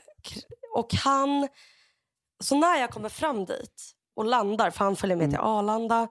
och 0.74 0.94
han, 0.94 1.48
så 2.44 2.58
när 2.58 2.76
jag 2.80 2.90
kommer 2.90 3.08
fram 3.08 3.44
dit 3.44 3.92
och 4.16 4.24
landar, 4.24 4.70
för 4.70 4.84
han 4.84 4.96
följer 4.96 5.16
med 5.16 5.30
till 5.30 5.38
Arlanda, 5.38 6.08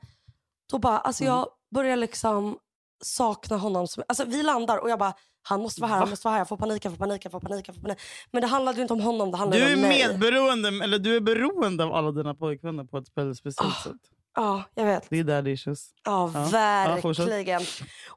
då 0.71 0.79
bara, 0.79 0.99
alltså 0.99 1.23
jag 1.23 1.47
börjar 1.75 1.95
liksom 1.97 2.57
sakna 3.03 3.57
honom. 3.57 3.87
Som, 3.87 4.03
alltså 4.07 4.25
vi 4.25 4.43
landar 4.43 4.77
och 4.77 4.89
jag 4.89 4.99
bara, 4.99 5.13
han 5.41 5.61
måste 5.61 5.81
vara 5.81 5.91
här, 5.91 5.97
han 5.99 6.09
måste 6.09 6.27
vara 6.27 6.33
här. 6.33 6.39
Jag 6.39 6.47
får 6.47 6.57
panik, 6.57 6.85
jag 6.85 6.91
får 6.93 6.97
panik, 6.97 7.25
jag 7.25 7.31
får 7.31 7.39
panik. 7.39 7.67
Jag 7.67 7.75
får 7.75 7.81
panik. 7.81 7.99
Men 8.31 8.41
det 8.41 8.47
handlade 8.47 8.75
ju 8.75 8.81
inte 8.81 8.93
om 8.93 9.01
honom, 9.01 9.31
det 9.31 9.37
handlade 9.37 9.65
Du 9.65 9.71
är 9.71 9.75
om 9.75 9.81
mig. 9.81 10.07
medberoende, 10.07 10.67
eller 10.83 10.99
du 10.99 11.15
är 11.15 11.19
beroende 11.21 11.83
av 11.83 11.93
alla 11.93 12.11
dina 12.11 12.35
pojkvänner 12.35 12.83
på 12.83 12.97
ett 12.97 13.07
speciellt 13.37 13.59
Ah. 13.59 13.83
sätt. 13.83 13.95
Ja, 14.37 14.63
jag 14.75 14.85
vet. 14.85 15.09
Det 15.09 15.19
är 15.19 15.23
daddy 15.23 15.51
issues. 15.51 15.89
Ja, 16.05 16.31
Ja. 16.33 16.49
Ja, 16.51 17.01
verkligen. 17.01 17.61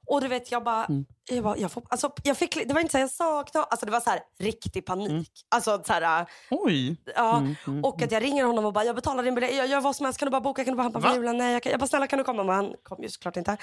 och 0.06 0.20
du 0.20 0.28
vet, 0.28 0.52
jag 0.52 0.64
bara... 0.64 0.84
Mm. 0.84 1.04
Jag 1.32 1.44
bara 1.44 1.56
jag 1.56 1.72
får, 1.72 1.82
alltså, 1.88 2.10
jag 2.22 2.36
fick, 2.36 2.68
det 2.68 2.74
var 2.74 2.80
inte 2.80 2.90
så 2.92 2.98
här, 2.98 3.02
jag 3.04 3.10
saknade... 3.10 3.66
Alltså, 3.70 3.86
det 3.86 3.92
var 3.92 4.00
så 4.00 4.10
här, 4.10 4.20
riktig 4.38 4.86
panik. 4.86 5.30
Alltså, 5.48 5.82
så 5.86 5.92
här, 5.92 6.26
Oj! 6.50 6.96
ja. 7.16 7.36
Mm, 7.36 7.56
mm, 7.66 7.84
Och 7.84 8.02
att 8.02 8.12
jag 8.12 8.22
ringer 8.22 8.44
honom 8.44 8.64
och 8.64 8.72
bara, 8.72 8.84
jag 8.84 8.94
betalar 8.94 9.22
din 9.22 9.34
biljett, 9.34 9.56
jag 9.56 9.66
gör 9.66 9.80
vad 9.80 9.96
som 9.96 10.04
helst, 10.06 10.18
kan 10.18 10.26
du 10.26 10.30
bara 10.30 10.40
boka, 10.40 10.64
kan 10.64 10.72
du 10.72 10.76
bara 10.76 10.82
hämta 10.82 11.14
julen? 11.14 11.38
Nej, 11.38 11.52
jag, 11.52 11.62
kan, 11.62 11.70
jag 11.70 11.80
bara, 11.80 11.86
snälla 11.86 12.06
kan 12.06 12.18
du 12.18 12.24
komma? 12.24 12.44
Men 12.44 12.54
han 12.54 12.74
kom 12.82 13.02
ju 13.02 13.08
såklart 13.08 13.36
inte. 13.36 13.56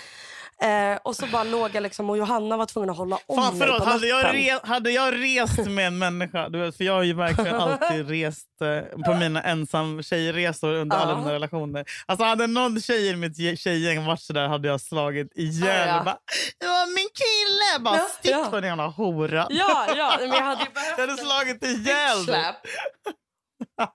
Eh, 0.61 0.97
och 1.03 1.15
så 1.15 1.27
bara 1.27 1.43
låg 1.43 1.69
jag 1.75 1.83
liksom 1.83 2.09
och 2.09 2.17
Johanna 2.17 2.57
var 2.57 2.65
tvungen 2.65 2.89
att 2.89 2.97
hålla 2.97 3.17
om 3.25 3.35
Fan, 3.37 3.57
mig 3.57 3.67
förlåt, 3.67 3.83
på 3.83 3.89
hade, 3.89 4.07
jag 4.07 4.33
re, 4.33 4.59
hade 4.63 4.91
jag 4.91 5.13
rest 5.13 5.67
med 5.67 5.87
en 5.87 5.97
människa, 5.97 6.49
du 6.49 6.59
vet, 6.59 6.77
för 6.77 6.83
jag 6.83 6.93
har 6.93 7.03
ju 7.03 7.13
verkligen 7.13 7.55
alltid 7.55 8.09
rest 8.09 8.61
eh, 8.61 9.03
på 9.03 9.13
mina 9.13 9.43
ensam 9.43 10.03
tjejresor 10.03 10.73
under 10.73 10.97
alla 10.97 11.17
mina 11.17 11.33
relationer. 11.33 11.85
Alltså 12.05 12.25
hade 12.25 12.46
någon 12.47 12.81
tjej 12.81 13.07
i 13.07 13.15
mitt 13.15 13.59
tjejgäng 13.59 14.05
varit 14.05 14.21
sådär 14.21 14.47
hade 14.47 14.67
jag 14.67 14.81
slagit 14.81 15.31
ihjäl. 15.37 15.87
Ja, 15.87 15.95
ja. 15.97 16.03
Bara, 16.03 16.17
det 16.59 16.67
var 16.67 16.85
min 16.95 17.07
kille! 17.13 17.83
Bara, 17.83 17.97
Ja, 17.97 18.07
stick 18.19 18.31
ja. 18.31 18.43
från 18.49 18.61
den 18.61 18.63
jävla 18.69 18.87
hora. 18.87 19.47
Ja, 19.49 19.87
ja, 19.97 20.17
men 20.19 20.29
jag 20.29 20.41
hade 20.43 20.63
ju 20.63 20.69
behövt 20.73 20.97
Jag 20.97 21.07
hade 21.07 21.17
slagit 21.21 21.63
ihjäl 21.63 22.25
dig. 22.25 22.25
släp. 22.25 22.55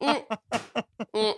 Mm. 0.03 0.17
Mm. 1.17 1.35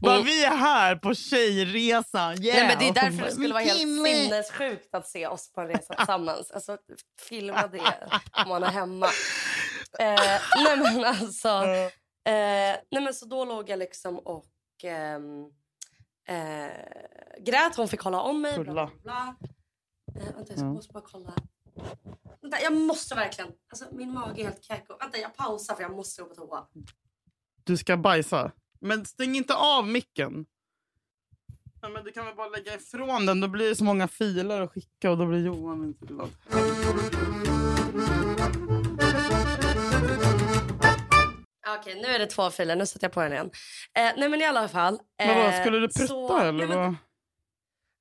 Bara, 0.00 0.14
Mm. 0.14 0.26
Vi 0.26 0.44
är 0.44 0.50
här 0.56 0.96
på 0.96 1.14
tjejresan. 1.14 2.42
Yeah. 2.42 2.56
Nej, 2.58 2.68
men 2.68 2.78
det 2.78 3.00
är 3.00 3.10
därför 3.10 3.24
det 3.26 3.32
skulle 3.32 3.54
vara 3.54 3.62
helt 3.64 3.78
sinnessjukt 4.06 4.94
att 4.94 5.06
se 5.08 5.26
oss 5.26 5.52
på 5.52 5.60
en 5.60 5.66
resa 5.68 5.94
tillsammans. 5.94 6.50
Alltså, 6.50 6.78
filma 7.28 7.66
det 7.66 8.08
om 8.44 8.48
man 8.48 8.62
är 8.62 8.70
hemma. 8.70 9.06
Eh, 9.98 10.40
nej 10.64 10.76
men 10.76 11.04
alltså. 11.04 11.48
Eh, 12.28 12.76
nej 12.90 13.02
men 13.02 13.14
så 13.14 13.26
då 13.26 13.44
låg 13.44 13.70
jag 13.70 13.78
liksom 13.78 14.18
och 14.18 14.46
ehm, 14.84 15.44
eh, 16.28 16.70
grät. 17.40 17.76
Hon 17.76 17.88
fick 17.88 18.00
hålla 18.00 18.20
om 18.20 18.40
mig. 18.42 18.58
Bla, 18.58 18.72
bla, 18.72 18.90
bla. 19.02 19.34
Eh, 20.14 20.34
vänta, 20.34 20.52
jag 20.56 20.58
Ja. 20.58 20.72
måste 20.72 20.92
bara 20.92 21.04
kolla. 21.06 21.32
Vänta, 22.42 22.60
jag 22.62 22.76
måste 22.76 23.14
verkligen. 23.14 23.50
Alltså, 23.68 23.84
min 23.92 24.12
mage 24.12 24.40
är 24.40 24.44
helt 24.44 24.64
keko. 24.64 24.96
Vänta, 25.00 25.18
jag 25.18 25.34
pausar 25.36 25.74
för 25.74 25.82
jag 25.82 25.92
måste 25.96 26.22
gå 26.22 26.28
på 26.28 26.34
toa. 26.34 26.66
Du 27.64 27.76
ska 27.76 27.96
bajsa. 27.96 28.52
Men 28.80 29.04
stäng 29.06 29.36
inte 29.36 29.54
av 29.54 29.86
micken. 29.88 30.46
Ja, 31.80 31.88
men 31.88 32.04
du 32.04 32.12
kan 32.12 32.26
väl 32.26 32.34
bara 32.36 32.48
lägga 32.48 32.74
ifrån 32.74 33.26
den. 33.26 33.40
Då 33.40 33.48
blir 33.48 33.68
det 33.68 33.76
så 33.76 33.84
många 33.84 34.08
filer 34.08 34.60
att 34.60 34.72
skicka 34.72 35.10
och 35.10 35.18
då 35.18 35.26
blir 35.26 35.46
Johan 35.46 35.84
inte 35.84 36.06
glad. 36.06 36.30
Okej, 41.74 41.94
nu 42.02 42.06
är 42.08 42.18
det 42.18 42.26
två 42.26 42.50
filer. 42.50 42.76
Nu 42.76 42.86
sätter 42.86 43.04
jag 43.04 43.12
på 43.12 43.20
den 43.22 43.32
igen. 43.32 43.50
Eh, 43.94 44.12
nej 44.16 44.28
men 44.28 44.40
i 44.40 44.44
alla 44.44 44.68
fall. 44.68 44.98
Men 45.18 45.36
vad, 45.36 45.46
eh, 45.54 45.60
skulle 45.60 45.78
du 45.78 45.88
prutta 45.88 46.06
så- 46.08 46.38
eller? 46.38 46.66
Nej, 46.66 46.76
men, 46.76 46.96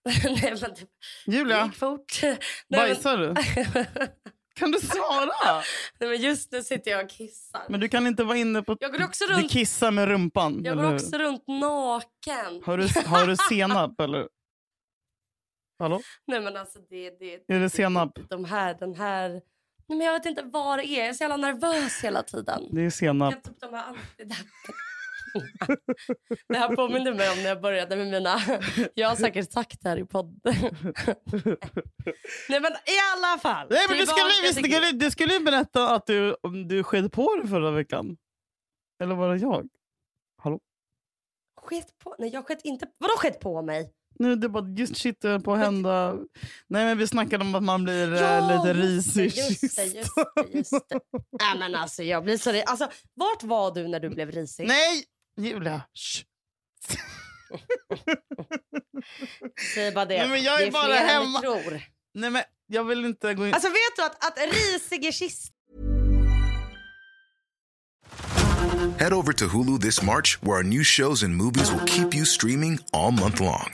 nej, 0.24 0.58
men 0.62 0.74
det 0.74 0.88
Julia, 1.26 1.66
gick 1.66 1.76
fort. 1.76 2.20
Nej, 2.22 2.38
men, 2.68 2.80
bajsar 2.80 3.18
du? 3.18 3.36
Kan 4.56 4.72
du 4.72 4.80
svara? 4.80 5.62
nej, 6.00 6.10
men 6.10 6.22
just 6.22 6.52
nu 6.52 6.64
sitter 6.64 6.92
jag 6.92 7.04
och 7.06 7.10
kissar. 7.12 7.62
Men 7.70 7.80
du 7.80 7.90
kan 7.90 8.08
inte 8.08 8.24
vara 8.24 8.38
inne 8.38 8.64
på... 8.64 8.78
Jag 8.80 8.92
går 8.92 9.04
också 9.04 9.26
Du 9.28 9.34
runt, 9.34 9.52
kissar 9.52 9.92
med 9.92 10.08
rumpan, 10.08 10.62
jag 10.64 10.78
går 10.78 10.94
också 10.96 11.18
runt 11.18 11.48
naken. 11.48 12.64
Har 12.66 12.78
du, 12.78 12.88
har 13.10 13.28
du 13.28 13.36
senap 13.50 14.02
eller? 14.02 14.28
Hallå? 15.80 16.02
Nej 16.28 16.42
men 16.42 16.58
alltså 16.58 16.80
det... 16.90 17.10
det 17.20 17.54
Är 17.54 17.60
det 17.60 17.70
senap? 17.70 18.20
De 18.30 18.46
här, 18.46 18.74
den 18.74 18.96
här... 18.96 19.42
Men 19.88 20.02
jag 20.02 20.14
vet 20.14 20.26
inte 20.26 20.42
vad 20.42 20.80
det 20.80 20.86
är. 20.88 21.00
Jag 21.00 21.08
är 21.08 21.14
så 21.14 21.24
jävla 21.24 21.38
nervös 21.38 22.04
hela 22.04 22.24
tiden. 22.24 22.62
Det 22.72 22.82
är 22.86 22.90
senap. 22.90 23.34
Jag 23.34 23.44
typ 23.44 23.60
de 23.60 23.74
här. 23.74 23.96
Det 26.48 26.58
här 26.58 26.76
påminner 26.76 27.14
mig 27.14 27.30
om 27.32 27.38
när 27.38 27.50
jag 27.50 27.62
började 27.62 27.96
med 27.96 28.08
mina... 28.08 28.38
Jag 28.94 29.10
har 29.10 29.16
säkert 29.16 29.52
sagt 29.52 29.82
det 29.82 29.90
här 29.90 29.98
i 29.98 30.06
podden. 30.06 30.40
Nej 32.50 32.60
men 32.62 32.72
i 32.72 32.98
alla 33.16 33.38
fall. 33.42 33.68
Nej, 33.70 33.86
men 33.90 33.98
du 33.98 34.06
skulle, 34.06 34.30
visst, 34.44 34.54
till- 34.56 34.64
du, 34.64 34.70
skulle, 34.72 34.92
du 34.92 35.12
skulle 35.12 35.40
berätta 35.40 35.96
att 35.96 36.06
du, 36.06 36.36
du 36.68 36.84
sked 36.84 37.12
på 37.12 37.36
dig 37.36 37.48
förra 37.48 37.72
veckan. 37.72 38.18
Eller 39.04 39.16
var 39.16 39.30
det 39.36 39.42
jag? 39.42 39.68
Skett 41.62 41.98
på? 42.04 42.16
Nej 42.20 42.30
jag 42.30 42.48
skett 42.48 42.62
inte... 42.64 42.88
Vadå 42.98 43.14
skett 43.18 43.40
på 43.40 43.62
mig? 43.62 43.94
Nu 44.20 44.36
det 44.36 44.50
bara 44.50 44.70
just 44.70 44.98
shit 44.98 45.26
på 45.44 45.54
att 45.54 45.60
hända. 45.60 46.14
Nej 46.68 46.86
men 46.86 46.98
vi 46.98 47.08
snackade 47.08 47.44
om 47.44 47.56
att 47.56 47.64
man 47.64 47.84
blir 47.84 48.14
eh, 48.14 48.58
lite 48.58 48.74
risig. 48.74 49.38
Just 49.38 49.76
det, 49.76 49.86
just 49.86 50.16
det. 50.16 50.58
Just 50.58 50.72
det. 50.72 51.00
Nej, 51.40 51.60
men 51.60 51.76
alltså, 51.76 52.04
jag 52.04 52.24
blir 52.24 52.38
så 52.38 52.62
alltså, 52.66 52.90
vart 53.14 53.44
var 53.44 53.72
du 53.72 53.88
när 53.88 54.00
du 54.00 54.10
blev 54.10 54.32
risig? 54.32 54.68
Nej! 54.68 55.04
Julia! 55.42 55.82
Shh. 55.94 56.24
Säg 59.76 59.92
bara 59.92 60.06
det. 60.06 60.18
Nej, 60.18 60.30
men 60.30 60.44
jag 60.44 60.56
är 60.56 60.60
det 60.60 60.68
är 60.68 60.72
bara 60.72 60.86
fler 60.86 61.06
hemma. 61.06 61.40
tror. 61.42 61.82
Nej 62.14 62.30
men 62.30 62.44
jag 62.68 62.84
vill 62.84 63.06
inte 63.06 63.34
gå 63.34 63.48
in... 63.48 63.54
Alltså 63.54 63.70
vet 63.70 63.96
du 63.96 64.04
att, 64.04 64.26
att 64.26 64.38
risig 64.54 65.06
är 65.06 65.12
kist... 65.12 65.54
Head 69.00 69.14
over 69.14 69.34
to 69.34 69.46
Hulu 69.46 69.80
this 69.80 70.02
March, 70.02 70.38
where 70.42 70.58
our 70.58 70.64
new 70.64 70.84
shows 70.84 71.24
and 71.24 71.36
movies 71.36 71.72
will 71.72 71.86
keep 71.86 72.16
you 72.16 72.26
streaming 72.26 72.80
all 72.94 73.12
month 73.12 73.42
long. 73.42 73.74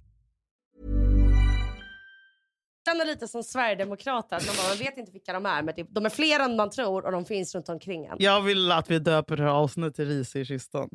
Känner 2.91 3.05
lite 3.05 3.27
som 3.27 3.43
Sverigedemokrater. 3.43 4.35
att 4.35 4.45
Man, 4.47 4.55
bara, 4.55 4.67
man 4.67 4.77
vet 4.77 4.97
inte 4.97 5.11
vilka 5.11 5.33
de 5.33 5.45
är, 5.45 5.61
men 5.61 5.73
det- 5.75 5.87
de 5.89 6.05
är 6.05 6.09
fler 6.09 6.39
än 6.39 6.55
man 6.55 6.69
tror 6.69 7.05
och 7.05 7.11
de 7.11 7.25
finns 7.25 7.55
runt 7.55 7.69
omkring 7.69 8.05
en. 8.05 8.15
Jag 8.19 8.41
vill 8.41 8.71
att 8.71 8.91
vi 8.91 8.99
döper 8.99 9.37
det 9.37 9.43
här 9.43 9.49
avsnittet 9.49 9.95
till 9.95 10.07
Risig 10.07 10.41
i 10.41 10.45
kistan. 10.45 10.89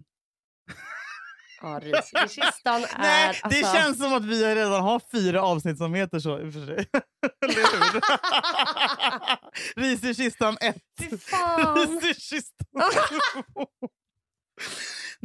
Ja, 1.62 1.80
risig 1.82 2.18
i 2.24 2.28
kistan 2.28 2.74
är... 2.84 2.98
Nej, 2.98 3.40
det 3.50 3.56
alltså, 3.56 3.74
känns 3.74 3.98
som 3.98 4.14
att 4.14 4.24
vi 4.24 4.54
redan 4.54 4.82
har 4.82 5.00
fyra 5.12 5.42
avsnitt 5.42 5.78
som 5.78 5.94
heter 5.94 6.18
så 6.18 6.40
i 6.40 6.48
och 6.48 6.52
för 6.52 6.66
sig. 6.66 6.76
Eller 7.44 7.92
hur? 7.92 8.00
Ris 9.82 10.04
i 10.04 10.14
kistan 10.14 10.56
1. 10.60 10.76
Fy 11.00 11.18
fan. 11.18 11.76
Ris 12.00 12.04
i 12.16 12.20
kistan. 12.20 12.82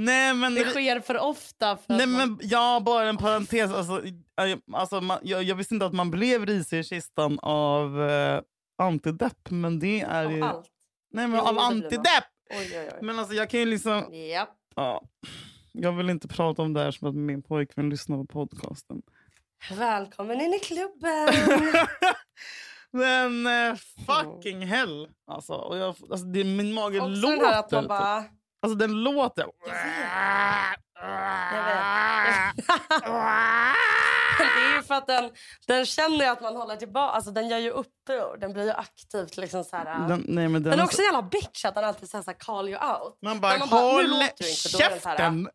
Nej 0.06 0.34
men... 0.34 0.56
Det 0.56 0.64
sker 0.70 1.00
för 1.00 1.18
ofta. 1.20 1.78
För 1.78 1.94
Nej 1.94 2.08
man- 2.08 2.18
men 2.30 2.40
ja, 2.42 2.82
bara 2.86 3.10
en 3.10 3.18
parentes. 3.18 3.72
Alltså, 3.72 4.02
alltså, 4.74 5.02
man, 5.02 5.20
jag, 5.24 5.44
jag 5.44 5.56
visste 5.56 5.74
inte 5.74 5.86
att 5.86 5.94
man 5.94 6.12
blev 6.12 6.46
risig 6.46 6.80
i 6.80 6.84
kistan 6.84 7.40
av 7.42 8.02
eh, 8.10 8.42
antidepp, 8.78 9.50
men 9.50 9.80
det 9.80 10.02
är 10.02 10.26
Av 10.26 10.32
ju... 10.32 10.42
allt. 10.44 10.68
Nej 11.14 11.28
men 11.28 11.40
Jo, 11.40 11.46
av 11.46 11.60
antidepp! 11.60 12.24
Oj, 12.50 12.58
oj, 12.80 12.90
oj. 12.94 13.00
Men 13.02 13.20
alltså 13.20 13.34
jag 13.36 13.50
kan 13.50 13.60
ju 13.60 13.66
liksom... 13.66 14.06
Ja. 14.34 14.48
Ja, 14.76 15.02
jag 15.72 15.92
vill 15.92 16.10
inte 16.10 16.28
prata 16.28 16.62
om 16.62 16.74
det 16.74 16.80
här 16.84 16.92
som 16.92 17.08
att 17.10 17.16
min 17.16 17.44
pojkvän 17.44 17.90
lyssnar 17.90 18.18
på 18.18 18.26
podcasten. 18.26 19.02
Välkommen 19.72 20.42
in 20.42 20.54
i 20.54 20.60
klubben. 20.60 21.30
Men 22.92 23.48
eh, 23.48 23.76
fucking 24.08 24.62
hell. 24.66 25.08
Alltså, 25.28 25.54
och 25.54 25.78
jag, 25.78 25.88
alltså, 26.12 26.26
det, 26.26 26.44
min 26.44 26.74
mage 26.74 27.00
Också 27.00 27.10
låter. 27.10 27.36
den 27.38 27.46
här 27.46 27.60
att 27.60 27.72
man 27.72 27.84
typ. 27.84 27.90
bara... 27.90 28.24
Alltså 28.62 28.78
den 28.78 29.04
låter. 29.04 29.46
Jag 31.02 31.66
vet. 31.66 32.56
det 34.38 34.62
är 34.62 34.76
ju 34.76 34.84
för 34.84 34.96
att 34.96 35.08
den, 35.08 35.32
den 35.68 35.86
känner 35.86 36.32
att 36.32 36.42
man 36.42 36.56
håller 36.56 36.76
tillbaka. 36.76 37.12
Alltså, 37.16 37.32
den 37.32 37.48
gör 37.48 37.58
ju 37.58 37.70
uppror. 37.70 38.38
Den 38.38 38.54
blir 38.54 38.64
ju 38.64 38.72
aktivt 38.72 39.38
liksom 39.38 39.64
så 39.64 39.76
här. 39.76 40.08
Den, 40.08 40.26
nej, 40.28 40.48
men 40.48 40.64
den, 40.64 40.72
den 40.72 40.80
är 40.80 40.84
också 40.84 40.96
så... 40.96 41.04
jävla 41.04 41.22
bitch 41.22 41.66
att 41.66 41.76
den 41.76 41.84
alltid 41.84 42.10
säger 42.10 42.24
så 42.24 42.32
här 42.32 42.38
call 42.40 42.70
you 42.70 42.78
out. 42.92 43.18
Man 43.22 43.40
bara, 43.40 43.58
man 43.58 43.70
bara 43.70 43.82
håll 43.82 44.24
käften! 44.52 45.50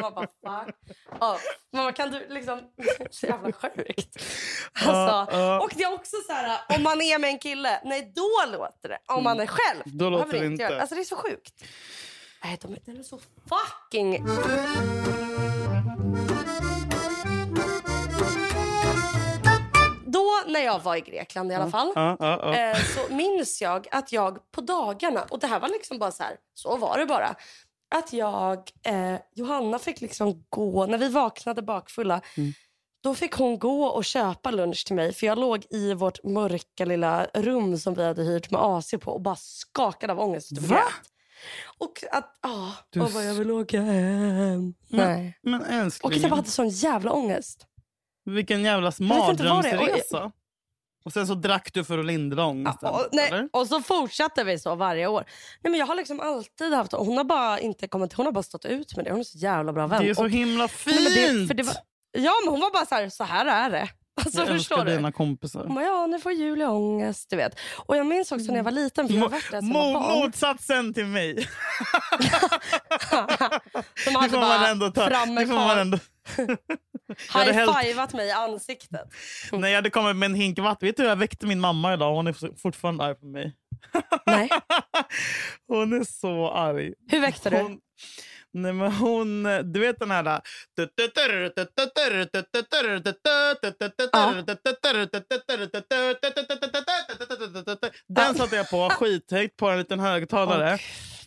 Man 0.00 0.14
bara 0.14 0.26
fuck. 1.20 1.96
Kan 1.96 2.10
du 2.10 2.26
liksom... 2.28 2.60
så 3.10 3.26
jävla 3.26 3.52
sjukt. 3.52 4.16
Alltså. 4.86 5.36
Och 5.64 5.70
det 5.74 5.82
är 5.82 5.94
också 5.94 6.16
så 6.26 6.32
här, 6.32 6.60
om 6.76 6.82
man 6.82 7.00
är 7.00 7.18
med 7.18 7.30
en 7.30 7.38
kille, 7.38 7.80
nej 7.84 8.12
då 8.14 8.52
låter 8.52 8.88
det. 8.88 8.98
Om 9.06 9.24
man 9.24 9.40
är 9.40 9.46
själv, 9.46 9.82
då 9.84 10.10
låter 10.10 10.40
det 10.40 10.46
inte. 10.46 10.62
Gör. 10.62 10.78
Alltså 10.78 10.94
det 10.94 11.00
är 11.00 11.04
så 11.04 11.16
sjukt. 11.16 11.54
Nej, 12.44 12.58
de, 12.62 12.76
den 12.84 12.96
är 12.98 13.02
så 13.02 13.18
fucking... 13.48 14.24
Då 20.06 20.26
när 20.46 20.60
jag 20.60 20.78
var 20.80 20.96
i 20.96 21.00
Grekland 21.00 21.52
i 21.52 21.54
alla 21.54 21.70
fall. 21.70 21.92
Ja, 21.94 22.16
ja, 22.20 22.38
ja. 22.42 22.54
Eh, 22.70 22.76
så 22.78 23.14
minns 23.14 23.62
jag 23.62 23.86
att 23.90 24.12
jag 24.12 24.38
på 24.52 24.60
dagarna, 24.60 25.22
och 25.30 25.38
det 25.38 25.46
här 25.46 25.60
var 25.60 25.68
liksom 25.68 25.98
bara 25.98 26.10
så 26.12 26.22
här, 26.22 26.36
så 26.54 26.76
var 26.76 26.98
det 26.98 27.06
bara. 27.06 27.34
Att 27.94 28.12
jag, 28.12 28.70
eh, 28.86 29.14
Johanna 29.34 29.78
fick 29.78 30.00
liksom 30.00 30.44
gå, 30.48 30.86
när 30.86 30.98
vi 30.98 31.08
vaknade 31.08 31.62
bakfulla, 31.62 32.20
Mm. 32.36 32.52
då 33.02 33.14
fick 33.14 33.32
hon 33.34 33.58
gå 33.58 33.84
och 33.84 34.04
köpa 34.04 34.50
lunch 34.50 34.86
till 34.86 34.96
mig. 34.96 35.14
För 35.14 35.26
jag 35.26 35.38
låg 35.38 35.66
i 35.70 35.94
vårt 35.94 36.24
mörka 36.24 36.84
lilla 36.84 37.24
rum 37.34 37.78
som 37.78 37.94
vi 37.94 38.04
hade 38.04 38.22
hyrt 38.22 38.50
med 38.50 38.60
AC 38.60 38.94
på 39.00 39.12
och 39.12 39.20
bara 39.20 39.36
skakade 39.36 40.12
av 40.12 40.20
ångest. 40.20 40.52
Va? 40.58 40.68
grät. 40.76 40.84
Och 41.78 42.04
att, 42.12 42.38
ja, 42.42 42.72
Du 42.90 43.00
och 43.00 43.10
bara, 43.10 43.24
jag 43.24 43.34
vill 43.34 43.50
åka 43.50 43.80
hem. 43.80 44.74
Nej. 44.88 45.38
Men 45.42 45.60
Och 45.60 45.66
älsklingen, 45.68 46.16
att 46.16 46.22
jag 46.22 46.30
bara 46.30 46.36
hade 46.36 46.48
sån 46.50 46.68
jävla 46.68 47.12
ångest. 47.12 47.66
vilken 48.24 48.62
jävla 48.64 48.92
vad 48.98 49.08
mardrömsresa. 49.08 50.32
Och 51.04 51.12
sen 51.12 51.26
så 51.26 51.34
drack 51.34 51.72
du 51.74 51.84
för 51.84 51.98
att 51.98 52.04
lindra 52.06 52.44
ångesten? 52.46 52.78
Ja, 52.82 52.90
och, 53.00 53.08
nej, 53.12 53.48
och 53.52 53.66
så 53.66 53.82
fortsatte 53.82 54.44
vi 54.44 54.58
så 54.58 54.74
varje 54.74 55.06
år. 55.06 55.24
Nej, 55.62 55.70
men 55.70 55.74
jag 55.80 55.86
har 55.86 55.94
liksom 55.94 56.20
alltid 56.20 56.72
haft, 56.72 56.92
hon 56.92 57.16
har 57.16 57.24
bara 57.24 57.60
inte 57.60 57.88
kommit, 57.88 58.12
hon 58.12 58.26
har 58.26 58.32
bara 58.32 58.42
stått 58.42 58.64
ut 58.64 58.96
med 58.96 59.04
det. 59.04 59.10
Hon 59.10 59.20
är 59.20 59.24
så 59.24 59.38
jävla 59.38 59.72
bra 59.72 59.86
vän. 59.86 60.02
Det 60.04 60.10
är 60.10 60.14
så 60.14 60.22
Och- 60.22 60.30
himla 60.30 60.68
fint! 60.68 61.00
nej, 61.00 61.28
men 61.28 61.40
det, 61.42 61.46
för 61.46 61.54
det 61.54 61.62
var, 61.62 61.74
ja 62.12 62.32
men 62.44 62.50
hon 62.52 62.60
var 62.60 62.72
bara 62.72 62.86
så 62.86 62.94
här, 62.94 63.08
så 63.08 63.24
här 63.24 63.46
är 63.46 63.70
det. 63.70 63.88
Alltså, 64.16 64.40
jag 64.40 64.48
älskar 64.48 64.84
du? 64.84 64.96
dina 64.96 65.12
kompisar. 65.12 65.66
Bara, 65.66 65.84
ja 65.84 66.06
nu 66.06 66.18
får 66.20 66.32
Julia 66.32 66.70
ångest, 66.70 67.30
du 67.30 67.36
vet. 67.36 67.58
Och 67.76 67.96
jag 67.96 68.06
minns 68.06 68.32
också 68.32 68.46
när 68.50 68.56
jag 68.56 68.64
var 68.64 68.70
liten, 68.72 69.08
för 69.08 69.14
jag 69.14 69.22
har 69.22 69.28
varit 69.28 69.50
där 69.50 69.60
som 69.60 69.68
Mo- 69.72 69.92
barn. 69.92 70.18
motsatsen 70.18 70.94
till 70.94 71.06
mig. 71.06 71.34
Det 74.04 74.10
hade 74.18 74.28
bara 74.38 74.68
ändå 74.68 74.90
ta. 74.90 75.08
fram 75.08 75.28
Det 75.28 75.34
med 75.34 75.48
får 75.48 75.54
man 75.54 75.78
ändå. 75.78 75.98
hade 77.28 77.52
hällt- 77.52 77.70
high-fivat 77.76 78.12
mig 78.12 78.26
i 78.28 78.30
ansiktet. 78.30 79.08
När 79.52 79.68
jag 79.68 79.76
hade 79.76 79.90
kommit 79.90 80.16
med 80.16 80.26
en 80.26 80.34
hink 80.34 80.58
vatten. 80.58 80.86
Vet 80.86 80.96
du 80.96 81.02
hur 81.02 81.08
jag 81.10 81.16
väckte 81.16 81.46
min 81.46 81.60
mamma 81.60 81.94
idag? 81.94 82.14
Hon 82.14 82.26
är 82.26 82.56
fortfarande 82.62 83.04
arg 83.04 83.14
på 83.14 83.26
mig. 83.26 83.56
Nej. 84.26 84.48
Hon 85.68 85.92
är 86.00 86.04
så 86.04 86.50
arg. 86.50 86.92
Hur 87.10 87.20
väckte 87.20 87.50
du? 87.50 87.56
Hon, 87.56 87.78
nej 88.52 88.72
men 88.72 88.92
hon, 88.92 89.42
du 89.72 89.80
vet 89.80 89.98
den 89.98 90.10
här... 90.10 90.40
Den 98.08 98.34
satte 98.34 98.56
jag 98.56 98.70
på 98.70 98.90
skithögt 98.90 99.56
på 99.56 99.68
en 99.68 99.78
liten 99.78 100.00
högtalare. 100.00 100.78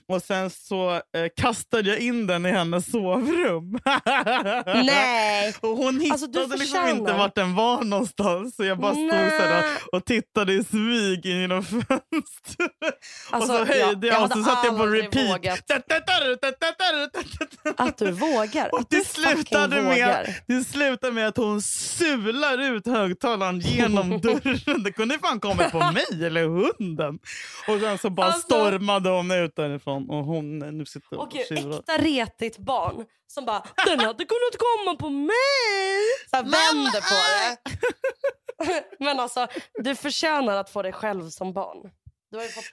Och 0.08 0.22
sen 0.22 0.50
så 0.50 0.92
eh, 0.92 1.02
kastade 1.38 1.90
jag 1.90 2.00
in 2.00 2.28
den 2.28 2.46
i 2.46 2.52
hennes 2.52 2.92
sovrum. 2.92 3.80
Nej! 4.66 5.54
Och 5.62 5.70
hon 5.70 6.00
hittade 6.00 6.14
Alltså, 6.14 6.38
liksom 6.58 6.58
förtjänar. 6.58 6.90
inte 6.90 7.14
vart 7.14 7.36
den 7.36 7.56
var 7.56 7.82
någonstans. 7.84 8.56
Så 8.56 8.64
jag 8.64 8.80
bara 8.80 8.94
stod 8.94 9.10
så 9.12 9.16
här 9.16 9.62
Nej. 9.62 9.78
och 9.92 10.06
tittade 10.06 10.54
i 10.54 10.64
smyg 10.64 11.26
in 11.26 11.42
genom 11.42 11.64
fönstret. 11.64 12.72
Alltså, 13.30 13.54
och 13.54 13.60
så 13.60 13.66
höjde 13.74 14.08
jag, 14.08 14.16
jag 14.16 14.24
och 14.24 14.32
så 14.32 14.44
satte 14.44 14.68
jag 14.68 14.78
på 14.78 14.86
repeat. 14.86 15.72
Att 17.78 17.98
du 17.98 18.12
vågar. 18.12 18.74
Och 18.76 18.84
det 18.90 19.08
slutade, 19.08 19.82
med, 19.82 20.36
det 20.48 20.64
slutade 20.64 21.14
med 21.14 21.28
att 21.28 21.38
hon 21.38 21.62
sular 21.62 22.62
ut 22.76 22.88
högtalaren 22.88 23.60
genom 23.60 24.22
dörren. 24.22 24.84
Det 24.84 24.92
kunde 24.92 25.20
fan 25.20 25.40
kommit 25.40 25.72
på 25.72 25.78
mig 25.92 26.26
eller 26.26 26.44
hunden. 26.48 27.20
Och 27.68 27.80
sen 27.80 27.98
så 27.98 28.10
bara 28.10 28.28
Alltså- 28.28 28.42
stormade 28.42 29.10
hon 29.10 29.32
ut 29.32 29.56
därifrån 29.56 29.93
och 29.94 30.26
hon 30.26 30.60
nu 30.60 30.86
sitter 30.86 31.20
och 31.20 31.32
tjurar. 31.50 31.80
äkta 31.80 31.98
retigt 31.98 32.58
barn 32.58 33.06
som 33.28 33.46
bara 33.46 33.64
“den 33.86 34.00
hade 34.00 34.26
kunnat 34.26 34.58
komma 34.58 34.96
på 34.96 35.10
mig”. 35.10 35.34
Så 36.30 36.36
här, 36.36 36.44
vänder 36.44 37.02
på 37.02 37.16
det. 37.24 38.84
Men 39.00 39.20
alltså, 39.20 39.48
du 39.74 39.96
förtjänar 39.96 40.58
att 40.58 40.70
få 40.70 40.82
dig 40.82 40.92
själv 40.94 41.30
som 41.30 41.54
barn. 41.54 41.92
Du 42.32 42.38
har 42.38 42.44
ju 42.44 42.50
fått, 42.50 42.66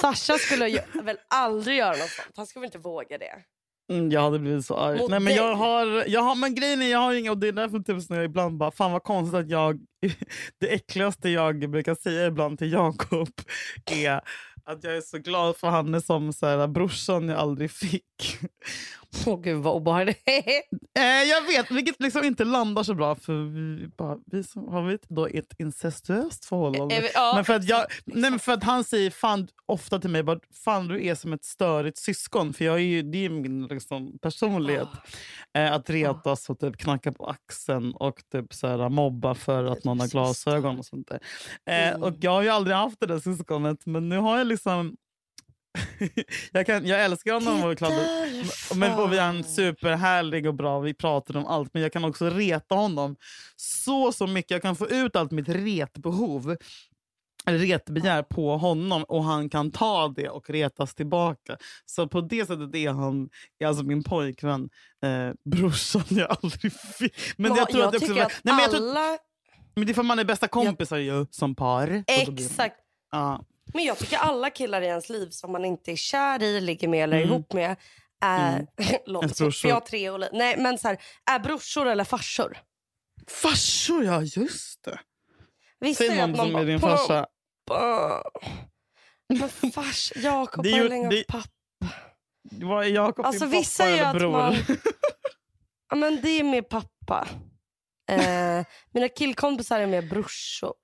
Sasha 0.00 0.38
skulle 0.38 0.68
ju 0.68 0.80
väl 1.02 1.18
aldrig 1.28 1.76
göra 1.78 1.96
något 1.96 2.10
sånt. 2.10 2.36
Han 2.36 2.46
skulle 2.46 2.60
väl 2.60 2.68
inte 2.68 2.78
våga 2.78 3.18
det. 3.18 3.44
Mm, 3.92 4.10
jag 4.10 4.20
hade 4.20 4.38
blivit 4.38 4.66
så 4.66 4.76
arg. 4.76 4.98
Mot 4.98 5.10
Nej, 5.10 5.20
men 5.20 5.34
jag 5.34 5.54
har, 5.54 6.04
jag 6.08 6.20
har, 6.20 6.34
men 6.34 6.54
grejen 6.54 6.82
är, 6.82 6.90
jag 6.90 6.98
har 6.98 7.14
inga, 7.14 7.30
och 7.30 7.38
det 7.38 7.48
är 7.48 7.52
därför 7.52 7.78
typ 7.78 8.10
när 8.10 8.16
jag 8.16 8.24
ibland 8.24 8.56
bara, 8.56 8.70
fan 8.70 8.92
vad 8.92 9.02
konstigt 9.02 9.34
att 9.34 9.50
jag, 9.50 9.80
det 10.60 10.74
äckligaste 10.74 11.28
jag 11.28 11.70
brukar 11.70 11.94
säga 11.94 12.26
ibland 12.26 12.58
till 12.58 12.72
Jakob 12.72 13.28
är 13.90 14.20
att 14.66 14.84
jag 14.84 14.96
är 14.96 15.00
så 15.00 15.18
glad 15.18 15.56
för 15.56 15.68
han 15.68 15.94
är 15.94 16.00
som 16.00 16.32
så 16.32 16.46
här, 16.46 16.66
brorsan 16.66 17.28
jag 17.28 17.38
aldrig 17.38 17.70
fick. 17.70 18.38
Åh 19.26 19.40
gud 19.40 19.62
vad 19.62 19.74
obehagligt. 19.74 20.22
Eh, 20.98 21.04
jag 21.30 21.42
vet, 21.46 21.70
vilket 21.70 22.00
liksom 22.00 22.24
inte 22.24 22.44
landar 22.44 22.82
så 22.82 22.94
bra 22.94 23.14
för 23.14 23.32
vi, 23.32 23.88
bara, 23.96 24.18
vi 24.26 24.44
som 24.44 24.68
har 24.68 24.82
vi 24.82 24.98
då 25.08 25.26
ett 25.26 25.54
incestuöst 25.58 26.44
förhållande. 26.44 27.00
Vi- 27.00 27.10
ja, 27.14 27.32
men 27.34 27.44
för 27.44 27.54
att, 27.54 27.64
jag, 27.68 27.86
nej, 28.04 28.38
för 28.38 28.52
att 28.52 28.64
han 28.64 28.84
säger 28.84 29.10
fan, 29.10 29.48
ofta 29.66 29.98
till 29.98 30.10
mig 30.10 30.22
bara, 30.22 30.38
fan 30.64 30.88
du 30.88 31.06
är 31.06 31.14
som 31.14 31.32
ett 31.32 31.44
störigt 31.44 31.98
syskon. 31.98 32.52
För 32.52 32.64
jag 32.64 32.74
är 32.74 32.78
ju, 32.78 33.02
det 33.02 33.18
är 33.24 33.28
min 33.28 33.66
liksom, 33.66 34.18
personlighet. 34.18 34.88
Eh, 35.54 35.72
att 35.72 35.90
retas 35.90 36.50
och 36.50 36.58
typ 36.58 36.76
knacka 36.76 37.12
på 37.12 37.26
axeln 37.26 37.92
och 37.94 38.22
typ 38.32 38.54
så 38.54 38.66
här, 38.66 38.88
mobba 38.88 39.34
för 39.34 39.64
att 39.64 39.84
någon 39.84 40.00
har 40.00 40.08
glasögon 40.08 40.78
och 40.78 40.86
sånt 40.86 41.08
där. 41.08 41.20
Eh, 41.70 41.88
Mm. 41.88 42.02
och 42.02 42.14
jag 42.20 42.30
har 42.30 42.42
ju 42.42 42.48
aldrig 42.48 42.76
haft 42.76 43.00
det 43.00 43.06
där 43.06 43.18
syskonet 43.18 43.86
men 43.86 44.08
nu 44.08 44.18
har 44.18 44.38
jag 44.38 44.46
liksom 44.46 44.96
jag, 46.52 46.66
kan, 46.66 46.86
jag 46.86 47.04
älskar 47.04 47.32
honom 47.32 47.70
och 47.70 47.78
klart, 47.78 47.92
men, 48.76 48.98
och 48.98 49.12
vi 49.12 49.18
är 49.18 49.28
en 49.28 49.44
superhärlig 49.44 50.46
och 50.46 50.54
bra, 50.54 50.80
vi 50.80 50.94
pratar 50.94 51.36
om 51.36 51.46
allt. 51.46 51.74
Men 51.74 51.82
jag 51.82 51.92
kan 51.92 52.04
också 52.04 52.30
reta 52.30 52.74
honom 52.74 53.16
så 53.56 54.12
så 54.12 54.26
mycket. 54.26 54.50
Jag 54.50 54.62
kan 54.62 54.76
få 54.76 54.88
ut 54.88 55.16
allt 55.16 55.30
mitt 55.30 55.48
retbehov 55.48 56.56
retbegär 57.46 58.22
på 58.22 58.56
honom 58.56 59.04
och 59.04 59.24
han 59.24 59.48
kan 59.48 59.70
ta 59.70 60.08
det 60.08 60.28
och 60.28 60.50
retas 60.50 60.94
tillbaka. 60.94 61.56
Så 61.86 62.08
på 62.08 62.20
det 62.20 62.46
sättet 62.46 62.74
är 62.74 62.90
han 62.90 63.28
är 63.58 63.66
alltså 63.66 63.84
min 63.84 64.02
pojkvän. 64.02 64.68
Eh, 65.02 65.34
brorsan 65.44 66.02
jag 66.08 66.36
aldrig 66.42 66.72
fick. 66.72 67.14
Men 67.36 67.48
Men 67.48 67.58
jag 67.58 67.68
tror 67.70 67.84
att 67.84 67.92
det 67.92 67.98
också, 67.98 68.12
att 68.12 68.40
nej, 68.42 68.54
men 68.54 68.58
jag 68.58 68.70
tror, 68.70 68.90
alla... 68.90 69.18
men 69.74 69.86
det 69.86 69.92
är 69.92 69.94
för 69.94 70.02
att 70.02 70.06
man 70.06 70.18
är 70.18 70.24
bästa 70.24 70.48
kompisar 70.48 70.96
ju 70.96 71.26
som 71.30 71.54
par. 71.54 72.04
Exakt. 72.06 72.76
Ja. 73.10 73.44
Men 73.72 73.84
jag 73.84 73.98
tycker 73.98 74.16
alla 74.16 74.50
killar 74.50 74.82
i 74.82 74.86
ens 74.86 75.08
liv 75.08 75.28
som 75.30 75.52
man 75.52 75.64
inte 75.64 75.92
är 75.92 75.96
kär 75.96 76.42
i, 76.42 76.60
ligger 76.60 76.88
med 76.88 77.04
eller 77.04 77.16
Mm. 77.16 77.28
ihop 77.28 77.52
med 77.52 77.76
är, 78.20 78.54
Mm. 78.54 78.66
för 79.52 79.68
jag 79.68 79.74
har 79.74 79.80
tre 79.80 80.10
oli- 80.10 80.28
Nej 80.32 80.56
men 80.58 80.78
så 80.78 80.88
här, 80.88 80.98
är 81.30 81.38
brorsor 81.38 81.86
eller 81.88 82.04
farsor. 82.04 82.58
Farsor, 83.28 84.04
ja 84.04 84.22
just 84.22 84.82
det. 84.84 85.00
Vissa 85.80 86.04
Säg 86.04 86.26
någon 86.26 86.36
som 86.36 86.56
är 86.56 86.64
din 86.64 86.80
farsa. 86.80 87.26
Men 89.28 89.72
fars, 89.72 90.12
Jakob 90.16 90.66
har 90.66 91.10
det- 91.10 91.24
pappa. 91.28 91.48
Vad 92.50 92.84
är 92.84 92.88
Jakob 92.88 93.26
Alltså 93.26 93.46
din 93.46 93.62
pappa 93.64 93.88
eller 93.88 94.12
bror? 94.18 94.32
man... 94.32 94.54
Ja 95.90 95.96
men 95.96 96.20
det 96.22 96.28
är 96.28 96.44
med 96.44 96.68
pappa. 96.68 97.28
Eh, 98.10 98.64
mina 98.92 99.08
killkompisar 99.08 99.80
är 99.80 99.86
med 99.86 100.08
brorsor. 100.08 100.74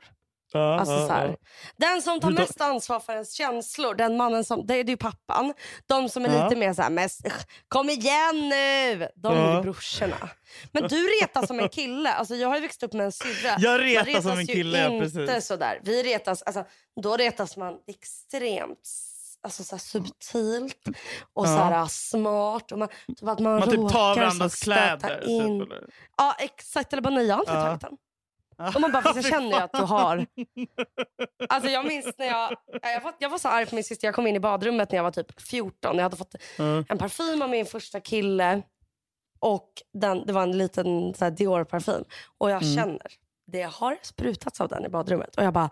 Ja, 0.52 0.78
Alltså, 0.80 1.06
här. 1.12 1.28
ja. 1.28 1.36
Den 1.76 2.02
som 2.02 2.20
tar 2.20 2.28
tar- 2.28 2.38
mest 2.38 2.60
ansvar 2.60 3.00
för 3.00 3.12
ens 3.12 3.32
känslor, 3.32 3.94
den 3.94 4.16
mannen 4.16 4.44
som, 4.44 4.66
det 4.66 4.74
är 4.74 4.84
ju 4.84 4.96
pappan. 4.96 5.54
De 5.86 6.08
som 6.08 6.24
är 6.24 6.44
lite 6.44 6.56
mer 6.60 6.72
så 6.72 6.82
här, 6.82 6.90
mest, 6.90 7.26
"Ugh, 7.26 7.34
kom 7.68 7.90
igen 7.90 8.48
nu! 8.48 9.08
De 9.16 9.36
är 9.36 9.56
ju 9.56 9.62
brorsorna. 9.62 10.28
Men 10.72 10.82
du 10.88 10.96
retas 11.22 11.46
som 11.46 11.60
en 11.60 11.68
kille. 11.68 12.12
Alltså, 12.12 12.34
jag 12.34 12.48
har 12.48 12.54
ju 12.56 12.60
växt 12.62 12.82
upp 12.82 12.92
med 12.92 13.04
en 13.06 13.12
syrra. 13.12 13.56
Jag 13.58 13.70
Man 13.72 13.80
retas 13.80 14.22
som 14.22 14.32
en 14.32 14.40
ju 14.46 14.54
kille, 14.54 14.78
ja, 14.78 14.88
inte 14.88 15.26
precis. 15.26 15.46
sådär. 15.46 15.80
Vi 15.82 16.02
retas, 16.02 16.42
alltså, 16.42 16.64
då 17.02 17.16
retas 17.16 17.56
man 17.56 17.74
extremt 17.86 18.88
alltså, 19.42 19.64
så 19.64 19.78
subtilt 19.78 20.76
och 21.34 21.46
Ja. 21.46 21.56
så 21.56 21.62
här, 21.62 21.86
smart. 21.86 22.72
Och 22.72 22.78
man, 22.78 22.88
typ 22.88 23.28
att 23.28 23.38
man, 23.38 23.42
Man 23.58 23.62
typ 23.70 23.74
råkar 23.78 23.92
tar 23.94 24.14
så 24.14 24.20
varandras 24.20 24.60
kläder. 24.60 25.28
In. 25.28 25.60
Typ? 25.60 25.68
Ja 26.16 26.34
exakt, 26.38 26.92
eller 26.92 27.02
bara 27.02 27.14
nej 27.14 27.26
jag 27.26 27.34
har 27.34 27.42
inte 27.42 27.52
Ja. 27.52 27.62
tagit 27.64 27.80
den. 27.80 27.96
Och 28.74 28.80
man 28.80 28.92
bara, 28.92 29.02
fast 29.02 29.16
jag 29.16 29.24
känner 29.24 29.48
ju 29.48 29.54
att 29.54 29.72
du 29.72 29.82
har. 29.82 30.26
Alltså 31.48 31.70
jag 31.70 31.86
minns 31.86 32.18
när 32.18 32.26
jag, 32.26 32.54
jag 32.82 33.00
var, 33.00 33.14
jag 33.18 33.30
var 33.30 33.38
så 33.38 33.48
arg 33.48 33.66
på 33.66 33.74
min 33.74 33.84
syster. 33.84 34.08
Jag 34.08 34.14
kom 34.14 34.26
in 34.26 34.36
i 34.36 34.40
badrummet 34.40 34.90
när 34.92 34.96
jag 34.98 35.04
var 35.04 35.10
typ 35.10 35.40
14. 35.40 35.96
Jag 35.96 36.02
hade 36.02 36.16
fått 36.16 36.34
Ja. 36.58 36.84
en 36.88 36.98
parfym 36.98 37.42
av 37.42 37.50
min 37.50 37.66
första 37.66 38.00
kille. 38.00 38.62
Och 39.40 39.70
den, 39.92 40.26
det 40.26 40.32
var 40.32 40.42
en 40.42 40.58
liten 40.58 41.12
Dior-parfym. 41.12 42.04
Och 42.38 42.50
jag 42.50 42.62
Mm. 42.62 42.76
känner, 42.76 43.06
det 43.52 43.62
har 43.62 43.98
sprutats 44.02 44.60
av 44.60 44.68
den 44.68 44.84
i 44.84 44.88
badrummet. 44.88 45.36
Och 45.36 45.44
jag 45.44 45.52
bara, 45.52 45.70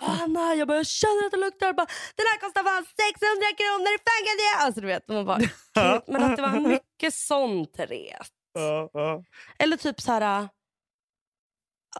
Anna, 0.00 0.54
jag, 0.54 0.68
bara, 0.68 0.76
jag 0.76 0.86
känner 0.86 1.26
att 1.26 1.30
det 1.32 1.36
luktar. 1.38 1.72
Bara, 1.72 1.86
den 2.16 2.26
här 2.32 2.40
kostar 2.40 2.62
fan 2.62 2.84
600 2.84 3.46
kronor, 3.56 3.98
fan 4.06 4.22
kan 4.26 4.36
det? 4.36 4.64
Alltså 4.64 4.80
du 4.80 4.86
vet, 4.86 5.08
man 5.08 5.24
bara. 5.26 6.02
Men 6.06 6.22
att 6.22 6.36
det 6.36 6.42
var 6.42 6.60
mycket 6.68 7.14
sånt 7.14 7.76
ja. 8.92 9.22
Eller 9.58 9.76
typ 9.76 10.00
så 10.00 10.12
här... 10.12 10.48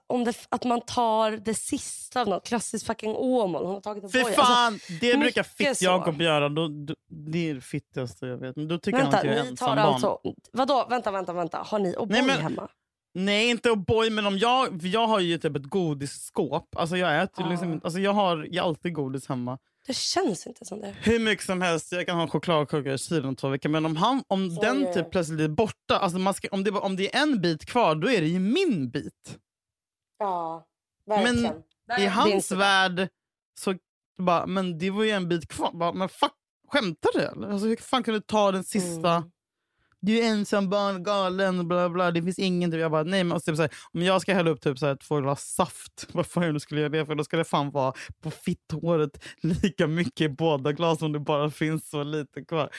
Om 0.07 0.25
det, 0.25 0.35
att 0.49 0.65
man 0.65 0.81
tar 0.81 1.31
det 1.31 1.55
sista 1.55 2.21
av 2.21 2.29
något. 2.29 2.47
Klassiskt 2.47 2.87
fucking 2.87 3.11
Åmål. 3.17 3.65
Hon 3.65 3.75
har 3.75 3.81
tagit 3.81 4.05
en 4.05 4.11
Fy 4.11 4.23
boja. 4.23 4.35
fan, 4.35 4.73
Alltså, 4.73 4.93
det 4.93 4.99
brukar 5.01 5.19
mycket 5.19 5.47
fitt 5.57 5.77
så. 5.79 5.85
Jakob 5.85 6.23
göra. 6.23 6.49
Då, 6.49 6.69
då, 6.69 6.95
det 7.09 7.51
är 7.51 7.55
det 7.55 7.61
fittigaste 7.61 8.27
jag 8.27 8.37
vet. 8.39 8.57
Men 8.57 8.69
då 8.69 8.79
tycker 8.79 8.99
vänta, 8.99 9.17
han 9.17 9.27
att 9.29 9.37
jag 9.37 9.47
är 9.47 9.51
ni 9.51 9.57
tar 9.57 9.77
alltså... 9.77 10.19
Vadå? 10.53 10.87
Vänta, 10.91 11.11
vänta, 11.11 11.33
vänta. 11.33 11.59
Har 11.59 11.79
ni 11.79 11.95
O'boy 11.95 12.07
Nej, 12.11 12.23
men- 12.23 12.41
hemma? 12.41 12.69
Nej, 13.15 13.51
inte 13.51 13.71
O'boy, 13.71 14.11
men 14.11 14.27
om 14.27 14.39
jag, 14.39 14.83
jag 14.83 15.07
har 15.07 15.21
ju 15.21 15.39
typ 15.39 15.57
ett 15.57 15.65
godisskåp. 15.65 16.77
Alltså 16.77 16.97
jag 16.97 17.23
äter 17.23 17.51
liksom, 17.51 17.73
Ah. 17.73 17.81
alltså 17.85 18.01
jag 18.01 18.13
har 18.13 18.45
ju 18.45 18.59
alltid 18.59 18.95
godis 18.95 19.27
hemma. 19.29 19.59
Det 19.87 19.97
känns 19.97 20.47
inte 20.47 20.65
som 20.65 20.81
det. 20.81 20.95
Hur 21.03 21.19
mycket 21.19 21.47
som 21.47 21.63
helst. 21.63 21.93
Jag 21.93 22.07
kan 22.07 22.17
ha 22.19 22.29
chokladkaka 22.29 22.93
i 22.93 22.99
kylen 22.99 23.25
om 23.25 23.37
två 23.37 23.49
veckor. 23.49 23.69
Men 23.69 23.87
om, 23.87 23.97
han, 23.97 24.23
om 24.29 24.55
den 24.55 24.95
typ 24.95 25.11
plötsligt 25.11 25.41
är 25.41 25.49
borta, 25.49 25.99
alltså 25.99 26.19
man 26.19 26.35
ska, 26.35 26.49
om, 26.51 26.65
det, 26.65 26.71
om 26.71 26.97
det 26.97 27.15
är 27.17 27.23
en 27.23 27.41
bit 27.41 27.67
kvar, 27.67 27.95
då 27.95 28.11
är 28.11 28.21
det 28.21 28.27
ju 28.29 28.39
min 28.39 28.91
bit. 28.91 29.39
Ja, 30.21 30.67
verkligen. 31.07 31.63
Där 31.89 32.01
I 32.01 32.07
hans 32.07 32.53
värld 32.53 33.09
så 33.59 33.75
bara, 34.19 34.47
men 34.47 34.79
det 34.79 34.91
var 34.91 35.05
ju 35.05 35.11
en 35.11 35.29
bit 35.29 35.49
kvar. 35.49 35.73
Bara, 35.73 35.93
men 35.93 36.09
fuck, 36.09 36.33
skämtar 36.69 37.11
du 37.15 37.21
eller? 37.21 37.49
Alltså, 37.51 37.67
hur 37.67 37.77
fan 37.77 38.03
kan 38.03 38.15
du 38.15 38.21
ta 38.21 38.53
den 38.53 38.65
sista? 38.65 39.15
Mm. 39.15 39.31
Du 40.03 40.19
är 40.19 40.23
ensam 40.31 40.69
barn, 40.71 41.03
galen, 41.03 41.69
bla 41.69 41.89
bla. 41.89 42.11
Det 42.11 42.23
finns 42.23 42.39
ingenting. 42.39 42.81
Jag 42.81 42.91
bara, 42.91 43.03
nej, 43.03 43.25
men, 43.25 43.37
och 43.37 43.43
typ, 43.45 43.57
så 43.57 43.63
här, 43.63 43.71
om 43.93 44.03
jag 44.03 44.23
ska 44.23 44.35
hälla 44.35 44.51
upp 44.51 44.61
typ, 44.61 44.79
så 44.79 44.87
här, 44.87 44.97
två 44.97 45.21
glas 45.21 45.43
saft, 45.55 46.07
vad 46.13 46.27
fan 46.27 46.55
du 46.55 46.61
skulle 46.61 46.81
göra 46.81 46.89
det 46.89 47.07
för? 47.07 47.15
Då 47.15 47.25
ska 47.25 47.37
det 47.37 47.45
fan 47.45 47.71
vara 47.71 47.93
på 48.23 48.31
fitthåret 48.31 49.25
lika 49.41 49.87
mycket 49.87 50.21
i 50.21 50.29
båda 50.29 50.73
glas 50.73 51.03
om 51.03 51.13
det 51.13 51.19
bara 51.21 51.51
finns 51.51 51.91
så 51.91 52.03
lite 52.03 52.45
kvar. 52.45 52.71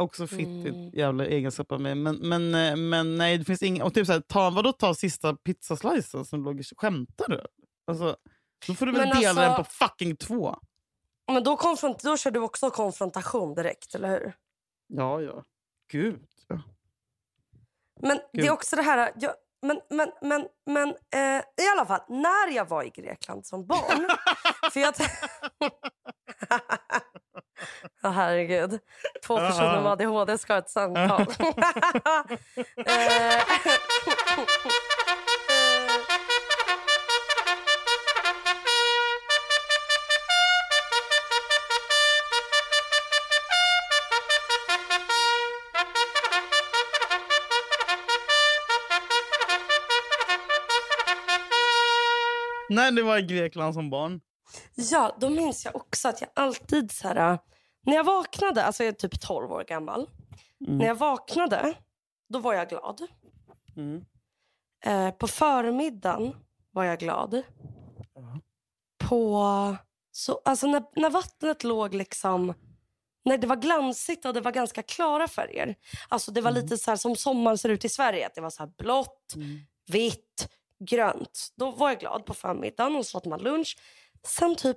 Också 0.00 0.26
fittigt 0.26 0.46
Mm. 0.74 0.90
jävla 0.90 1.26
egenskap 1.26 1.72
av 1.72 1.80
mig. 1.80 1.94
Men, 1.94 2.16
men, 2.16 2.54
eh, 2.54 2.76
men 2.76 3.16
nej, 3.16 3.38
det 3.38 3.44
finns 3.44 3.62
inget. 3.62 3.82
Och 3.84 3.94
typ 3.94 4.06
så 4.06 4.12
här, 4.12 4.20
ta, 4.20 4.50
vadå 4.50 4.72
ta 4.72 4.94
sista 4.94 5.36
pizzaslicen 5.36 6.24
som 6.24 6.42
låg 6.44 6.60
i... 6.60 6.64
Skämtar 6.76 7.28
du? 7.28 7.40
Alltså, 7.86 8.16
då 8.66 8.74
får 8.74 8.86
du 8.86 8.92
väl 8.92 9.08
Men 9.08 9.16
dela 9.20 9.28
alltså- 9.28 9.42
den 9.42 9.56
på 9.56 9.64
fucking 9.64 10.16
två. 10.16 10.56
Men 11.32 11.42
då, 11.44 11.56
konfront, 11.56 12.02
då 12.02 12.16
kör 12.16 12.30
du 12.30 12.40
också 12.40 12.70
konfrontation 12.70 13.54
direkt, 13.54 13.94
eller 13.94 14.08
hur? 14.10 14.32
Ja, 14.88 15.20
ja. 15.22 15.44
Gud. 15.92 16.20
Men 18.00 18.16
det 18.16 18.22
Gud. 18.32 18.44
är 18.44 18.50
också 18.50 18.76
det 18.76 18.82
här... 18.82 19.12
Jag, 19.16 19.32
men 19.62 19.80
men, 19.90 20.12
men, 20.20 20.46
men 20.66 20.88
eh, 20.88 21.42
i 21.64 21.68
alla 21.72 21.86
fall, 21.86 22.00
när 22.08 22.50
jag 22.50 22.68
var 22.68 22.82
i 22.82 22.90
Grekland 22.90 23.46
som 23.46 23.66
barn... 23.66 24.08
för 24.72 24.80
jag... 24.80 24.94
Ja, 28.02 28.08
herregud. 28.08 28.78
Två 29.26 29.36
personer 29.36 29.80
med 29.80 29.92
ADHD 29.92 30.38
ska 30.38 30.52
ha 30.52 30.58
ett 30.58 30.70
samtal. 30.70 31.26
Eh, 32.86 33.42
När 52.76 52.92
du 52.92 53.02
var 53.02 53.18
i 53.18 53.22
Grekland 53.22 53.74
som 53.74 53.90
barn. 53.90 54.20
Ja, 54.74 55.16
då 55.20 55.28
minns 55.30 55.64
jag 55.64 55.76
också 55.76 56.08
att 56.08 56.20
jag 56.20 56.30
alltid 56.34 56.92
så 56.92 57.08
här... 57.08 57.32
äh, 57.32 57.38
När 57.82 57.94
jag 57.94 58.04
vaknade, 58.04 58.64
alltså 58.64 58.84
jag 58.84 58.88
är 58.88 58.96
typ 58.96 59.20
12 59.20 59.52
år 59.52 59.64
gammal. 59.64 60.10
Mm. 60.66 60.78
När 60.78 60.86
jag 60.86 60.94
vaknade, 60.94 61.74
då 62.28 62.38
var 62.38 62.54
jag 62.54 62.68
glad. 62.68 63.00
Mm. 63.76 64.04
Eh, 64.84 65.10
på 65.10 65.28
förmiddagen 65.28 66.36
var 66.70 66.84
jag 66.84 66.98
glad. 66.98 67.42
På... 68.98 69.76
Så, 70.12 70.40
alltså 70.44 70.66
när, 70.66 70.82
när 70.96 71.10
vattnet 71.10 71.64
låg 71.64 71.94
liksom... 71.94 72.54
När 73.24 73.38
det 73.38 73.46
var 73.46 73.56
glansigt 73.56 74.24
och 74.24 74.34
det 74.34 74.40
var 74.40 74.52
ganska 74.52 74.82
klara 74.82 75.28
färger. 75.28 75.74
Alltså 76.08 76.30
det 76.32 76.40
var 76.40 76.50
lite 76.50 76.78
så 76.78 76.90
här 76.90 76.96
som 76.96 77.16
sommar 77.16 77.56
ser 77.56 77.68
ut 77.68 77.84
i 77.84 77.88
Sverige. 77.88 78.26
Att 78.26 78.34
det 78.34 78.40
var 78.40 78.50
så 78.50 78.62
här 78.62 78.72
blått, 78.78 79.34
vitt, 79.86 80.48
grönt. 80.84 81.48
Då 81.56 81.70
var 81.70 81.88
jag 81.88 82.00
glad 82.00 82.26
på 82.26 82.34
förmiddagen 82.34 82.96
och 82.96 83.06
så 83.06 83.18
åt 83.18 83.24
man 83.26 83.42
lunch. 83.42 83.76
Sen 84.26 84.56
typ 84.56 84.76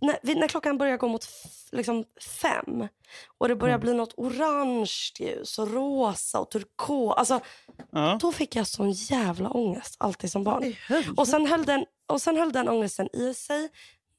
när, 0.00 0.34
när 0.34 0.48
klockan 0.48 0.78
börjar 0.78 0.96
gå 0.96 1.08
mot 1.08 1.26
liksom 1.72 2.04
fem 2.42 2.88
och 3.38 3.48
det 3.48 3.56
börjar 3.56 3.78
bli 3.78 3.94
något 3.94 4.14
orange 4.16 4.90
ljus 5.18 5.58
och 5.58 5.70
rosa 5.72 6.40
och 6.40 6.50
turkos. 6.50 7.14
Alltså, 7.16 7.40
Ja. 7.92 8.18
då 8.20 8.32
fick 8.32 8.56
jag 8.56 8.66
sån 8.66 8.90
jävla 8.92 9.50
ångest 9.50 9.96
alltid 9.98 10.30
som 10.32 10.44
barn. 10.44 10.74
Och 11.16 11.28
sen 11.28 11.46
höll 11.46 11.64
den, 11.64 11.84
och 12.08 12.22
sen 12.22 12.36
höll 12.36 12.52
den 12.52 12.68
ångesten 12.68 13.08
i 13.16 13.34
sig 13.34 13.68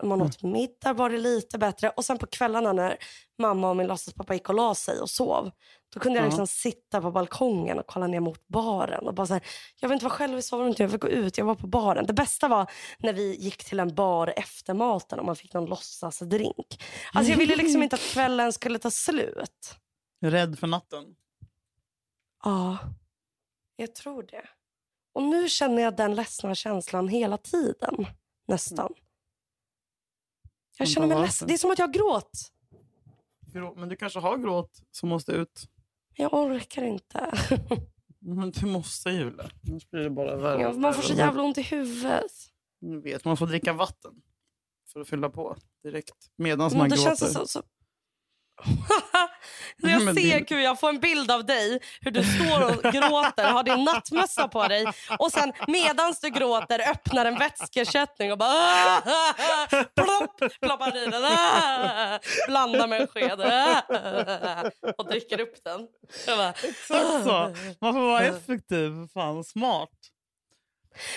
man 0.04 0.22
åt 0.22 0.43
middag 0.43 0.93
var 0.93 1.10
det 1.10 1.18
lite 1.18 1.58
bättre. 1.58 1.89
Och 1.89 2.06
sen 2.06 2.18
på 2.18 2.28
kvällarna 2.28 2.74
när 2.74 2.97
mamma 3.39 3.70
och 3.70 3.76
min 3.78 3.88
låtsaspappa 3.88 4.34
gick 4.34 4.49
och 4.49 4.56
la 4.56 4.76
sig 4.76 4.99
och 4.99 5.10
sov. 5.10 5.52
Då 5.93 5.99
kunde 5.99 6.20
jag 6.20 6.26
Ja. 6.26 6.30
liksom 6.30 6.47
sitta 6.47 7.02
på 7.02 7.12
balkongen 7.12 7.80
och 7.80 7.88
kolla 7.88 8.08
ner 8.08 8.20
mot 8.20 8.47
baren. 8.47 9.08
Och 9.08 9.14
bara 9.14 9.28
så 9.28 9.34
här, 9.34 9.43
jag 9.80 9.89
vill 9.89 9.93
inte 9.93 10.06
vara 10.06 10.14
själv 10.16 10.38
i 10.38 10.41
sovrummet, 10.41 10.80
jag 10.80 10.88
vill 10.88 10.99
gå 10.99 11.08
ut. 11.10 11.38
Jag 11.38 11.45
var 11.45 11.56
på 11.56 11.68
baren. 11.68 12.06
Det 12.06 12.14
bästa 12.14 12.47
var 12.47 12.72
när 12.97 13.14
vi 13.14 13.36
gick 13.36 13.64
till 13.64 13.80
en 13.80 13.95
bar 13.95 14.34
efter 14.36 14.74
maten 14.74 15.20
och 15.20 15.26
man 15.26 15.36
fick 15.36 15.54
någon 15.54 15.66
låtsasdrink. 15.66 16.84
Alltså 17.14 17.32
jag 17.32 17.38
ville 17.38 17.56
liksom 17.56 17.84
inte 17.84 17.95
att 17.95 18.02
kvällen 18.14 18.54
skulle 18.54 18.80
ta 18.80 18.91
slut. 18.91 19.76
Rädd 20.26 20.60
för 20.60 20.68
natten. 20.68 21.16
Ja, 22.43 22.78
jag 23.76 23.95
tror 23.95 24.24
det. 24.24 24.43
Och 25.14 25.24
nu 25.24 25.49
känner 25.49 25.82
jag 25.82 25.95
den 25.97 26.16
ledsna 26.16 26.56
känslan 26.56 27.08
hela 27.08 27.38
tiden. 27.38 28.06
Nästan. 28.47 28.93
Jag 30.78 30.88
känner 30.88 31.07
mig 31.07 31.22
ledsen. 31.22 31.47
Det 31.47 31.53
är 31.53 31.57
som 31.57 31.72
att 31.72 31.80
jag 31.80 31.93
gråt. 31.93 32.32
Grå- 33.53 33.76
Men 33.80 33.89
du 33.89 33.95
kanske 33.95 34.19
har 34.19 34.38
gråt 34.38 34.82
som 34.91 35.09
måste 35.09 35.32
ut. 35.32 35.67
Jag 36.15 36.34
orkar 36.34 36.84
inte. 36.84 37.32
Men 38.19 38.51
du 38.51 38.65
måste 38.65 39.09
Julia. 39.09 39.49
Annars 39.69 39.89
blir 39.89 40.01
det 40.01 40.09
bara 40.09 40.36
värre. 40.36 40.61
Ja, 40.61 40.74
Man 40.74 40.93
får 40.93 41.01
så 41.01 41.13
jävla 41.13 41.43
ont 41.43 41.57
i 41.57 41.61
huvudet. 41.61 42.32
Jag 42.80 43.01
vet, 43.01 43.26
man 43.26 43.38
får 43.38 43.47
dricka 43.47 43.74
vatten 43.74 44.11
för 44.93 44.99
att 45.01 45.07
fylla 45.09 45.30
på 45.30 45.57
direkt 45.84 46.32
medan 46.36 46.69
Men 46.69 46.78
man 46.78 46.89
gråter. 46.89 47.03
känns 47.03 47.19
det 47.19 47.26
så... 47.28 47.47
så... 47.47 47.63
Men 49.78 49.91
jag 49.91 50.01
ser 50.16 50.45
hur 50.55 50.59
jag 50.62 50.80
får 50.80 50.89
en 50.89 50.99
bild 50.99 51.32
av 51.32 51.45
dig, 51.45 51.80
hur 52.01 52.12
du 52.12 52.24
står 52.24 52.62
och 52.66 52.93
gråter, 52.93 53.51
har 53.51 53.64
din 53.64 53.84
nattmössa 53.84 54.47
på 54.47 54.68
dig 54.68 54.86
och 55.20 55.32
sen 55.32 55.53
medans 55.68 56.20
du 56.20 56.30
gråter 56.30 56.89
öppnar 56.89 57.26
en 57.26 57.38
vätskeersättning 57.39 58.32
och 58.32 58.38
bara 58.38 58.49
"Ah, 58.49 59.01
ah, 59.05 59.34
ah", 59.72 59.84
plopp, 59.95 60.51
ploppar 60.62 60.97
i 60.97 61.05
den, 61.05 61.24
ah, 61.26 62.20
blandar 62.47 62.88
med 62.88 63.01
en 63.01 63.07
sked 63.07 63.41
ah, 63.41 63.82
och 64.97 65.05
dricker 65.09 65.39
upp 65.41 65.64
den. 65.64 65.88
Bara, 66.28 66.49
Exakt 66.49 67.24
så. 67.24 67.55
Man 67.82 67.93
får 67.93 68.01
vara 68.01 68.22
effektiv. 68.24 68.91
Fan, 69.14 69.43
smart. 69.43 69.89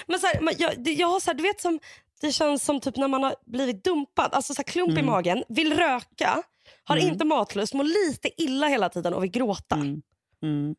Men 0.07 0.21
så 0.21 0.27
här, 0.27 0.41
men 0.41 0.55
jag, 0.59 0.89
jag 0.89 1.09
har 1.09 1.21
så 1.21 1.31
här, 1.31 1.35
du 1.35 1.43
vet 1.43 1.61
som, 1.61 1.81
det 2.21 2.33
känns 2.33 2.65
som 2.65 2.81
typ 2.81 2.97
när 2.97 3.09
man 3.09 3.23
har 3.23 3.35
blivit 3.47 3.85
dumpad, 3.85 4.29
alltså 4.35 4.55
så 4.55 4.59
här, 4.59 4.65
klump 4.65 4.91
i 4.91 4.93
Mm. 4.93 5.07
magen, 5.07 5.45
vill 5.49 5.77
röka, 5.77 6.43
har 6.85 6.97
Mm. 6.97 7.13
inte 7.13 7.25
matlust, 7.25 7.75
mår 7.75 7.85
lite 7.85 8.43
illa 8.43 8.67
hela 8.69 8.89
tiden 8.89 9.15
och 9.15 9.23
vill 9.25 9.31
gråta. 9.31 9.75
Mm. 9.75 10.03
Mm. 10.43 10.75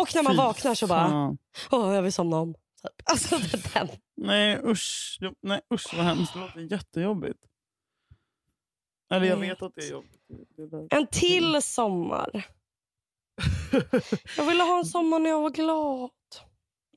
Och 0.00 0.14
när 0.14 0.22
man 0.22 0.32
Fy 0.32 0.36
vaknar 0.36 0.74
så 0.74 0.86
bara, 0.86 1.36
åh 1.70 1.94
jag 1.94 2.02
vill 2.02 2.12
somna 2.12 2.36
om. 2.38 2.54
Typ. 2.54 2.92
Alltså 3.04 3.38
den. 3.74 3.88
Nej 4.16 4.60
usch. 4.64 5.18
Nej 5.42 5.60
usch 5.74 5.94
vad 5.96 6.04
hemskt. 6.04 6.34
Det 6.34 6.40
låter 6.40 6.60
jättejobbigt. 6.60 7.38
Eller 9.14 9.26
jag 9.26 9.36
vet 9.36 9.62
att 9.62 9.72
det 9.74 9.80
är 9.82 9.90
jobbigt. 9.90 10.20
Det. 10.56 10.96
En 10.96 11.06
till 11.06 11.62
sommar. 11.62 12.46
Jag 14.36 14.44
ville 14.46 14.62
ha 14.62 14.78
en 14.78 14.84
sommar 14.84 15.18
när 15.18 15.30
jag 15.30 15.42
var 15.42 15.50
glad. 15.50 16.10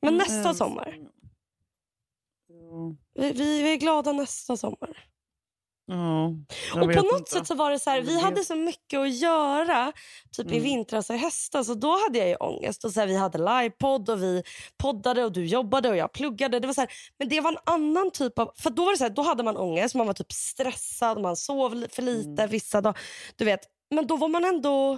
Men 0.01 0.17
nästa 0.17 0.53
sommar. 0.53 0.97
Vi, 3.13 3.31
vi, 3.31 3.61
vi 3.63 3.73
är 3.73 3.77
glada 3.77 4.11
nästa 4.11 4.57
sommar. 4.57 5.07
Ja, 5.87 6.27
och 6.73 6.79
på 6.81 6.85
något 6.87 7.19
inte. 7.19 7.31
sätt 7.31 7.47
så 7.47 7.55
var 7.55 7.71
det 7.71 7.79
så 7.79 7.89
här, 7.89 8.01
vi 8.01 8.19
hade 8.19 8.43
så 8.43 8.55
mycket 8.55 8.99
att 8.99 9.15
göra 9.15 9.93
typ 10.31 10.47
i 10.47 10.49
Mm. 10.51 10.63
vintras 10.63 11.09
och 11.09 11.15
höstas 11.15 11.69
och 11.69 11.77
då 11.77 11.97
hade 12.03 12.17
jag 12.19 12.27
ju 12.29 12.35
ångest. 12.35 12.83
Och 12.85 12.91
så 12.91 12.99
här, 12.99 13.07
vi 13.07 13.15
hade 13.15 13.37
livepodd 13.37 14.09
och 14.09 14.23
vi 14.23 14.43
poddade 14.77 15.23
och 15.25 15.31
du 15.31 15.45
jobbade 15.45 15.89
och 15.89 15.97
jag 15.97 16.11
pluggade. 16.13 16.59
Det 16.59 16.67
var 16.67 16.73
så 16.73 16.81
här, 16.81 16.89
men 17.19 17.29
det 17.29 17.41
var 17.41 17.51
en 17.51 17.57
annan 17.65 18.11
typ 18.11 18.39
av... 18.39 18.51
För 18.57 18.69
då 18.69 18.85
var 18.85 18.91
det 18.91 18.97
så 18.97 19.03
här, 19.03 19.11
då 19.11 19.21
hade 19.21 19.43
man 19.43 19.57
ångest, 19.57 19.95
man 19.95 20.07
var 20.07 20.13
typ 20.13 20.31
stressad, 20.31 21.21
man 21.21 21.35
sov 21.35 21.85
för 21.91 22.01
lite 22.01 22.29
Mm. 22.41 22.49
vissa 22.49 22.81
dagar. 22.81 22.99
Du 23.35 23.45
vet, 23.45 23.59
men 23.95 24.07
då 24.07 24.17
var 24.17 24.27
man 24.27 24.45
ändå... 24.45 24.97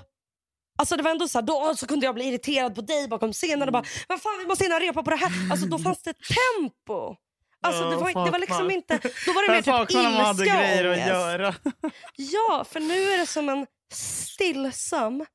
Alltså 0.80 0.96
det 0.98 1.04
var 1.04 1.12
ändå 1.12 1.28
så 1.28 1.42
då 1.42 1.74
så 1.78 1.88
kunde 1.88 2.06
jag 2.06 2.16
bli 2.16 2.26
irriterad 2.26 2.76
på 2.76 2.82
dig 2.82 3.08
bakom 3.08 3.34
scenen 3.34 3.68
och 3.68 3.72
bara 3.74 3.80
Mm. 3.84 3.90
men 4.10 4.20
fan 4.20 4.38
vi 4.40 4.48
måste 4.48 4.64
hinna 4.64 4.80
repa 4.80 5.04
på 5.04 5.10
det 5.10 5.16
här. 5.16 5.32
Alltså 5.52 5.66
då 5.68 5.80
fanns 5.80 6.02
det 6.04 6.14
tempo. 6.14 7.16
Alltså 7.62 7.84
Ja, 7.84 7.90
det, 7.90 7.96
var, 7.96 8.26
det 8.26 8.32
var 8.32 8.40
liksom 8.40 8.72
inte... 8.72 9.00
Då 9.26 9.34
var 9.34 9.48
det 9.48 9.54
mer 9.54 9.62
typ 9.62 9.96
ilska 9.96 10.30
och 10.30 10.38
grejer 10.38 10.86
att 10.86 11.08
göra. 11.08 11.56
Ja, 12.16 12.66
för 12.70 12.80
nu 12.80 12.94
är 13.14 13.18
det 13.18 13.26
som 13.26 13.50
en 13.50 13.66
stillsam... 13.94 15.26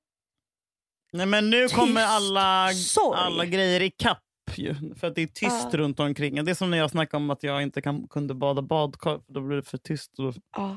Nej, 1.13 1.27
men 1.27 1.51
nu 1.51 1.69
kommer 1.69 2.01
Tyst 2.01 2.13
alla, 2.13 2.73
sorg. 2.75 3.19
alla 3.19 3.45
grejer 3.45 3.81
i 3.83 3.91
kapp 3.91 4.19
ju, 4.55 4.75
för 5.01 5.07
att 5.07 5.15
det 5.15 5.23
är 5.23 5.27
tyst 5.27 5.69
Ja. 5.73 5.79
runt 5.79 6.01
omkring. 6.01 6.45
Det 6.45 6.51
är 6.51 6.55
som 6.55 6.71
när 6.71 6.79
jag 6.79 6.91
snackade 6.91 7.17
om 7.25 7.31
att 7.31 7.43
jag 7.43 7.63
inte 7.63 7.83
kan, 7.83 8.09
kunde 8.09 8.35
bada 8.35 8.63
badkar, 8.63 9.21
då 9.29 9.41
blir 9.41 9.57
det 9.57 9.63
för 9.63 9.79
tyst. 9.79 10.19
Och 10.19 10.35
Ja. 10.57 10.77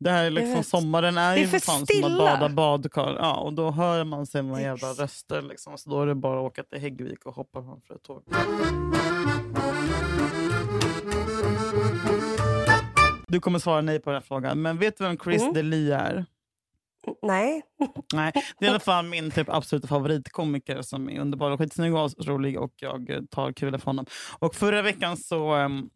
det 0.00 0.10
här 0.10 0.24
är 0.24 0.30
liksom, 0.30 0.64
sommaren 0.64 1.18
är, 1.18 1.34
Det 1.36 1.42
är 1.42 1.52
ju 1.52 1.60
fan 1.60 1.86
som 1.86 2.04
att 2.04 2.18
bada 2.18 2.48
badkar. 2.48 3.16
Ja, 3.20 3.34
och 3.36 3.52
då 3.52 3.70
hör 3.70 4.04
man 4.04 4.26
sina 4.26 4.62
jävla 4.62 4.92
röster. 4.92 5.42
Liksom, 5.42 5.78
så 5.78 5.90
då 5.90 6.02
är 6.02 6.06
det 6.06 6.14
bara 6.14 6.40
att 6.40 6.46
åka 6.46 6.62
till 6.62 6.78
Häggvik 6.80 7.26
och 7.26 7.34
hoppa 7.34 7.62
framför 7.62 7.94
ett 7.94 8.02
tåg. 8.02 8.22
Du 13.26 13.40
kommer 13.40 13.58
svara 13.58 13.80
nej 13.80 13.98
på 14.00 14.10
den 14.10 14.14
här 14.16 14.26
frågan, 14.26 14.62
men 14.62 14.78
vet 14.78 14.98
du 14.98 15.04
vem 15.04 15.18
Chris 15.18 15.42
Mm. 15.42 15.54
D'Elia 15.54 15.96
är? 15.98 16.26
Nej. 17.22 17.62
Nej, 18.14 18.32
det 18.58 18.64
är 18.64 18.68
i 18.68 18.70
alla 18.70 18.80
fall 18.80 19.04
min 19.04 19.30
typ 19.30 19.48
absoluta 19.48 19.88
favoritkomiker 19.88 20.82
som 20.82 21.10
är 21.10 21.20
underbar 21.20 21.50
och 21.50 21.58
skitsnygg 21.58 21.94
och 21.94 22.26
rolig 22.26 22.60
och 22.60 22.72
jag 22.76 23.26
tar 23.30 23.52
kul 23.52 23.78
för 23.78 23.84
honom. 23.86 24.06
Och 24.38 24.54
förra 24.54 24.82
veckan 24.82 25.16
så 25.16 25.54
em, 25.54 25.90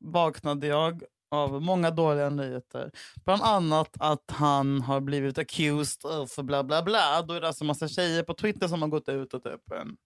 vaknade 0.00 0.66
jag 0.66 1.02
av 1.30 1.62
många 1.62 1.90
dåliga 1.90 2.30
nyheter. 2.30 2.90
Bland 3.24 3.42
annat 3.42 3.90
att 4.00 4.24
han 4.30 4.80
har 4.82 5.00
blivit 5.00 5.38
accused 5.38 6.10
of 6.10 6.36
bla 6.36 6.64
bla 6.64 6.82
bla. 6.82 7.22
Då 7.22 7.34
är 7.34 7.40
det 7.40 7.46
alltså 7.46 7.64
massa 7.64 7.88
tjejer 7.88 8.22
på 8.22 8.34
Twitter 8.34 8.68
som 8.68 8.82
har 8.82 8.88
gått 8.88 9.08
ut 9.08 9.34
och 9.34 9.42
typ 9.42 9.72
em, 9.72 9.96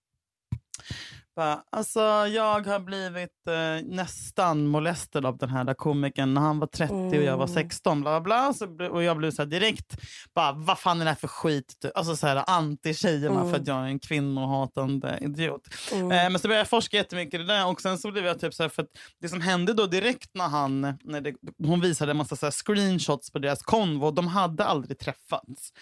bara, 1.35 1.63
alltså, 1.69 1.99
jag 2.27 2.67
har 2.67 2.79
blivit 2.79 3.47
eh, 3.47 3.85
nästan 3.95 4.67
molestad 4.67 5.25
av 5.25 5.37
den 5.37 5.49
här 5.49 5.63
där 5.63 5.73
komikern 5.73 6.33
när 6.33 6.41
han 6.41 6.59
var 6.59 6.67
30 6.67 6.93
och 6.93 7.15
jag 7.15 7.37
var 7.37 7.45
Mm. 7.47 7.55
16. 7.55 8.01
Bla, 8.01 8.21
bla, 8.21 8.53
bla. 8.77 8.89
Och 8.89 9.03
jag 9.03 9.17
blev 9.17 9.31
så 9.31 9.41
här 9.41 9.49
direkt, 9.49 9.97
bara, 10.35 10.51
vad 10.51 10.79
fan 10.79 11.01
är 11.01 11.05
det 11.05 11.11
här 11.11 11.15
för 11.17 11.27
skit? 11.27 11.79
Typ. 11.81 11.91
Alltså 11.97 12.15
så 12.15 12.27
här, 12.27 12.35
anti-tjejerna 12.35 13.39
Mm. 13.39 13.51
för 13.51 13.59
att 13.59 13.67
jag 13.67 13.77
är 13.77 13.83
en 13.83 13.99
kvinnohatande 13.99 15.17
idiot. 15.21 15.61
Mm. 15.91 16.11
Eh, 16.11 16.29
men 16.29 16.39
så 16.39 16.47
började 16.47 16.59
jag 16.59 16.69
forska 16.69 16.97
jättemycket 16.97 17.33
i 17.33 17.37
det 17.37 17.53
där 17.53 17.67
och 17.67 17.81
sen 17.81 17.97
så 17.97 18.11
blev 18.11 18.25
jag 18.25 18.39
typ 18.39 18.53
så 18.53 18.63
här, 18.63 18.69
för 18.69 18.81
att 18.83 18.89
det 19.21 19.29
som 19.29 19.41
hände 19.41 19.73
då 19.73 19.85
direkt 19.85 20.29
när 20.33 20.47
han, 20.47 20.81
när 21.03 21.21
det, 21.21 21.33
hon 21.65 21.81
visade 21.81 22.11
en 22.11 22.17
massa 22.17 22.35
så 22.35 22.45
här 22.45 22.51
screenshots 22.51 23.31
på 23.31 23.39
deras 23.39 23.61
konvo, 23.63 24.11
de 24.11 24.27
hade 24.27 24.65
aldrig 24.65 24.99
träffats. 24.99 25.73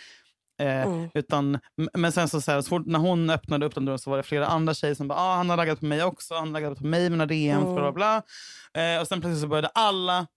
Eh, 0.61 0.81
Mm. 0.87 1.09
utan, 1.13 1.59
men 1.93 2.11
sen 2.11 2.27
så, 2.27 2.41
så, 2.41 2.51
här, 2.51 2.61
så 2.61 2.69
fort, 2.69 2.85
när 2.85 2.99
hon 2.99 3.29
öppnade 3.29 3.65
upp 3.65 3.75
den 3.75 3.85
dörren 3.85 3.99
så 3.99 4.09
var 4.09 4.17
det 4.17 4.23
flera 4.23 4.47
andra 4.47 4.73
tjejer 4.73 4.95
som 4.95 5.07
bara 5.07 5.19
ah, 5.19 5.35
han 5.35 5.49
har 5.49 5.57
raggat 5.57 5.79
på 5.79 5.85
mig 5.85 6.03
också, 6.03 6.35
han 6.35 6.47
har 6.55 6.61
raggat 6.61 6.79
på 6.79 6.85
mig, 6.85 7.09
mina 7.09 7.25
DMs, 7.25 7.63
Mm. 7.63 7.75
bla 7.75 7.91
bla 7.91 8.21
bla. 8.71 8.83
Eh, 8.95 9.01
och 9.01 9.07
sen 9.07 9.21
plötsligt 9.21 9.41
så 9.41 9.47
började 9.47 9.67
alla 9.67 10.27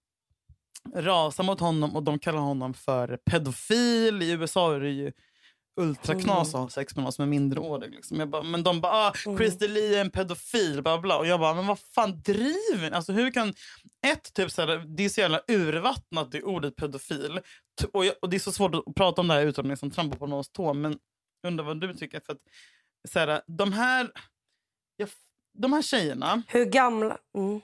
rasa 0.95 1.43
mot 1.43 1.59
honom 1.59 1.95
och 1.95 2.03
de 2.03 2.19
kallar 2.19 2.39
honom 2.39 2.73
för 2.73 3.17
pedofil. 3.31 4.21
I 4.21 4.31
USA 4.31 4.75
är 4.75 4.79
det 4.79 4.89
ju 4.89 5.11
ultraknas 5.77 6.55
att 6.55 6.61
ha 6.61 6.69
sex 6.69 6.95
med 6.95 7.03
någon 7.03 7.11
som 7.13 7.23
är 7.23 7.27
minderårig. 7.27 7.91
Liksom. 7.91 8.19
Jag 8.19 8.29
bara, 8.29 8.43
men 8.43 8.63
de 8.63 8.81
bara, 8.81 8.93
ah, 8.93 9.13
Chris 9.37 9.57
D'Elia 9.57 9.95
är 9.97 10.01
en 10.01 10.09
pedofil, 10.11 10.81
bla 10.81 10.97
bla. 10.99 11.17
Och 11.17 11.27
jag 11.27 11.39
bara, 11.39 11.53
men 11.53 11.67
vad 11.67 11.79
fan 11.79 12.21
driver 12.21 12.89
ni? 12.89 12.95
Alltså 12.95 13.11
hur 13.13 13.31
kan... 13.31 13.53
Ett, 14.07 14.33
typ 14.33 14.51
så 14.51 14.61
här, 14.61 14.95
det 14.97 15.03
är 15.05 15.09
så 15.09 15.21
jävla 15.21 15.41
urvattnat 15.47 16.31
det 16.31 16.43
ordet 16.43 16.75
pedofil. 16.75 17.39
Och, 17.93 18.05
jag, 18.05 18.15
och 18.21 18.29
det 18.29 18.37
är 18.37 18.39
så 18.39 18.51
svårt 18.51 18.75
att 18.75 18.95
prata 18.95 19.21
om 19.21 19.27
det 19.27 19.33
här 19.33 19.45
utan 19.45 19.65
att 19.65 19.69
liksom 19.69 19.91
trampa 19.91 20.17
på 20.17 20.27
någons 20.27 20.49
tå. 20.49 20.73
Men 20.73 20.97
jag 21.41 21.49
undrar 21.51 21.65
vad 21.65 21.81
du 21.81 21.93
tycker. 21.93 22.19
För 22.25 22.33
att, 22.33 22.39
så 23.09 23.19
här, 23.19 23.41
de 23.47 23.73
här... 23.73 24.11
Jag, 24.97 25.09
de 25.57 25.73
här 25.73 25.81
tjejerna 25.81 26.43
Hur 26.47 26.65
gamla... 26.65 27.17
Mm. 27.37 27.61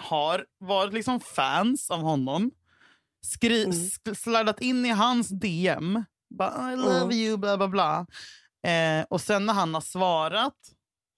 har 0.00 0.46
varit 0.58 0.92
liksom 0.94 1.20
fans 1.20 1.90
av 1.90 2.00
honom. 2.00 2.50
Skri- 3.26 3.64
Mm. 3.64 4.14
slidat 4.16 4.60
in 4.60 4.86
i 4.86 4.90
hans 4.90 5.28
DM. 5.28 6.04
Bara, 6.30 6.72
I 6.72 6.76
love 6.76 6.96
Mm. 7.00 7.10
you, 7.12 7.36
bla 7.36 7.56
bla 7.56 7.68
bla. 7.68 8.06
Eh, 8.66 9.04
och 9.10 9.20
sen 9.20 9.46
när 9.46 9.52
han 9.54 9.74
har 9.74 9.80
svarat. 9.80 10.54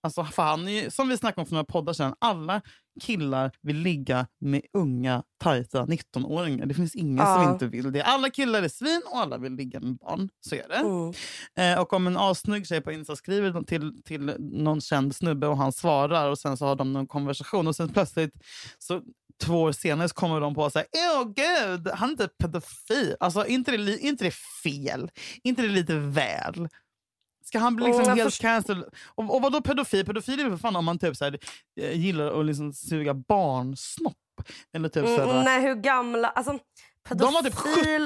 Alltså, 0.03 0.25
för 0.25 0.43
han 0.43 0.69
är 0.69 0.73
ju, 0.83 0.91
som 0.91 1.09
vi 1.09 1.17
snackade 1.17 1.41
om 1.41 1.47
för 1.47 1.55
några 1.55 1.65
poddar 1.65 1.93
sedan. 1.93 2.15
Alla 2.19 2.63
killar 3.01 3.53
vill 3.63 3.77
ligga 3.77 4.27
med 4.41 4.63
unga, 4.73 5.23
tajta 5.43 5.87
19-åringar. 5.87 6.67
Det 6.67 6.75
finns 6.75 6.95
ingen 6.95 7.27
som 7.27 7.43
Ja. 7.43 7.53
inte 7.53 7.67
vill 7.67 7.93
det. 7.93 8.03
Alla 8.03 8.31
killar 8.31 8.63
är 8.63 8.69
svin 8.69 9.03
och 9.13 9.19
alla 9.19 9.39
vill 9.39 9.53
ligga 9.55 9.81
med 9.81 9.97
barn. 9.97 10.29
Så 10.41 10.55
är 10.55 10.69
det. 10.69 10.75
Mm. 10.77 11.13
Eh, 11.77 11.83
och 11.83 11.93
om 11.93 12.07
en 12.07 12.17
assnygg 12.17 12.67
tjej 12.67 12.81
på 12.81 12.93
Insta 12.93 13.17
skriver 13.17 13.63
till, 13.63 14.03
till 14.03 14.35
någon 14.39 14.81
känd 14.81 15.17
snubbe 15.17 15.47
och 15.47 15.57
han 15.57 15.73
svarar 15.73 16.31
och 16.31 16.39
sen 16.39 16.57
så 16.57 16.67
har 16.67 16.77
de 16.77 16.93
någon 16.93 17.07
konversation 17.07 17.67
och 17.67 17.77
sen 17.77 17.89
plötsligt 17.89 18.33
så 18.79 19.03
två 19.41 19.63
år 19.63 19.73
senare 19.73 20.09
så 20.09 20.15
kommer 20.15 20.41
de 20.41 20.55
på 20.55 20.63
och 20.63 20.73
säger 20.73 20.89
åh 20.95 21.25
gud, 21.25 21.89
han 21.95 22.09
är 22.09 22.13
inte 22.13 22.29
pedofil. 22.29 23.17
Alltså 23.21 23.47
inte 23.47 23.77
det, 23.77 23.99
inte 23.99 24.25
det 24.25 24.35
fel? 24.63 25.11
inte 25.43 25.63
det 25.63 25.69
lite 25.69 25.95
väl? 25.95 26.69
Ska 27.45 27.59
han 27.59 27.77
bli 27.77 27.87
liksom 27.87 28.05
Mm, 28.05 28.19
jag 28.19 28.25
helt 28.25 28.41
cancelled? 28.41 28.85
Och, 29.07 29.35
och 29.37 29.43
vadå 29.43 29.61
pedofil? 29.61 30.07
Pedofil 30.07 30.41
är 30.41 30.45
väl 30.45 30.53
för 30.53 30.59
fan 30.59 30.77
om 30.77 30.85
man 30.85 30.99
typ 30.99 31.17
så 31.17 31.25
här, 31.25 31.39
eh, 31.81 32.01
gillar 32.01 32.41
att 32.41 32.47
liksom 32.47 32.73
suga 32.73 33.15
barnsnopp. 33.15 34.15
Eller 34.73 34.89
typ 34.89 35.05
så 35.07 35.17
här, 35.17 35.31
Mm, 35.31 35.45
nej, 35.45 35.63
hur 35.63 35.75
gamla... 35.75 36.29
Alltså, 36.29 36.59
pedofil... 37.09 37.27
De 37.27 37.35
var 37.35 37.43
typ 37.43 37.55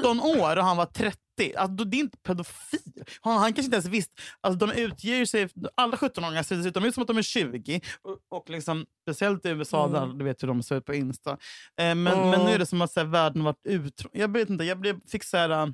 17 0.03 0.19
år 0.19 0.57
och 0.57 0.63
han 0.65 0.77
var 0.77 0.85
30. 0.85 1.17
Alltså, 1.57 1.85
det 1.85 1.97
är 1.97 1.99
inte 1.99 2.17
pedofil. 2.17 2.79
Han, 3.21 3.33
han 3.37 3.43
kanske 3.53 3.63
inte 3.63 3.75
ens 3.75 3.85
visste. 3.87 4.13
Alltså, 4.41 4.67
de 4.67 4.73
utger 4.81 5.25
sig, 5.25 5.49
alla 5.75 5.95
17-åringar 5.97 6.43
ser 6.43 6.55
dessutom 6.55 6.85
ut 6.85 6.93
som 6.93 7.01
att 7.01 7.07
de 7.07 7.17
är 7.17 7.21
20. 7.21 7.81
Och, 8.01 8.37
och 8.37 8.49
liksom, 8.49 8.85
speciellt 9.01 9.45
i 9.45 9.49
USA, 9.49 9.85
Mm. 9.87 9.93
där, 10.09 10.17
du 10.17 10.25
vet 10.25 10.43
hur 10.43 10.47
de 10.47 10.63
ser 10.63 10.75
ut 10.75 10.85
på 10.85 10.93
Insta. 10.93 11.31
Eh, 11.31 11.37
men, 11.77 12.03
men 12.03 12.45
nu 12.45 12.51
är 12.51 12.59
det 12.59 12.65
som 12.65 12.81
att 12.81 12.91
så 12.91 12.99
här, 12.99 13.07
världen 13.07 13.43
varit 13.43 13.65
ut... 13.65 14.05
Jag 14.11 14.33
vet 14.33 14.49
inte, 14.49 14.63
jag 14.63 14.79
blev, 14.79 14.99
fick 15.07 15.23
så 15.23 15.37
här... 15.37 15.49
äh, 15.49 15.67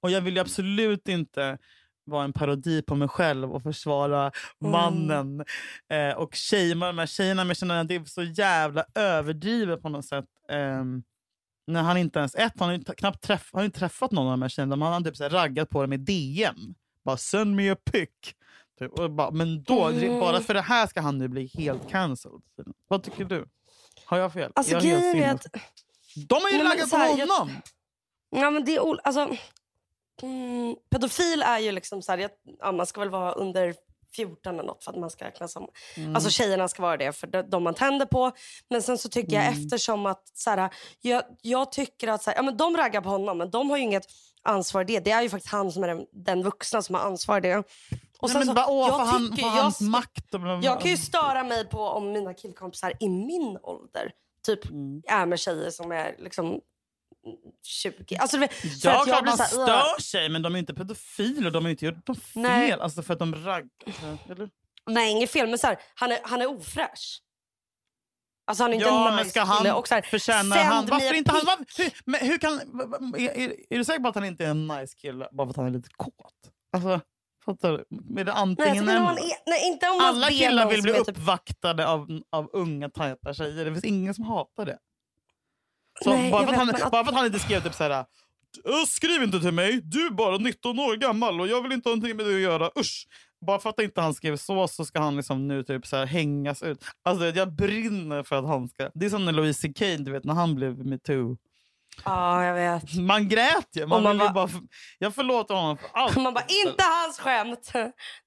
Och 0.00 0.10
jag 0.10 0.20
vill 0.20 0.34
ju 0.34 0.40
absolut 0.40 1.08
inte 1.08 1.58
vara 2.06 2.24
en 2.24 2.32
parodi 2.32 2.82
på 2.82 2.94
mig 2.94 3.08
själv 3.08 3.52
och 3.52 3.62
försvara 3.62 4.30
mannen 4.60 5.44
eh, 5.92 6.16
och 6.16 6.34
shamea 6.36 6.86
de 6.88 6.98
här 6.98 7.06
tjejerna. 7.06 7.42
Men 7.44 7.48
jag 7.48 7.56
känner 7.56 7.80
att 7.80 7.88
det 7.88 7.94
är 7.94 8.04
så 8.04 8.22
jävla 8.22 8.84
överdrivet 8.94 9.82
på 9.82 9.88
något 9.88 10.04
sätt. 10.04 10.24
Ehm, 10.50 11.02
när 11.66 11.82
han 11.82 11.96
inte 11.96 12.18
ens... 12.18 12.34
Ett, 12.34 12.52
han 12.58 12.68
har 12.68 12.76
ju 12.76 12.84
knappt 12.84 13.20
träff, 13.22 13.48
han 13.52 13.58
har 13.58 13.62
ju 13.62 13.66
inte 13.66 13.78
träffat 13.78 14.10
någon 14.10 14.26
av 14.26 14.30
de 14.30 14.42
här 14.42 14.48
tjejerna. 14.48 14.76
men 14.76 14.82
Han 14.92 14.92
har 15.02 15.10
typ 15.10 15.16
så 15.16 15.28
raggat 15.28 15.70
på 15.70 15.82
dem 15.82 15.92
i 15.92 15.96
DM. 15.96 16.56
Bara 17.04 17.16
send 17.16 17.56
me 17.56 17.70
a 17.70 17.76
pic. 17.92 18.08
Typ. 18.78 18.92
Bara, 19.10 19.30
men 19.30 19.62
då, 19.62 19.84
Mm. 19.88 20.20
bara 20.20 20.40
för 20.40 20.54
det 20.54 20.60
här 20.60 20.86
ska 20.86 21.00
han 21.00 21.18
nu 21.18 21.28
bli 21.28 21.46
helt 21.54 21.90
cancelled. 21.90 22.40
Vad 22.88 23.02
tycker 23.02 23.24
du? 23.24 23.46
Har 24.04 24.18
jag 24.18 24.32
fel? 24.32 24.52
Alltså 24.54 24.72
jag 24.72 24.80
helt 24.80 25.16
är 25.16 25.30
att... 25.34 25.46
De 26.28 26.34
har 26.34 26.50
ju 26.50 26.58
Nej, 26.58 26.66
raggat 26.66 26.90
på 26.90 26.96
här, 26.96 27.18
jag- 27.18 27.26
honom! 27.26 27.50
Ja, 28.30 28.50
men 28.50 28.64
det 28.64 28.76
är, 28.76 29.06
alltså, 29.06 29.36
mm, 30.22 30.76
pedofil 30.90 31.42
är 31.42 31.58
ju 31.58 31.72
liksom 31.72 32.02
så 32.02 32.12
här, 32.12 32.18
jag, 32.18 32.30
ja, 32.58 32.72
man 32.72 32.86
ska 32.86 33.00
väl 33.00 33.10
vara 33.10 33.32
under 33.32 33.74
14 34.16 34.54
eller 34.54 34.62
något 34.68 34.84
för 34.84 34.90
att 34.92 34.98
man 34.98 35.10
ska 35.10 35.24
räknas 35.24 35.52
som... 35.52 35.68
Mm. 35.96 36.14
Alltså 36.14 36.30
tjejerna 36.30 36.68
ska 36.68 36.82
vara 36.82 36.96
det 36.96 37.12
för 37.12 37.42
de, 37.50 37.62
man 37.64 37.74
tänder 37.74 38.06
på. 38.06 38.32
Men 38.70 38.82
sen 38.82 38.98
så 38.98 39.08
tycker 39.08 39.36
jag 39.36 39.46
Mm. 39.46 39.64
eftersom 39.64 40.06
att 40.06 40.22
så 40.34 40.50
här, 40.50 40.70
jag, 41.00 41.22
jag 41.42 41.72
tycker 41.72 42.08
att 42.08 42.22
så 42.22 42.30
här, 42.30 42.36
ja, 42.36 42.42
men 42.42 42.56
de 42.56 42.76
raggar 42.76 43.00
på 43.00 43.08
honom 43.08 43.38
men 43.38 43.50
de 43.50 43.70
har 43.70 43.76
ju 43.76 43.82
inget 43.82 44.06
ansvar 44.42 44.80
i 44.80 44.84
det. 44.84 45.00
Det 45.00 45.10
är 45.10 45.22
ju 45.22 45.28
faktiskt 45.28 45.52
han 45.52 45.72
som 45.72 45.84
är 45.84 45.88
den, 45.88 46.06
den 46.12 46.42
vuxna 46.42 46.82
som 46.82 46.94
har 46.94 47.02
ansvar 47.02 47.38
i 47.38 47.40
det. 47.40 47.56
Och 47.56 47.64
Nej, 48.22 48.30
sen 48.30 48.38
men 48.38 48.46
så, 48.46 48.54
bara, 48.54 48.66
åh, 48.68 48.88
jag 48.88 48.98
för, 48.98 49.04
han, 49.04 49.30
tycker- 49.30 49.42
jag 49.42 49.50
hans 49.62 49.80
makt. 49.80 50.30
Bla, 50.30 50.60
Jag 50.62 50.80
kan 50.80 50.90
ju 50.90 50.96
störa 50.96 51.44
mig 51.44 51.68
på 51.68 51.80
om 51.80 52.12
mina 52.12 52.34
killkompisar 52.34 52.92
i 53.00 53.08
min 53.08 53.58
ålder 53.62 54.12
typ 54.46 54.70
Mm. 54.70 55.02
är 55.08 55.26
med 55.26 55.38
tjejer 55.40 55.70
som 55.70 55.92
är 55.92 56.14
liksom 56.18 56.60
20. 57.66 58.16
Alltså, 58.16 58.38
för 58.38 58.48
Ja, 58.82 59.02
att 59.02 59.08
jag 59.08 59.22
blir 59.22 59.30
man 59.30 59.38
så 59.38 59.44
stör 59.44 60.00
sig, 60.02 60.28
men 60.28 60.42
de 60.42 60.54
är 60.54 60.58
inte 60.58 60.74
pedofiler. 60.74 61.50
De 61.50 61.64
har 61.64 61.70
inte 61.70 61.84
gjort 61.84 62.08
något 62.08 62.22
fel. 62.22 62.42
Nej. 62.42 62.72
Alltså 62.72 63.02
för 63.02 63.12
att 63.12 63.18
de 63.18 63.34
raggar. 63.34 63.68
Nej, 64.90 65.10
inget 65.10 65.30
fel. 65.30 65.48
Men 65.48 65.58
så 65.58 65.66
här, 65.66 65.78
han, 65.94 66.12
är, 66.12 66.18
han 66.22 66.42
är 66.42 66.46
ofräsch. 66.46 67.20
Alltså 68.46 68.64
han 68.64 68.70
är 68.70 68.74
inte 68.74 68.86
Ja, 68.88 69.10
en 69.10 69.16
nice 69.16 69.30
ska 69.30 69.42
han 69.42 69.70
Och 69.72 69.88
så 69.88 69.94
här, 69.94 70.02
förtjäna... 70.02 70.56
Han, 70.56 70.86
varför 70.86 71.14
inte 71.14 71.30
han... 71.32 71.40
pic. 71.40 71.78
Var, 71.78 71.84
hur, 71.84 71.92
men 72.04 72.20
hur 72.20 72.38
kan... 72.38 72.52
Är, 73.16 73.38
är, 73.72 73.78
du 73.78 73.84
säker 73.84 74.00
på 74.00 74.08
att 74.08 74.14
han 74.14 74.24
inte 74.24 74.44
är 74.44 74.48
en 74.50 74.66
nice 74.66 74.96
kille 74.96 75.28
bara 75.32 75.46
för 75.46 75.50
att 75.50 75.56
han 75.56 75.66
är 75.66 75.70
lite 75.70 75.88
kåt? 75.96 76.12
Alltså, 76.72 77.00
fattar 77.44 77.72
du? 77.72 77.78
Är 77.78 77.84
det 77.84 77.86
Nej, 78.14 78.24
jag 78.26 78.36
antingen 78.36 78.88
eller? 78.88 79.10
är, 79.10 79.50
nej, 79.50 79.68
inte 79.68 79.88
om 79.88 79.96
man 79.96 80.06
Alla 80.06 80.28
killar 80.28 80.70
vill 80.70 80.82
bli 80.82 80.92
typ- 80.92 81.08
uppvaktade 81.08 81.88
av, 81.88 82.20
av 82.30 82.50
unga 82.52 82.90
tajta 82.90 83.34
tjejer. 83.34 83.64
Det 83.64 83.72
finns 83.72 83.84
ingen 83.84 84.14
som 84.14 84.24
hatar 84.24 84.66
det. 84.66 84.78
Så 86.02 86.10
Nej, 86.10 86.30
bara, 86.30 86.44
för 86.46 86.52
att 86.52 86.58
han, 86.58 86.68
att- 86.70 86.90
bara 86.90 87.04
för 87.04 87.10
att 87.12 87.16
han 87.18 87.26
inte 87.26 87.38
skrev 87.38 87.62
typ 87.62 87.74
så 87.74 87.84
här... 87.84 87.90
"Äh, 87.90 88.04
Skriv 88.88 89.22
inte 89.22 89.40
till 89.40 89.52
mig, 89.52 89.80
du 89.84 90.06
är 90.06 90.10
bara 90.10 90.38
19 90.38 90.78
år 90.78 90.96
gammal 90.96 91.40
och 91.40 91.48
jag 91.48 91.62
vill 91.62 91.72
inte 91.72 91.88
ha 91.88 91.96
någonting 91.96 92.16
med 92.16 92.26
det 92.26 92.34
att 92.34 92.40
göra. 92.40 92.70
Usch! 92.78 93.06
Bara 93.46 93.58
för 93.58 93.70
att 93.70 93.80
inte 93.80 94.00
han 94.00 94.14
skrev 94.14 94.36
så 94.36 94.68
så 94.68 94.84
ska 94.84 95.00
han 95.00 95.16
liksom 95.16 95.48
nu 95.48 95.62
typ 95.62 95.86
så 95.86 95.96
här 95.96 96.06
hängas 96.06 96.62
ut. 96.62 96.84
Alltså 97.04 97.26
jag 97.26 97.52
brinner 97.52 98.22
för 98.22 98.36
att 98.36 98.46
han 98.46 98.68
ska... 98.68 98.90
Det 98.94 99.06
är 99.06 99.10
som 99.10 99.24
när 99.24 99.32
Louis 99.32 99.58
CK, 99.62 99.78
du 99.98 100.12
vet 100.12 100.24
när 100.24 100.34
han 100.34 100.54
blev 100.54 100.86
metoo. 100.86 101.36
Ja, 102.04 102.44
jag 102.44 102.54
vet. 102.54 102.94
Man 102.94 103.28
grät 103.28 103.68
ju. 103.72 103.86
Man 103.86 104.02
man 104.02 104.18
bara- 104.18 104.32
bara, 104.32 104.48
jag 104.98 105.14
förlåter 105.14 105.54
honom 105.54 105.76
för 105.76 105.88
allt. 105.92 106.16
Man 106.16 106.34
bara, 106.34 106.44
inte 106.66 106.82
hans 106.84 107.18
skämt. 107.18 107.72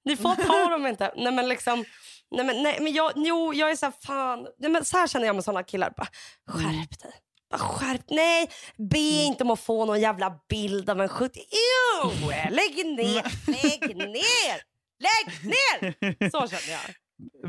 Ni 0.04 0.16
får 0.16 0.34
ta 0.34 0.70
dem 0.70 0.86
inte. 0.86 1.12
Nej 1.16 1.32
men 1.32 1.48
liksom, 1.48 1.84
nej 2.30 2.46
men, 2.46 2.62
nej, 2.62 2.78
men 2.80 2.92
jag, 2.92 3.12
jo, 3.16 3.54
jag 3.54 3.70
är 3.70 3.76
så 3.76 3.86
här, 3.86 3.94
fan. 4.06 4.46
Nej, 4.58 4.70
men 4.70 4.84
så 4.84 4.96
här 4.96 5.06
känner 5.06 5.26
jag 5.26 5.34
med 5.34 5.44
såna 5.44 5.62
killar. 5.62 5.92
Bara, 5.96 6.08
skärp 6.48 6.98
dig. 7.02 7.12
Skärp 7.54 8.04
Nej, 8.10 8.50
be 8.76 8.98
inte 8.98 9.44
om 9.44 9.50
att 9.50 9.60
få 9.60 9.84
någon 9.84 10.00
jävla 10.00 10.40
bild 10.48 10.90
av 10.90 11.00
en 11.00 11.08
70. 11.08 11.40
Ew, 11.40 12.28
lägg 12.50 12.86
ner, 12.86 13.50
lägg 13.62 13.96
ner. 13.96 14.62
Lägg 15.00 15.44
ner! 15.44 16.30
Så 16.30 16.48
känner 16.48 16.70
jag. 16.72 16.80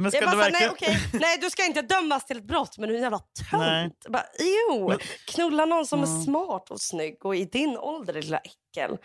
Men 0.02 0.12
Jag 0.14 0.24
bara, 0.24 0.30
här, 0.30 0.36
nej, 0.52 0.52
verkligen... 0.52 0.72
okej, 0.72 0.98
nej, 1.20 1.38
du 1.42 1.50
ska 1.50 1.66
inte 1.66 1.82
dömas 1.82 2.26
till 2.26 2.38
ett 2.38 2.44
brott, 2.48 2.78
men 2.78 2.90
du 2.90 2.94
är 2.96 2.98
en 2.98 3.04
jävla 3.04 3.20
tönt. 3.52 4.06
Bara, 4.10 4.98
knulla 5.28 5.66
någon 5.66 5.86
som 5.88 6.04
Mm. 6.04 6.18
är 6.20 6.24
smart 6.24 6.70
och 6.72 6.82
snygg 6.82 7.26
och 7.26 7.36
i 7.36 7.46
din 7.46 7.78
ålder, 7.78 8.14
lilla 8.14 8.38
äckel. 8.40 8.98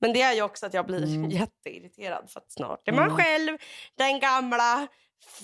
Men 0.00 0.12
det 0.12 0.22
är 0.22 0.32
ju 0.32 0.42
också 0.42 0.66
att 0.66 0.74
jag 0.74 0.86
blir 0.86 1.02
Mm. 1.04 1.30
jätteirriterad 1.30 2.30
för 2.30 2.40
att 2.40 2.52
snart 2.52 2.88
är 2.88 2.92
man 2.92 3.16
själv 3.16 3.58
den 3.98 4.20
gamla 4.20 4.86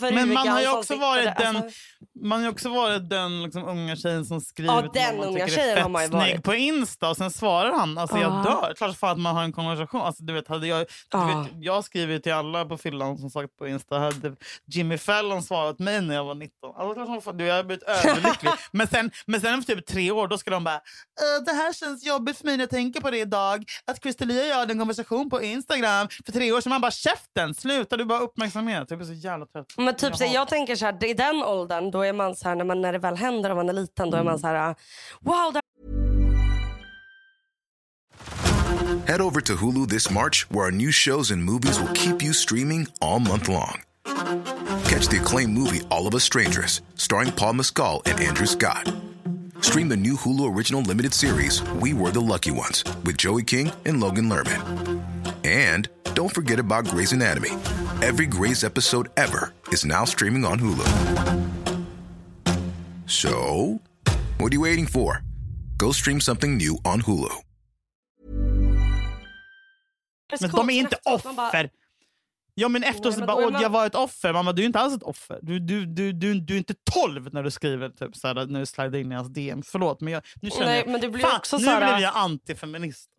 Men 0.00 0.32
man 0.32 0.48
har 0.48 0.60
ju 0.60 0.68
också 0.68 0.96
varit 0.96 1.36
den, 1.38 1.56
Alltså, 1.56 1.78
man 2.22 2.42
har 2.42 2.50
också 2.50 2.68
varit 2.68 3.10
den 3.10 3.42
liksom, 3.42 3.64
unga 3.68 3.96
tjejen 3.96 4.24
som 4.26 4.40
skrivit 4.40 4.72
Ja, 4.72 4.90
den 4.94 5.16
man 5.16 5.26
unga 5.28 5.46
tycker 5.46 5.76
är 5.76 5.80
har 5.82 5.88
man 5.88 6.02
fett 6.02 6.10
snygg 6.10 6.42
på 6.44 6.54
Insta 6.54 7.08
och 7.10 7.16
sen 7.16 7.30
svarar 7.30 7.72
han. 7.72 7.98
Alltså 7.98 8.18
jag 8.18 8.32
Ja. 8.32 8.42
dör. 8.62 8.74
Klart 8.76 8.96
för 8.96 9.06
att 9.06 9.18
man 9.18 9.36
har 9.36 9.42
en 9.42 9.52
konversation. 9.52 10.00
Alltså, 10.00 10.22
du 10.24 10.32
vet, 10.32 10.48
hade 10.48 10.66
jag, 10.66 10.80
du 10.80 10.86
Ja. 11.10 11.44
vet, 11.52 11.64
jag 11.64 11.84
skriver 11.84 12.18
till 12.18 12.32
alla 12.32 12.64
på 12.64 12.78
fyllan 12.78 13.18
som 13.18 13.30
sagt 13.30 13.56
på 13.58 13.68
Insta. 13.68 13.98
Hade 13.98 14.36
Jimmy 14.66 14.98
Fallon 14.98 15.42
svarat 15.42 15.78
mig 15.78 16.00
när 16.00 16.14
jag 16.14 16.24
var 16.24 16.34
19. 16.34 16.74
Alltså, 16.76 17.20
klart 17.22 17.38
du, 17.38 17.44
jag 17.44 17.54
hade 17.56 17.66
blivit 17.66 17.84
överlycklig. 17.84 18.52
men, 18.72 18.86
sen, 18.88 19.10
men 19.26 19.40
sen 19.40 19.58
efter 19.58 19.74
typ 19.76 19.86
tre 19.86 20.10
år 20.10 20.28
då 20.28 20.38
ska 20.38 20.50
de 20.50 20.64
bara 20.64 20.74
"Äh, 20.74 21.44
det 21.46 21.52
här 21.52 21.72
känns 21.72 22.06
jobbigt 22.06 22.38
för 22.38 22.44
mig 22.44 22.56
när 22.56 22.62
jag 22.62 22.70
tänker 22.70 23.00
på 23.00 23.10
det 23.10 23.18
idag. 23.18 23.64
Att 23.86 24.02
Christelia 24.02 24.42
och 24.42 24.48
jag 24.48 24.56
hade 24.56 24.72
en 24.72 24.78
konversation 24.78 25.30
på 25.30 25.42
Instagram 25.42 26.08
för 26.26 26.32
tre 26.32 26.52
år 26.52 26.60
sedan. 26.60 26.70
Man 26.70 26.80
bara 26.80 26.90
käften, 26.90 27.54
sluta 27.54 27.96
du 27.96 28.04
bara 28.04 28.20
uppmärksamhet. 28.20 28.86
Jag 28.90 28.98
blir 28.98 29.08
så 29.08 29.14
jävla 29.14 29.46
trött. 29.46 29.65
Men 29.76 29.96
typ, 29.96 30.16
så, 30.16 30.24
jag 30.24 30.48
tänker 30.48 30.76
så 30.76 30.84
här, 30.84 31.04
i 31.04 31.14
den 31.14 31.42
åldern, 31.42 31.90
då 31.90 32.02
är 32.02 32.12
man 32.12 32.36
så 32.36 32.48
här, 32.48 32.56
när, 32.56 32.64
man, 32.64 32.80
när 32.80 32.92
det 32.92 32.98
väl 32.98 33.16
händer 33.16 33.50
och 33.50 33.56
man 33.56 33.68
är 33.68 33.72
liten, 33.72 34.10
då 34.10 34.16
är 34.16 34.20
Mm. 34.20 34.32
man 34.32 34.38
så 34.38 34.46
här, 34.46 34.74
wow, 35.20 35.52
det 35.52 35.60
Head 39.06 39.20
over 39.20 39.40
to 39.40 39.54
Hulu 39.56 39.86
this 39.88 40.10
March, 40.10 40.46
where 40.50 40.64
our 40.64 40.72
new 40.72 40.90
shows 40.90 41.30
and 41.30 41.44
movies 41.44 41.78
will 41.78 41.92
keep 41.94 42.22
you 42.22 42.32
streaming 42.32 42.88
all 43.00 43.20
month 43.20 43.48
long. 43.48 43.82
Catch 44.88 45.08
the 45.08 45.18
acclaimed 45.20 45.52
movie 45.54 45.80
All 45.90 46.06
of 46.06 46.14
Us 46.14 46.24
Strangers, 46.24 46.82
starring 46.96 47.30
Paul 47.32 47.54
Mescal 47.54 48.02
and 48.06 48.18
Andrew 48.20 48.46
Scott. 48.46 48.92
Stream 49.60 49.88
the 49.88 49.96
new 49.96 50.14
Hulu 50.16 50.54
original 50.54 50.82
limited 50.82 51.12
series 51.14 51.62
We 51.80 51.92
Were 51.94 52.10
the 52.10 52.20
Lucky 52.20 52.50
Ones 52.50 52.84
with 53.04 53.16
Joey 53.16 53.42
King 53.44 53.70
and 53.84 54.00
Logan 54.00 54.28
Lerman. 54.28 55.00
And 55.44 55.88
don't 56.14 56.34
forget 56.34 56.58
about 56.58 56.86
Grey's 56.88 57.12
Anatomy. 57.12 57.50
Every 58.02 58.26
Grey's 58.26 58.64
episode 58.64 59.08
ever 59.16 59.52
is 59.76 59.84
now 59.84 60.06
streaming 60.06 60.44
on 60.46 60.58
Hulu. 60.58 60.86
So, 63.06 63.78
what 64.38 64.50
are 64.50 64.54
you 64.54 64.62
waiting 64.62 64.86
for? 64.86 65.22
Go 65.76 65.92
stream 65.92 66.20
something 66.20 66.56
new 66.56 66.74
on 66.84 67.00
Hulu. 67.00 67.42
Men 70.40 70.50
de 70.50 70.70
är 70.70 70.74
inte 70.74 70.96
offer. 71.04 71.70
Ja 72.58 72.68
men 72.68 72.82
efteråt 72.82 73.14
så 73.14 73.26
bara, 73.26 73.36
åh, 73.46 73.62
jag 73.62 73.70
var 73.70 73.86
ett 73.86 73.94
offer. 73.94 74.32
Mamma 74.32 74.52
du 74.52 74.62
är 74.62 74.66
inte 74.66 74.78
alls 74.78 74.96
ett 74.96 75.02
offer. 75.02 75.38
Du, 75.42 75.58
du, 75.58 75.86
du, 75.86 76.12
du, 76.12 76.40
du 76.40 76.54
är 76.54 76.58
inte 76.58 76.74
12 76.92 77.34
när 77.34 77.42
du 77.42 77.50
skriver 77.50 77.88
typ 77.88 78.16
såhär, 78.16 78.46
när 78.46 78.60
du 78.60 78.66
slidar 78.66 78.98
in 78.98 79.12
i 79.12 79.14
hans 79.14 79.28
DM. 79.28 79.62
Förlåt 79.62 80.00
men 80.00 80.12
jag, 80.12 80.22
nu 80.42 80.50
känner 80.50 80.66
Nej, 80.66 80.78
jag, 80.78 80.88
men 80.88 81.00
det 81.00 81.08
blir 81.08 81.22
fan, 81.22 81.36
också 81.36 81.56
nu 81.56 81.64
så 81.64 81.70
här- 81.70 81.78
blev 81.78 81.98
jag 81.98 82.16
antifeminist. 82.16 83.10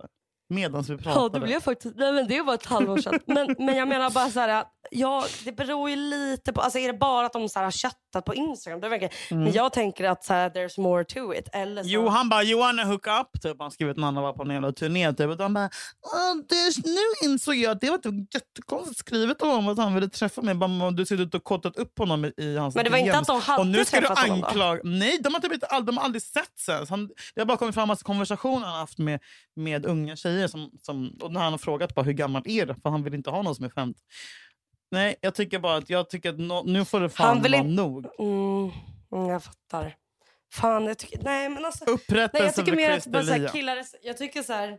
Medan 0.49 0.84
vi 0.84 0.97
pratade. 0.97 1.20
Ja, 1.20 1.30
det 1.30 1.39
blev 1.39 1.60
faktiskt, 1.60 1.95
nej, 1.97 2.14
men 2.14 2.28
det 2.28 2.41
var 2.41 2.53
ett 2.53 2.66
halvår 2.66 2.97
sedan. 2.97 3.20
Men, 3.28 3.55
men 3.58 3.76
jag 3.76 3.88
menar 3.88 4.10
bara 4.10 4.30
så 4.30 4.39
här, 4.39 4.66
ja, 4.91 5.25
det 5.45 5.51
beror 5.51 5.89
ju 5.89 5.95
lite 5.95 6.53
på, 6.53 6.61
alltså 6.61 6.79
är 6.79 6.88
det 6.91 6.97
bara 6.97 7.25
att 7.25 7.33
de 7.33 7.49
så 7.49 7.59
här 7.59 7.63
har 7.63 7.71
köttat 7.71 8.25
på 8.25 8.35
Instagram, 8.35 8.79
det 8.81 8.89
verkar, 8.89 9.09
men 9.29 9.51
jag 9.53 9.73
tänker 9.73 10.03
att 10.03 10.23
så 10.23 10.33
här, 10.33 10.49
there's 10.49 10.79
more 10.79 11.03
to 11.03 11.33
it. 11.33 11.49
Eller 11.53 11.83
så, 11.83 11.89
Mm. 11.89 12.03
Jo, 12.03 12.07
han 12.09 12.29
bara 12.29 12.43
“You 12.43 12.59
wanna 12.59 12.83
hook 12.83 13.07
up?” 13.07 13.41
typ. 13.41 13.55
Han 13.59 13.71
skrev 13.71 13.97
när 13.97 14.03
han 14.05 14.15
var 14.15 14.33
på 14.33 14.43
en 14.43 14.49
jävla 14.49 14.71
turné. 14.71 15.13
Typ. 15.13 15.29
Och 15.29 15.38
de 15.38 15.53
bara 15.53 15.69
"Åh, 16.13 16.35
det, 16.49 16.88
“Nu 16.89 17.29
insåg 17.29 17.55
jag 17.55 17.71
att 17.71 17.81
det 17.81 17.89
var 17.89 17.97
typ 17.97 18.33
jättekonstigt 18.33 18.99
skrivet 18.99 19.41
honom 19.41 19.67
att 19.67 19.77
han 19.77 19.93
ville 19.95 20.09
träffa 20.09 20.41
mig. 20.41 20.55
Bara, 20.55 20.91
du 20.91 21.05
ser 21.05 21.21
ut 21.21 21.35
och 21.35 21.43
kottat 21.43 21.75
upp 21.77 21.99
honom 21.99 22.25
i, 22.25 22.33
i 22.38 22.57
hans 22.57 22.75
Men 22.75 22.83
det 22.83 22.89
var 22.91 22.97
inte 22.97 23.11
DMs. 23.11 23.21
att 23.21 23.27
de 23.27 23.41
hade 23.41 23.61
och 23.61 23.67
nu 23.67 23.85
ska 23.85 24.01
du 24.01 24.07
träffat 24.07 24.27
honom, 24.27 24.43
anklaga... 24.43 24.81
Nej, 24.83 25.19
de 25.21 25.33
har, 25.33 25.41
typ 25.41 25.53
inte, 25.53 25.65
all- 25.65 25.85
de 25.85 25.97
har 25.97 26.03
aldrig 26.03 26.21
sett 26.21 26.59
sen. 26.59 26.85
Han, 26.89 27.07
det 27.35 27.41
har 27.41 27.45
bara 27.45 27.57
kommit 27.57 27.75
fram 27.75 27.88
massa 27.88 28.03
konversationer 28.03 28.67
han 28.67 28.79
haft 28.79 28.97
med, 28.97 29.19
med 29.55 29.85
unga 29.85 30.15
tjejer. 30.15 30.47
Som, 30.47 30.71
som, 30.81 31.17
och 31.21 31.31
när 31.33 31.41
han 31.41 31.53
har 31.53 31.57
frågat 31.57 31.95
bara, 31.95 32.01
hur 32.05 32.13
gammal 32.13 32.41
är 32.45 32.65
du? 32.65 32.73
För 32.73 32.89
han 32.89 33.03
vill 33.03 33.13
inte 33.13 33.29
ha 33.29 33.41
någon 33.41 33.55
som 33.55 33.65
är 33.65 33.69
50. 33.69 33.99
Nej, 34.91 35.15
jag 35.21 35.35
tycker 35.35 35.59
bara 35.59 35.75
att, 35.77 35.89
jag 35.89 36.09
tycker 36.09 36.29
att 36.29 36.39
nå- 36.39 36.63
nu 36.63 36.85
får 36.85 36.99
det 36.99 37.09
fan 37.09 37.41
vara 37.41 37.55
inte- 37.55 37.67
nog. 37.67 38.05
Mm, 38.19 38.71
mm, 39.11 39.27
jag 39.29 39.43
fattar. 39.43 39.95
Fan, 40.53 40.85
jag 40.85 40.97
tycker, 40.97 41.23
nej 41.23 41.49
men 41.49 41.65
alltså. 41.65 41.85
Upprättelse 41.85 42.29
Nej, 42.33 42.43
jag 42.45 42.55
tycker 42.55 42.75
mer 42.75 42.91
att 42.97 43.07
bara 43.07 43.23
så 43.23 43.31
här, 43.31 43.38
Christer 43.39 43.57
killar, 43.57 43.83
jag 44.03 44.17
tycker 44.17 44.43
så 44.43 44.53
här. 44.53 44.77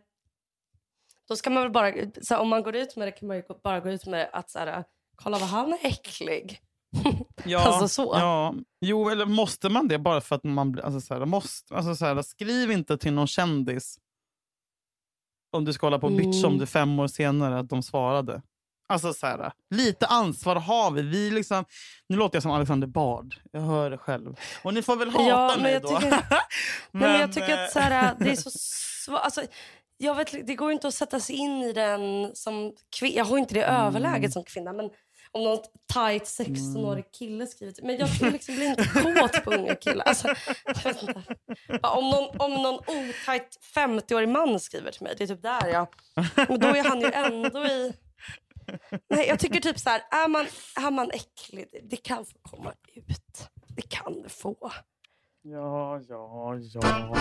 Då 1.28 1.36
ska 1.36 1.50
man 1.50 1.62
väl 1.62 1.72
bara, 1.72 1.92
så 2.22 2.34
här, 2.34 2.40
om 2.40 2.48
man 2.48 2.62
går 2.62 2.76
ut 2.76 2.96
med 2.96 3.09
det 3.09 3.12
kan 3.12 3.28
man 3.28 3.36
ju 3.36 3.42
bara 3.64 3.80
gå 3.80 3.90
ut 3.90 4.06
med 4.06 4.30
att 4.32 4.50
så 4.50 4.59
här, 4.59 4.84
kolla 5.16 5.38
vad 5.38 5.48
han 5.48 5.72
är 5.72 5.78
äcklig. 5.86 6.61
Ja, 7.44 7.59
Alltså 7.61 7.88
så. 7.88 8.11
Ja. 8.14 8.54
Jo, 8.80 9.09
eller 9.09 9.26
måste 9.26 9.68
man 9.68 9.88
det 9.88 9.98
bara 9.98 10.20
för 10.20 10.36
att 10.36 10.44
man 10.44 10.72
blir... 10.72 10.84
Alltså 10.84 11.00
så 11.00 11.14
här, 11.14 11.24
måste, 11.24 11.74
alltså 11.76 11.94
så 11.94 12.06
här, 12.06 12.22
skriv 12.22 12.70
inte 12.70 12.98
till 12.98 13.12
någon 13.12 13.26
kändis 13.26 13.98
om 15.52 15.64
du 15.64 15.72
ska 15.72 15.86
hålla 15.86 15.98
på 15.98 16.06
och 16.06 16.12
bitcha 16.12 16.46
om 16.46 16.52
Mm. 16.52 16.59
det 16.59 16.66
fem 16.66 16.98
år 16.98 17.06
senare 17.06 17.59
att 17.59 17.68
de 17.68 17.82
svarade. 17.82 18.42
Alltså 18.89 19.12
så 19.12 19.26
här, 19.26 19.53
Lite 19.70 20.07
ansvar 20.07 20.57
har 20.57 20.91
vi. 20.91 21.03
vi 21.03 21.30
liksom, 21.30 21.64
nu 22.09 22.16
låter 22.16 22.36
jag 22.36 22.43
som 22.43 22.51
Alexander 22.53 22.86
Bard. 22.86 23.34
Jag 23.53 23.61
hör 23.61 23.91
det 23.91 23.99
själv. 23.99 24.36
Och 24.62 24.74
ni 24.74 24.82
får 24.82 24.97
väl 24.97 25.11
hata 25.11 25.24
Ja, 25.24 25.51
men 25.55 25.62
mig 25.62 25.72
jag 25.72 25.82
då. 25.82 25.89
tycker- 25.89 26.11
Nej, 26.30 26.41
men 26.91 27.20
jag 27.20 27.32
tycker 27.32 27.59
eh, 27.59 27.64
att 27.64 27.72
så 27.72 27.78
här, 27.78 28.14
det 28.18 28.30
är 28.30 28.36
så 28.36 28.51
svårt. 29.05 29.20
Alltså, 29.22 29.43
jag 29.97 30.14
vet, 30.14 30.47
det 30.47 30.55
går 30.55 30.72
inte 30.72 30.89
att 30.89 30.95
sätta 30.95 31.20
sig 31.20 31.36
in 31.36 31.62
i 31.62 31.72
den 31.72 32.30
som 32.34 32.72
kvinna. 32.99 33.14
Jag 33.16 33.24
har 33.24 33.39
inte 33.39 33.55
det 33.55 33.62
Mm. 33.62 33.86
överläget 33.86 34.32
som 34.32 34.45
kvinna. 34.45 34.72
Men 34.72 34.91
om 35.32 35.45
någon 35.45 35.59
tight 35.93 36.24
16-årig 36.24 37.05
kille 37.18 37.47
skriver 37.47 37.74
Men 37.82 37.97
jag 37.99 38.32
liksom 38.32 38.55
bli 38.55 38.66
inte 38.66 38.84
kåt 38.89 39.45
på 39.45 39.51
unga 39.55 39.74
killar. 39.74 40.05
Alltså, 40.05 40.34
om 41.82 42.11
någon, 42.11 42.36
om 42.41 42.62
någon 42.62 42.74
otajt 42.74 43.59
50-årig 43.74 44.28
man 44.28 44.61
skriver 44.61 44.91
till 44.91 45.03
mig, 45.03 45.14
det 45.18 45.24
är 45.24 45.28
typ 45.28 45.43
där 45.43 45.66
jag... 45.68 45.86
Men 46.49 46.59
då 46.61 46.66
är 46.68 46.84
han 46.89 47.01
ju 47.01 47.11
ändå 47.12 47.64
i... 47.66 47.93
Nej, 49.09 49.29
jag 49.29 49.39
tycker 49.39 49.61
typ 49.61 49.79
så 49.79 49.91
här, 49.91 50.03
är 50.11 50.29
man, 50.29 50.47
är 50.87 50.91
man 50.91 51.11
äcklig, 51.11 51.69
det, 51.73 51.81
det 51.81 51.97
kan 51.97 52.25
få 52.27 52.39
komma 52.43 52.75
ut. 52.95 53.49
Det 53.69 53.83
kan 53.83 54.23
det 54.23 54.29
få. 54.29 54.73
Ja, 55.43 56.01
ja, 56.09 56.57
ja. 56.59 57.14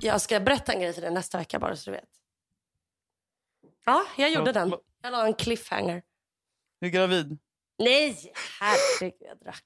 Jag 0.00 0.20
ska 0.20 0.40
berätta 0.40 0.72
en 0.72 0.80
grej 0.80 0.92
för 0.92 1.00
dig 1.00 1.10
nästa 1.10 1.38
vecka 1.38 1.58
bara 1.58 1.76
så 1.76 1.90
du 1.90 1.96
vet. 1.96 2.08
Ja, 3.84 4.04
jag 4.16 4.32
gjorde 4.32 4.52
den. 4.52 4.74
Jag 5.02 5.12
la 5.12 5.26
en 5.26 5.34
cliffhanger. 5.34 6.02
Du 6.80 6.86
är 6.86 6.90
gravid? 6.90 7.38
Nej, 7.78 8.32
herregud 8.60 9.14
jag 9.20 9.38
drack. 9.38 9.64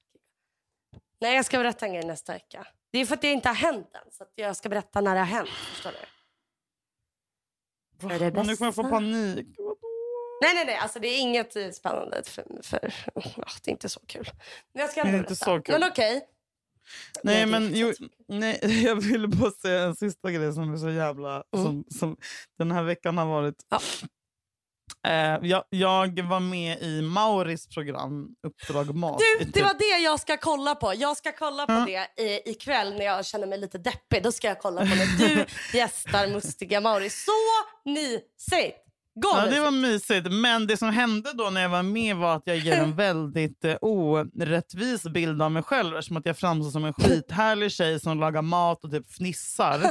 Nej, 1.21 1.35
jag 1.35 1.45
ska 1.45 1.57
berätta 1.57 1.85
en 1.85 1.93
grej 1.93 2.05
nästa 2.05 2.33
vecka. 2.33 2.67
Det 2.91 2.99
är 2.99 3.05
för 3.05 3.15
att 3.15 3.21
det 3.21 3.31
inte 3.31 3.47
har 3.47 3.55
hänt 3.55 3.89
än. 3.93 4.11
Så 4.11 4.23
att 4.23 4.31
jag 4.35 4.55
ska 4.55 4.69
berätta 4.69 5.01
när 5.01 5.13
det 5.13 5.19
har 5.19 5.27
hänt. 5.27 5.49
Förstår 5.49 5.91
du? 5.91 5.97
För 7.99 8.19
det 8.19 8.31
Men 8.31 8.47
nu 8.47 8.55
kommer 8.55 8.67
jag 8.67 8.75
få 8.75 8.83
bästa. 8.83 8.95
panik. 8.95 9.47
Nej, 10.41 10.53
nej, 10.53 10.65
nej. 10.65 10.75
Alltså, 10.75 10.99
det 10.99 11.07
är 11.07 11.19
inget 11.19 11.75
spännande. 11.75 12.23
För, 12.23 12.43
för, 12.63 12.79
det 13.63 13.69
är 13.69 13.71
inte 13.71 13.89
så 13.89 13.99
kul. 13.99 14.29
Men 14.73 14.81
jag 14.81 14.89
ska 14.89 15.03
Det 15.03 15.09
är 15.09 15.17
inte 15.17 15.35
så 15.35 15.61
kul. 15.61 15.79
Men 15.79 15.89
okej. 15.91 16.27
Nej, 17.23 17.35
det 17.35 17.41
är 17.41 17.45
men 17.45 17.71
jo, 17.73 17.93
nej, 18.27 18.59
jag 18.85 18.95
ville 18.95 19.27
bara 19.27 19.51
säga 19.51 19.83
en 19.83 19.95
sista 19.95 20.31
grej 20.31 20.53
som 20.53 20.73
är 20.73 20.77
så 20.77 20.89
jävla... 20.89 21.43
Mm. 21.55 21.65
Som, 21.65 21.85
som 21.99 22.17
den 22.57 22.71
här 22.71 22.83
veckan 22.83 23.17
har 23.17 23.25
varit... 23.25 23.65
Ja. 23.69 23.79
Eh, 25.07 25.37
jag, 25.49 25.63
jag 25.69 26.21
var 26.23 26.39
med 26.39 26.81
i 26.81 27.01
Mauris 27.01 27.67
program 27.67 28.27
Uppdrag 28.47 28.95
Mat. 28.95 29.19
Du, 29.39 29.45
det 29.45 29.61
var 29.63 29.73
det 29.79 30.03
jag 30.03 30.19
ska 30.19 30.37
kolla 30.37 30.75
på. 30.75 30.93
Jag 30.95 31.17
ska 31.17 31.31
kolla 31.31 31.65
på 31.65 31.73
Ja. 31.73 31.85
det 32.15 32.23
i, 32.23 32.51
ikväll 32.51 32.93
när 32.97 33.05
jag 33.05 33.25
känner 33.25 33.47
mig 33.47 33.59
lite 33.59 33.77
deppig. 33.77 34.23
Då 34.23 34.31
ska 34.31 34.47
jag 34.47 34.59
kolla 34.59 34.81
på 34.81 34.87
när 34.87 35.17
du 35.27 35.45
gästar 35.77 36.27
Mustiga 36.27 36.81
Mauri. 36.81 37.09
Så 37.09 37.31
mysigt! 37.85 38.77
Gå 39.21 39.29
Ja, 39.35 39.45
det 39.45 39.59
var 39.59 39.71
mysigt. 39.71 40.27
Men 40.31 40.67
det 40.67 40.77
som 40.77 40.89
hände 40.89 41.33
då 41.33 41.49
när 41.49 41.61
jag 41.61 41.69
var 41.69 41.83
med 41.83 42.15
var 42.15 42.35
att 42.35 42.41
jag 42.45 42.57
ger 42.57 42.77
en 42.77 42.95
väldigt 42.95 43.65
eh, 43.65 43.75
orättvis 43.81 45.03
bild 45.03 45.41
av 45.41 45.51
mig 45.51 45.63
själv 45.63 45.97
eftersom 45.97 46.17
att 46.17 46.25
jag 46.25 46.37
framstår 46.37 46.71
som 46.71 46.85
en 46.85 46.93
skithärlig 46.97 47.71
tjej 47.71 47.99
som 47.99 48.19
lagar 48.19 48.41
mat 48.41 48.83
och 48.83 48.91
typ 48.91 49.11
fnissar. 49.11 49.81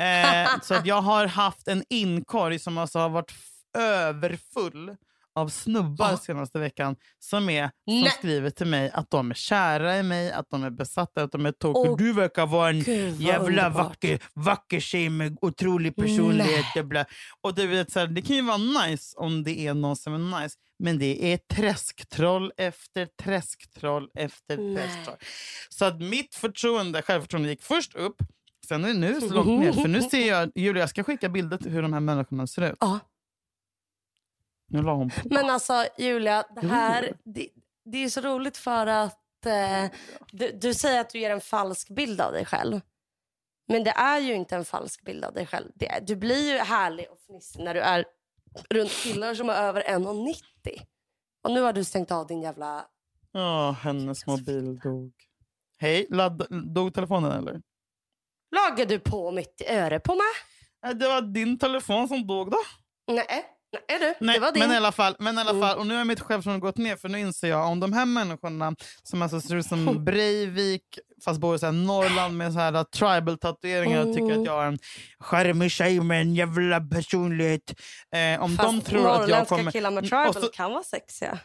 Eh, 0.00 0.60
så 0.62 0.74
att 0.74 0.86
jag 0.86 1.00
har 1.00 1.26
haft 1.26 1.68
en 1.68 1.84
inkorg 1.90 2.58
som 2.58 2.78
alltså 2.78 2.98
har 2.98 3.08
varit 3.08 3.32
överfull 3.76 4.96
av 5.34 5.48
snubbar 5.48 6.10
Ja. 6.10 6.16
senaste 6.16 6.58
veckan 6.58 6.96
som, 7.18 7.48
är, 7.50 7.62
som 7.62 8.00
Nej. 8.00 8.10
skriver 8.10 8.50
till 8.50 8.66
mig 8.66 8.90
att 8.90 9.10
de 9.10 9.30
är 9.30 9.34
kära 9.34 9.98
i 9.98 10.02
mig, 10.02 10.32
att 10.32 10.46
de 10.50 10.64
är 10.64 10.70
besatta, 10.70 11.22
att 11.22 11.32
de 11.32 11.46
är 11.46 11.52
tokiga. 11.52 11.90
Åh, 11.92 11.98
Du 11.98 12.12
verkar 12.12 12.46
vara 12.46 12.68
en 12.68 12.82
Gud, 12.82 13.20
jävla 13.20 13.46
underbart. 13.46 13.74
vacker, 13.86 14.18
vacker 14.34 14.80
tjej 14.80 15.08
med 15.08 15.38
otrolig 15.40 15.96
personlighet. 15.96 16.64
Och, 16.78 16.86
bla. 16.86 17.04
och 17.40 17.54
du 17.54 17.66
vet, 17.66 17.92
så 17.92 17.98
här, 18.00 18.06
det 18.06 18.22
kan 18.22 18.36
ju 18.36 18.42
vara 18.42 18.86
nice 18.86 19.16
om 19.18 19.42
det 19.44 19.66
är 19.66 19.74
någon 19.74 19.96
som 19.96 20.14
är 20.14 20.42
nice. 20.42 20.56
Men 20.78 20.98
det 20.98 21.32
är 21.32 21.38
träsktroll 21.54 22.52
efter 22.56 23.08
träsktroll 23.22 24.08
efter 24.14 24.56
Nej. 24.56 24.76
träsktroll. 24.76 25.16
Så 25.68 25.84
att 25.84 26.00
mitt 26.00 26.34
förtroende, 26.34 27.02
självförtroende 27.02 27.48
gick 27.48 27.62
först 27.62 27.94
upp. 27.94 28.16
Sen 28.68 28.84
är 28.84 28.88
det 28.88 28.94
nu 28.94 29.20
så 29.20 29.34
långt 29.34 29.60
ner. 29.60 29.72
För 29.82 29.88
nu 29.88 30.02
ser 30.02 30.28
jag, 30.28 30.50
Julia 30.54 30.82
jag 30.82 30.90
ska 30.90 31.04
skicka 31.04 31.28
bilder 31.28 31.56
till 31.56 31.70
hur 31.70 31.82
de 31.82 31.92
här 31.92 32.00
människorna 32.00 32.46
ser 32.46 32.70
ut. 32.72 32.76
Ja. 32.80 32.98
Nu 34.66 34.82
la 34.82 34.94
hon 34.94 35.10
på. 35.10 35.16
Men 35.24 35.50
alltså 35.50 35.86
Julia, 35.98 36.44
det 36.60 36.66
här 36.66 37.16
det, 37.24 37.48
det 37.84 38.04
är 38.04 38.08
så 38.08 38.20
roligt 38.20 38.56
för 38.56 38.86
att 38.86 39.46
eh, 39.46 39.90
du, 40.32 40.52
du 40.52 40.74
säger 40.74 41.00
att 41.00 41.10
du 41.10 41.18
ger 41.18 41.30
en 41.30 41.40
falsk 41.40 41.88
bild 41.88 42.20
av 42.20 42.32
dig 42.32 42.44
själv. 42.44 42.80
Men 43.68 43.84
det 43.84 43.90
är 43.90 44.18
ju 44.20 44.34
inte 44.34 44.56
en 44.56 44.64
falsk 44.64 45.02
bild 45.04 45.24
av 45.24 45.34
dig 45.34 45.46
själv. 45.46 45.70
Det, 45.74 46.00
du 46.06 46.16
blir 46.16 46.52
ju 46.52 46.58
härlig 46.58 47.10
och 47.10 47.18
fnissig 47.20 47.64
när 47.64 47.74
du 47.74 47.80
är 47.80 48.04
runt 48.70 48.90
killar 48.90 49.34
som 49.34 49.48
är 49.48 49.54
över 49.54 49.82
1,90. 49.82 50.34
Och 51.44 51.50
nu 51.52 51.60
har 51.60 51.72
du 51.72 51.84
stängt 51.84 52.10
av 52.12 52.26
din 52.26 52.42
jävla... 52.42 52.86
Ja, 53.32 53.70
hennes 53.70 54.26
mobil 54.26 54.78
dog. 54.78 55.12
Hej, 55.78 56.06
ladd, 56.10 56.46
dog 56.74 56.94
telefonen 56.94 57.32
eller? 57.32 57.62
Lagar 58.50 58.86
du 58.86 58.98
på 58.98 59.30
mitt 59.30 59.62
öre 59.68 60.00
på 60.00 60.14
mig? 60.14 60.94
Det 60.94 61.08
var 61.08 61.22
din 61.22 61.58
telefon 61.58 62.08
som 62.08 62.26
dog 62.26 62.50
då. 62.50 62.58
Nej, 63.06 63.55
du. 63.86 64.14
Nej, 64.20 64.40
det 64.40 64.52
men 64.58 64.72
i 64.72 64.76
alla 64.76 64.92
fall, 64.92 65.16
men 65.18 65.38
i 65.38 65.40
alla 65.40 65.50
Mm. 65.50 65.62
fall 65.62 65.78
och 65.78 65.86
nu 65.86 65.96
har 65.96 66.04
mitt 66.04 66.20
självförtroende 66.20 66.60
gått 66.60 66.76
ner 66.76 66.96
för 66.96 67.08
nu 67.08 67.20
inser 67.20 67.48
jag 67.48 67.68
om 67.70 67.80
de 67.80 67.92
här 67.92 68.04
människorna 68.06 68.74
som 69.02 69.22
alltså 69.22 69.40
ser 69.40 69.56
ut 69.56 69.66
som 69.66 70.04
Breivik 70.04 70.82
fast 71.24 71.40
bor 71.40 71.54
i 71.56 71.58
så 71.58 71.66
här 71.66 71.72
Norrland 71.72 72.36
med 72.36 72.52
så 72.52 72.58
här 72.58 72.84
tribal 72.84 73.38
tatueringar 73.38 74.00
och 74.06 74.14
tycker 74.14 74.26
Mm. 74.26 74.40
att 74.40 74.46
jag 74.46 74.62
är 74.62 74.66
en 74.66 74.78
charmig 75.18 75.70
tjej 75.70 76.00
med 76.00 76.20
en 76.20 76.34
jävla 76.34 76.80
personlighet. 76.80 77.74
Eh, 78.14 78.42
om 78.42 78.56
Fast 78.56 78.68
de 78.70 78.80
tror 78.80 79.22
att 79.22 79.28
jag 79.28 79.48
kommer... 79.48 79.70
killar 79.72 79.90
med 79.90 80.02
tribal 80.04 80.34
så- 80.34 80.40
kan 80.48 80.72
vara 80.72 80.82
sexiga. 80.82 81.38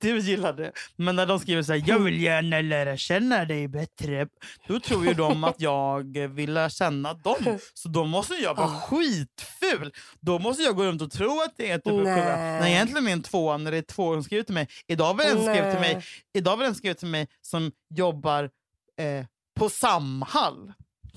Du 0.00 0.18
gillar 0.18 0.52
det. 0.52 0.72
Men 0.96 1.16
när 1.16 1.26
de 1.26 1.40
skriver 1.40 1.62
så 1.62 1.72
här, 1.72 1.82
jag 1.86 1.98
vill 1.98 2.22
gärna 2.22 2.60
lära 2.60 2.96
känna 2.96 3.44
dig 3.44 3.68
bättre. 3.68 4.28
Då 4.68 4.80
tror 4.80 5.06
ju 5.06 5.14
de 5.14 5.44
att 5.44 5.60
jag 5.60 6.18
vill 6.28 6.52
lära 6.52 6.70
känna 6.70 7.14
dem. 7.14 7.58
Så 7.74 7.88
då 7.88 8.04
måste 8.04 8.34
jag 8.34 8.54
vara 8.54 8.66
Ah. 8.66 8.80
skitful. 8.80 9.92
Då 10.20 10.38
måste 10.38 10.62
jag 10.62 10.76
gå 10.76 10.84
runt 10.84 11.02
och 11.02 11.10
tro 11.10 11.40
att 11.40 11.56
det 11.56 11.70
är 11.70 11.78
typ 11.78 12.04
Nej. 12.04 12.60
Nej, 12.60 12.72
egentligen 12.72 13.08
en 13.08 13.22
tvåa 13.22 13.56
när 13.56 13.70
det 13.70 13.76
är 13.76 13.82
två 13.82 14.14
som 14.14 14.24
skriver 14.24 14.42
till 14.42 14.54
mig. 14.54 14.68
Idag 14.86 15.16
var 15.16 15.24
det 15.24 15.30
en 15.30 15.42
skrev 15.42 15.70
till 15.70 15.80
mig, 15.80 16.04
idag 16.32 16.56
var 16.56 16.64
det 16.64 16.88
en 16.88 16.94
till 16.94 17.08
mig 17.08 17.28
som 17.40 17.72
jobbar 17.88 18.50
eh, 18.96 19.26
på 19.54 19.68
Samhall. 19.68 20.72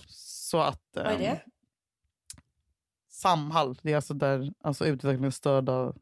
Så 0.08 0.62
att... 0.62 0.82
Vad 0.96 1.06
är 1.06 1.12
ehm, 1.12 1.20
det? 1.20 1.42
Samhall, 3.10 3.78
det 3.82 3.92
är 3.92 3.96
alltså 3.96 4.14
där 4.14 4.54
alltså 4.64 4.86
utvecklingsstörda 4.86 5.94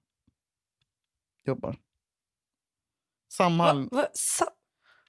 jobbar. 1.45 1.75
Samhall. 3.31 3.89
Va, 3.91 3.97
va, 3.97 4.07
sa- 4.13 4.51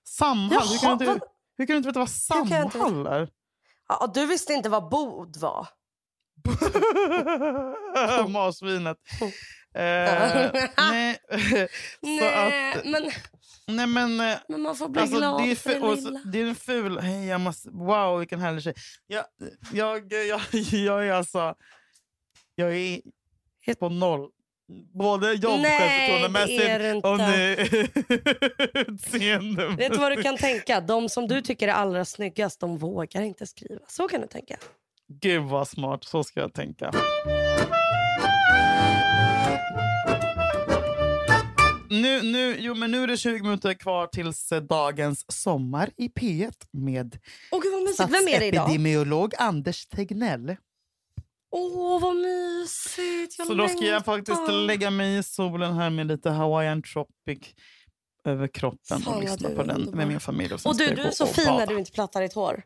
Samhall? 0.04 0.68
hur, 0.68 0.78
kan 0.78 0.90
Jaha, 0.90 0.96
du 0.96 1.12
inte, 1.12 1.26
hur 1.56 1.66
kan 1.66 1.74
du 1.74 1.76
inte 1.76 1.88
veta 1.88 1.98
vad 1.98 2.08
jag? 2.08 2.72
Samhall 2.72 3.06
är? 3.06 3.28
ja, 3.88 4.10
du 4.14 4.26
visste 4.26 4.52
inte 4.52 4.68
vad 4.68 4.88
bod 4.88 5.36
var. 5.36 5.68
Marsvinet. 8.28 8.98
Eh, 9.74 10.50
nej, 10.78 11.18
så 12.20 12.24
att, 12.24 12.84
men, 12.84 13.10
nej 13.66 13.86
men, 13.86 14.20
eh, 14.20 14.38
men 14.48 14.60
man 14.60 14.76
får 14.76 14.88
bli 14.88 15.00
alltså, 15.00 15.16
glad 15.16 15.42
det, 15.42 15.50
är 15.50 15.54
för 15.56 15.80
det 15.80 15.94
lilla. 15.94 16.20
det 16.24 16.40
är 16.40 16.46
en 16.46 16.54
ful... 16.54 16.98
Hej, 16.98 17.26
jag 17.26 17.40
måste, 17.40 17.70
wow, 17.70 18.18
vilken 18.18 18.40
härlig 18.40 18.62
tjej. 18.62 18.74
Jag, 19.06 19.24
jag, 19.72 20.12
jag, 20.12 20.40
jag 20.72 21.06
är 21.06 21.12
alltså... 21.12 21.54
Jag 22.54 22.76
är 22.76 23.00
på 23.78 23.88
noll. 23.88 24.30
Både 24.94 25.32
jobb, 25.32 25.60
Nej, 25.60 25.78
självförtroendemässigt 25.78 26.58
det 26.62 26.68
är 26.70 26.78
du 26.78 26.90
inte. 26.90 27.08
och 27.08 28.88
utseende. 28.92 29.68
Vet 29.68 29.92
du 29.92 29.98
vad 29.98 30.16
du 30.16 30.22
kan 30.22 30.36
tänka? 30.36 30.80
De 30.80 31.08
som 31.08 31.28
du 31.28 31.40
tycker 31.40 31.68
är 31.68 31.72
allra 31.72 32.04
snyggast, 32.04 32.60
de 32.60 32.78
vågar 32.78 33.22
inte 33.22 33.46
skriva. 33.46 33.80
Så 33.88 34.08
kan 34.08 34.20
du 34.20 34.26
tänka. 34.26 34.56
Gud 35.20 35.42
vad 35.42 35.68
smart, 35.68 36.04
så 36.04 36.24
ska 36.24 36.40
jag 36.40 36.54
tänka. 36.54 36.92
Nu, 41.90 42.22
nu, 42.22 42.56
jo, 42.58 42.74
men 42.74 42.90
nu 42.90 43.02
är 43.02 43.06
det 43.06 43.16
20 43.16 43.42
minuter 43.42 43.74
kvar 43.74 44.06
tills 44.06 44.52
eh, 44.52 44.62
dagens 44.62 45.24
Sommar 45.28 45.90
i 45.96 46.08
P1 46.08 46.52
med 46.70 47.18
Åh 47.50 47.60
gud 47.62 47.94
statsepidemiolog 47.94 49.34
Anders 49.38 49.86
Tegnell. 49.86 50.56
Åh 51.52 52.00
vad 52.00 52.16
mysigt. 52.16 53.38
Jag 53.38 53.46
Så 53.46 53.54
då 53.54 53.68
ska 53.68 53.76
jag 53.78 53.84
längtar. 53.92 54.16
faktiskt 54.16 54.40
lägga 54.52 54.90
mig 54.90 55.16
i 55.18 55.22
solen 55.22 55.74
här 55.74 55.90
med 55.90 56.06
lite 56.06 56.30
Hawaiian 56.30 56.82
tropic 56.82 57.38
över 58.24 58.48
kroppen 58.48 59.00
Fan, 59.00 59.14
och 59.14 59.22
lyssna 59.22 59.48
på 59.48 59.62
den 59.62 59.70
underbar. 59.70 59.96
med 59.96 60.08
min 60.08 60.20
familj. 60.20 60.54
Och 60.54 60.60
Och 60.66 60.76
du, 60.76 60.94
du 60.94 61.02
är 61.02 61.10
så 61.10 61.26
fin 61.26 61.44
bada. 61.46 61.58
när 61.58 61.66
du 61.66 61.78
inte 61.78 61.92
plattar 61.92 62.20
ditt 62.22 62.34
hår. 62.34 62.62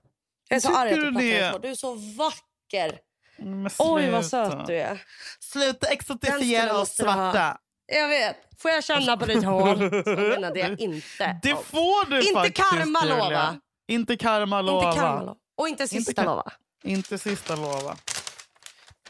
Jag 0.49 0.57
är 0.57 0.61
så 0.61 0.69
Tycker 0.69 0.81
arg 0.81 0.91
att 0.93 0.97
du 1.01 1.11
det? 1.11 1.41
den 1.41 1.53
så. 1.53 1.59
Du 1.59 1.69
är 1.69 1.75
så 1.75 1.95
vacker. 1.95 2.99
Men 3.39 3.71
Oj, 3.79 4.11
vad 4.11 4.27
söt 4.27 4.67
du 4.67 4.75
är. 4.77 5.03
Sluta 5.41 5.87
exotifiera 5.87 6.73
oss 6.81 6.99
ha. 6.99 7.05
svarta. 7.05 7.59
Jag 7.87 8.09
vet. 8.09 8.37
Får 8.59 8.71
jag 8.71 8.85
känna 8.85 9.17
på 9.17 9.27
ditt 9.27 9.45
hår? 9.45 10.05
Så 10.15 10.41
menade 10.41 10.59
jag 10.61 10.81
inte. 10.81 11.41
Det 11.43 11.55
får 11.65 12.11
du 12.11 12.21
Inte 12.21 12.33
faktiskt, 12.35 12.71
karma 12.71 13.01
Julia. 13.03 13.17
lova. 13.25 13.57
Inte 13.89 14.17
karma 14.17 14.63
lova. 14.63 14.87
Inte 14.89 15.01
karma 15.01 15.21
lova. 15.21 15.35
Och 15.57 15.69
inte 15.69 15.83
Inte 15.83 15.95
sista 15.95 16.13
kar- 16.23 16.25
lova. 16.25 16.53
Inte 16.85 17.19
sista 17.19 17.57
lova. 17.57 17.97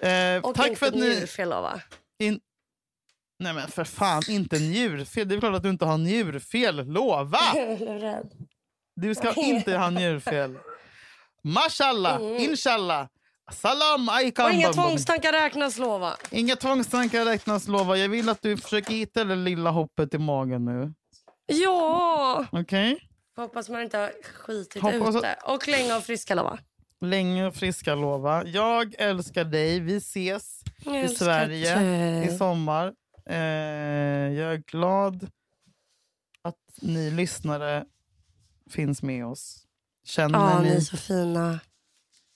Eh, 0.01 0.41
Och 0.45 0.55
tack 0.55 0.67
inte 0.67 0.79
för 0.79 0.87
att 0.87 0.95
ni... 0.95 1.01
njurfel 1.01 1.49
lova. 1.49 1.81
In... 2.19 2.41
Nej 3.39 3.53
men 3.55 3.69
för 3.69 3.85
fan, 3.85 4.23
inte 4.29 4.59
njurfel. 4.59 5.29
Det 5.29 5.35
är 5.35 5.41
klart 5.41 5.55
att 5.55 5.63
du 5.63 5.71
inte 5.71 5.85
har 5.85 5.99
njurfel. 5.99 6.87
Lova! 6.87 7.39
Du 9.01 9.15
ska 9.15 9.33
inte 9.35 9.77
ha 9.77 9.91
njurfel. 9.91 10.59
Mashallah, 11.43 12.21
inshallah. 12.43 13.07
Salam 13.53 14.09
alaikum. 14.09 14.45
Och 14.45 14.51
inga 14.53 14.73
tvångstankar 14.73 15.33
räknas 15.33 15.79
lova. 15.79 16.17
Inga 16.31 16.57
tvångstankar 16.57 17.25
räknas 17.25 17.69
lova. 17.69 17.97
Jag 17.97 18.09
vill 18.09 18.29
att 18.29 18.43
du 18.43 18.57
försöker 18.57 18.91
hitta 18.95 19.25
det 19.25 19.35
lilla 19.37 19.71
hoppet 19.71 20.15
i 20.15 20.19
magen 20.19 20.65
nu. 20.65 20.93
Ja! 21.47 22.47
Okej? 22.53 22.99
Hoppas 23.37 23.69
man 23.69 23.83
inte 23.83 23.99
har 23.99 24.13
skitit 24.23 24.83
Hoppas 24.83 25.17
ute. 25.17 25.37
Och 25.45 25.69
länge 25.69 25.97
och 25.97 26.03
friska 26.03 26.35
lova. 26.35 26.59
Länge 27.01 27.47
och 27.47 27.55
friska 27.55 27.95
lova. 27.95 28.47
Jag 28.47 28.95
älskar 28.99 29.45
dig. 29.45 29.81
Vi 29.81 29.97
ses 29.97 30.63
Jag 30.85 31.05
i 31.05 31.09
Sverige 31.09 31.75
dig. 31.79 32.27
i 32.35 32.39
sommar. 32.39 32.95
Eh, 33.27 33.37
jag 33.37 34.53
är 34.53 34.63
glad 34.67 35.31
att 36.43 36.55
ni 36.83 37.11
lyssnare 37.11 37.85
finns 38.71 39.03
med 39.03 39.27
oss. 39.27 39.63
Känner, 40.05 40.39
Ja, 40.39 40.61
ni 40.63 40.69
är 40.69 40.75
ni, 40.75 40.81
så 40.81 40.97
fina. 40.97 41.61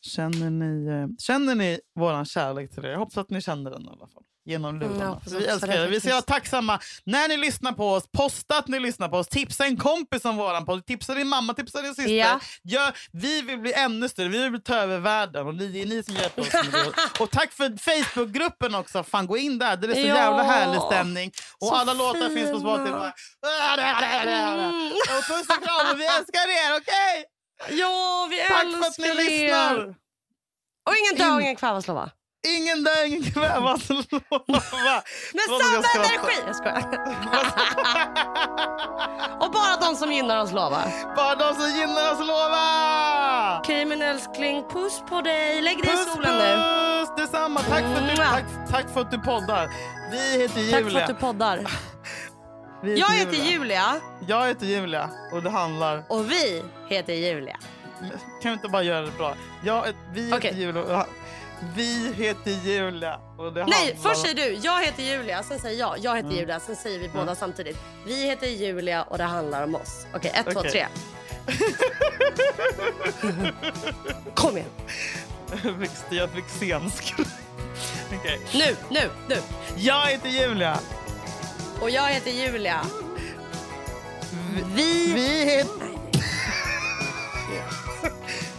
känner, 0.00 0.50
ni, 0.50 0.86
eh, 0.86 1.06
känner 1.18 1.54
ni 1.54 1.80
våran 1.94 2.24
kärlek 2.24 2.70
till 2.70 2.84
er? 2.84 2.88
Jag 2.88 2.98
hoppas 2.98 3.18
att 3.18 3.30
ni 3.30 3.40
känner 3.40 3.70
den 3.70 3.82
i 3.84 3.88
alla 3.88 4.06
fall. 4.06 4.24
Genom 4.50 4.76
Mm, 4.76 4.88
lurarna. 4.92 5.10
hoppas 5.10 5.32
vi 5.32 5.36
också 5.38 5.50
älskar 5.50 5.68
er. 5.68 5.86
Vi 5.86 5.94
jävla 5.94 6.00
faktiskt. 6.10 6.26
tacksamma 6.26 6.80
när 7.04 7.28
ni 7.28 7.36
lyssnar 7.36 7.72
på 7.72 7.92
oss. 7.92 8.04
Posta 8.16 8.58
att 8.58 8.68
ni 8.68 8.80
lyssnar 8.80 9.08
på 9.08 9.16
oss. 9.16 9.28
Tipsa 9.28 9.64
en 9.64 9.76
kompis 9.76 10.24
om 10.24 10.36
våran 10.36 10.66
podd. 10.66 10.86
Tipsa 10.86 11.14
din 11.14 11.28
mamma, 11.28 11.54
tipsa 11.54 11.82
din 11.82 11.94
syster. 11.94 12.12
Ja. 12.14 12.40
Gör, 12.62 12.92
vi 13.12 13.42
vill 13.42 13.58
bli 13.58 13.72
ännu 13.72 14.08
större. 14.08 14.28
Vi 14.28 14.48
vill 14.48 14.62
ta 14.62 14.74
över 14.74 14.98
världen. 14.98 15.46
Och 15.46 15.54
det 15.54 15.64
är 15.64 15.86
ni 15.86 16.02
som 16.02 16.14
hjälper 16.14 16.42
oss 16.42 16.52
med 16.52 16.64
det. 16.72 16.92
Och 17.22 17.30
tack 17.30 17.52
för 17.52 17.76
Facebookgruppen 17.78 18.74
också. 18.74 19.02
Fan, 19.04 19.26
gå 19.26 19.36
in 19.36 19.58
där. 19.58 19.76
Det 19.76 19.86
är 19.86 19.94
så 19.94 20.00
Ja. 20.00 20.06
jävla 20.16 20.42
härlig 20.42 20.80
stämning. 20.82 21.30
Och 21.60 21.66
Så 21.68 21.74
alla 21.74 21.94
låtar 21.94 22.28
finns 22.28 22.50
på 22.52 22.58
fina. 22.58 22.60
Spotify. 22.60 22.92
Och 25.16 25.24
puss 25.28 25.48
och 25.56 25.64
kram. 25.64 25.98
Vi 25.98 26.06
älskar 26.06 26.48
er, 26.48 26.76
okej? 26.80 27.24
Ja, 27.78 28.26
vi 28.30 28.38
Tack 28.48 28.62
för 28.62 28.78
att 28.78 28.86
älskar 28.86 29.02
ni 29.04 29.10
er. 29.10 29.14
lyssnar. 29.40 29.94
Och 30.86 30.94
ingen 31.16 31.32
In- 31.32 31.40
ingen 31.40 31.56
kvävas 31.56 31.88
lova. 31.88 32.10
Ingen 32.48 32.84
dör, 32.84 33.06
ingen 33.06 33.22
kvävas. 33.32 33.88
Med 33.88 34.00
jag 35.32 35.60
samma 35.60 36.04
energi! 36.04 36.42
Jag 36.46 36.56
skojar. 36.56 36.84
och 39.40 39.50
bara 39.52 39.76
de 39.80 39.96
som 39.96 40.12
gynnar 40.12 40.42
oss 40.42 40.52
lova. 40.52 40.82
Bara 41.16 41.34
de 41.34 41.54
som 41.54 41.70
gynnar 41.70 42.12
oss 42.12 42.18
lova! 42.18 43.58
Okej 43.58 43.84
min 43.84 44.02
älskling, 44.02 44.64
puss 44.70 45.02
på 45.08 45.20
dig. 45.20 45.62
Lägg 45.62 45.82
dig 45.82 45.92
i 45.92 45.96
Puss, 45.96 46.14
solen 46.14 46.38
nu. 46.38 46.56
puss! 46.56 47.12
Detsamma. 47.16 47.60
Tack 47.60 47.84
för, 47.84 47.96
att 47.96 48.08
du, 48.10 48.16
tack, 48.16 48.44
tack 48.70 48.90
för 48.94 49.00
att 49.00 49.10
du 49.10 49.18
poddar. 49.18 49.70
Vi 50.10 50.42
heter 50.42 50.60
Julia. 50.60 50.80
Tack 50.80 50.92
för 50.92 51.00
att 51.00 51.06
du 51.08 51.14
poddar. 51.14 51.66
Vi 52.82 52.98
Jag 52.98 53.08
heter 53.10 53.36
Julia 53.36 54.00
Jag 54.26 54.48
heter 54.48 54.66
Julia 54.66 55.10
och 55.32 55.42
det 55.42 55.50
handlar... 55.50 56.04
och 56.08 56.30
vi 56.30 56.62
heter 56.88 57.12
Julia. 57.12 57.56
Kan 58.42 58.50
vi 58.50 58.52
inte 58.52 58.68
bara 58.68 58.82
göra 58.82 59.00
det 59.06 59.10
bra? 59.18 59.34
Jag, 59.64 59.84
vi 60.14 60.22
heter 60.24 60.36
Okej. 60.38 60.54
Julia 60.60 61.06
vi 61.74 62.12
heter 62.16 62.50
Julia 62.50 63.20
och 63.38 63.52
det 63.52 63.66
Nej, 63.66 63.86
handlar... 63.86 64.10
först 64.10 64.22
säger 64.22 64.34
du 64.34 64.52
jag 64.62 64.84
heter 64.84 65.02
Julia, 65.02 65.42
sen 65.42 65.58
säger 65.58 65.78
jag 65.80 65.98
jag 65.98 66.16
heter 66.16 66.30
Julia, 66.30 66.60
sen 66.60 66.76
säger 66.76 66.98
vi 66.98 67.08
båda 67.08 67.34
samtidigt. 67.34 67.78
Vi 68.06 68.26
heter 68.26 68.46
Julia 68.46 69.02
och 69.02 69.18
det 69.18 69.24
handlar 69.24 69.64
om 69.64 69.74
oss. 69.74 70.06
Okej, 70.14 70.32
ett, 70.34 70.46
två, 70.52 70.60
Okej. 70.60 70.70
tre. 70.70 70.86
Kom 74.34 74.56
igen. 74.56 74.68
Jag 75.64 75.80
fick, 75.80 75.90
jag 76.10 76.30
fick 76.30 76.48
scensk. 76.48 77.14
Okej. 78.18 78.40
Nu, 78.54 78.76
nu, 78.90 79.10
nu. 79.28 79.36
Jag 79.76 80.06
heter 80.06 80.28
Julia. 80.28 80.78
Och 81.80 81.90
jag 81.90 82.08
heter 82.08 82.30
Julia. 82.30 82.80
Vi... 84.74 85.12
Vi 85.14 85.44
heter... 85.44 85.90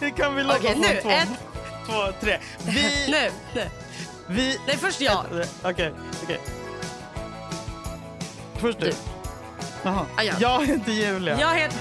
Hur 0.00 0.10
kan 0.10 0.34
vi 0.34 0.42
låta 0.42 0.58
Okej, 0.58 0.72
som 0.72 0.80
nu. 0.80 1.00
två, 1.02 1.08
Ett. 1.10 1.28
Två, 1.86 2.12
tre. 2.20 2.38
Vi... 2.66 3.06
Nu, 3.10 3.30
nu. 3.54 3.70
Vi... 4.26 4.58
Nej, 4.66 4.76
först 4.76 5.00
jag. 5.00 5.24
Okej, 5.62 5.92
okej. 6.22 6.40
Först 8.56 8.80
du. 8.80 8.86
Du. 8.86 8.94
Jaha. 9.82 10.06
Ah, 10.16 10.22
ja. 10.22 10.34
Jag 10.38 10.66
heter 10.66 10.92
Julia. 10.92 11.40
Jag 11.40 11.54
heter... 11.54 11.78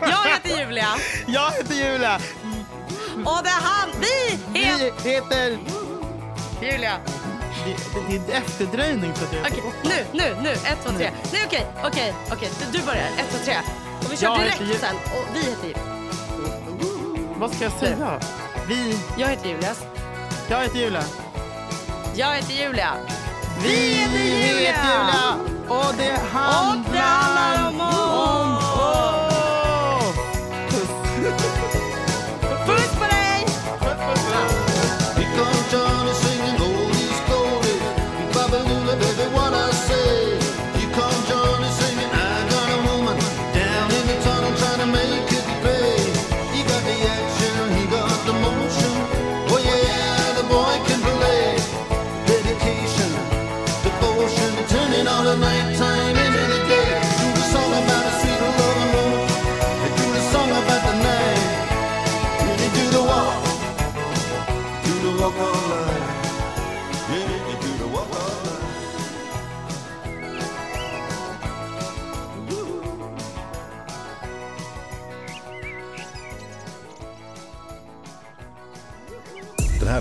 jag 0.00 0.28
heter 0.28 0.60
Julia. 0.60 0.88
Jag 1.26 1.50
heter 1.50 1.74
Julia. 1.74 2.20
Och 3.24 3.40
det 3.42 3.48
är 3.48 3.62
han. 3.62 3.88
Vi 4.00 4.60
heter... 4.60 4.92
Vi 5.04 5.10
heter... 5.10 5.58
Julia. 6.62 6.98
Det, 7.64 7.76
det, 8.08 8.32
är 8.32 8.38
efterdröjning. 8.38 9.12
Okej, 9.46 9.62
nu, 9.84 10.06
nu, 10.12 10.36
nu. 10.42 10.50
Ett, 10.50 10.78
två, 10.84 10.90
tre. 10.90 11.10
Nej, 11.32 11.42
okej, 11.46 11.66
okej, 11.84 12.14
okej. 12.32 12.50
Du, 12.60 12.78
du 12.78 12.84
börjar. 12.84 13.06
Ett, 13.06 13.30
två, 13.30 13.38
tre. 13.44 13.56
Och 14.04 14.12
vi 14.12 14.16
kör 14.16 14.26
Jag 14.26 14.40
direkt 14.40 14.60
heter 14.60 14.78
sen. 14.78 14.96
Och 14.96 15.36
vi 15.36 15.40
heter 15.40 15.66
Julia. 15.66 15.91
Vad 17.42 17.54
ska 17.54 17.64
jag 17.64 17.72
säga? 17.72 18.20
Vi... 18.68 18.98
Jag 19.18 19.28
heter 19.28 19.48
Julia. 19.48 19.74
Jag 20.48 20.62
heter 20.62 20.78
Julia. 20.78 21.02
Jag 22.14 22.34
heter 22.34 22.52
Julia. 22.52 22.94
Vi 23.62 23.68
heter 23.68 24.18
Julia. 24.18 24.72
heter 24.72 24.84
Julia. 24.84 25.34
Och 25.68 25.94
det 25.98 26.20
handlar, 26.32 26.76
Och 26.76 26.92
det 26.92 26.98
handlar 26.98 27.68
om 27.68 28.51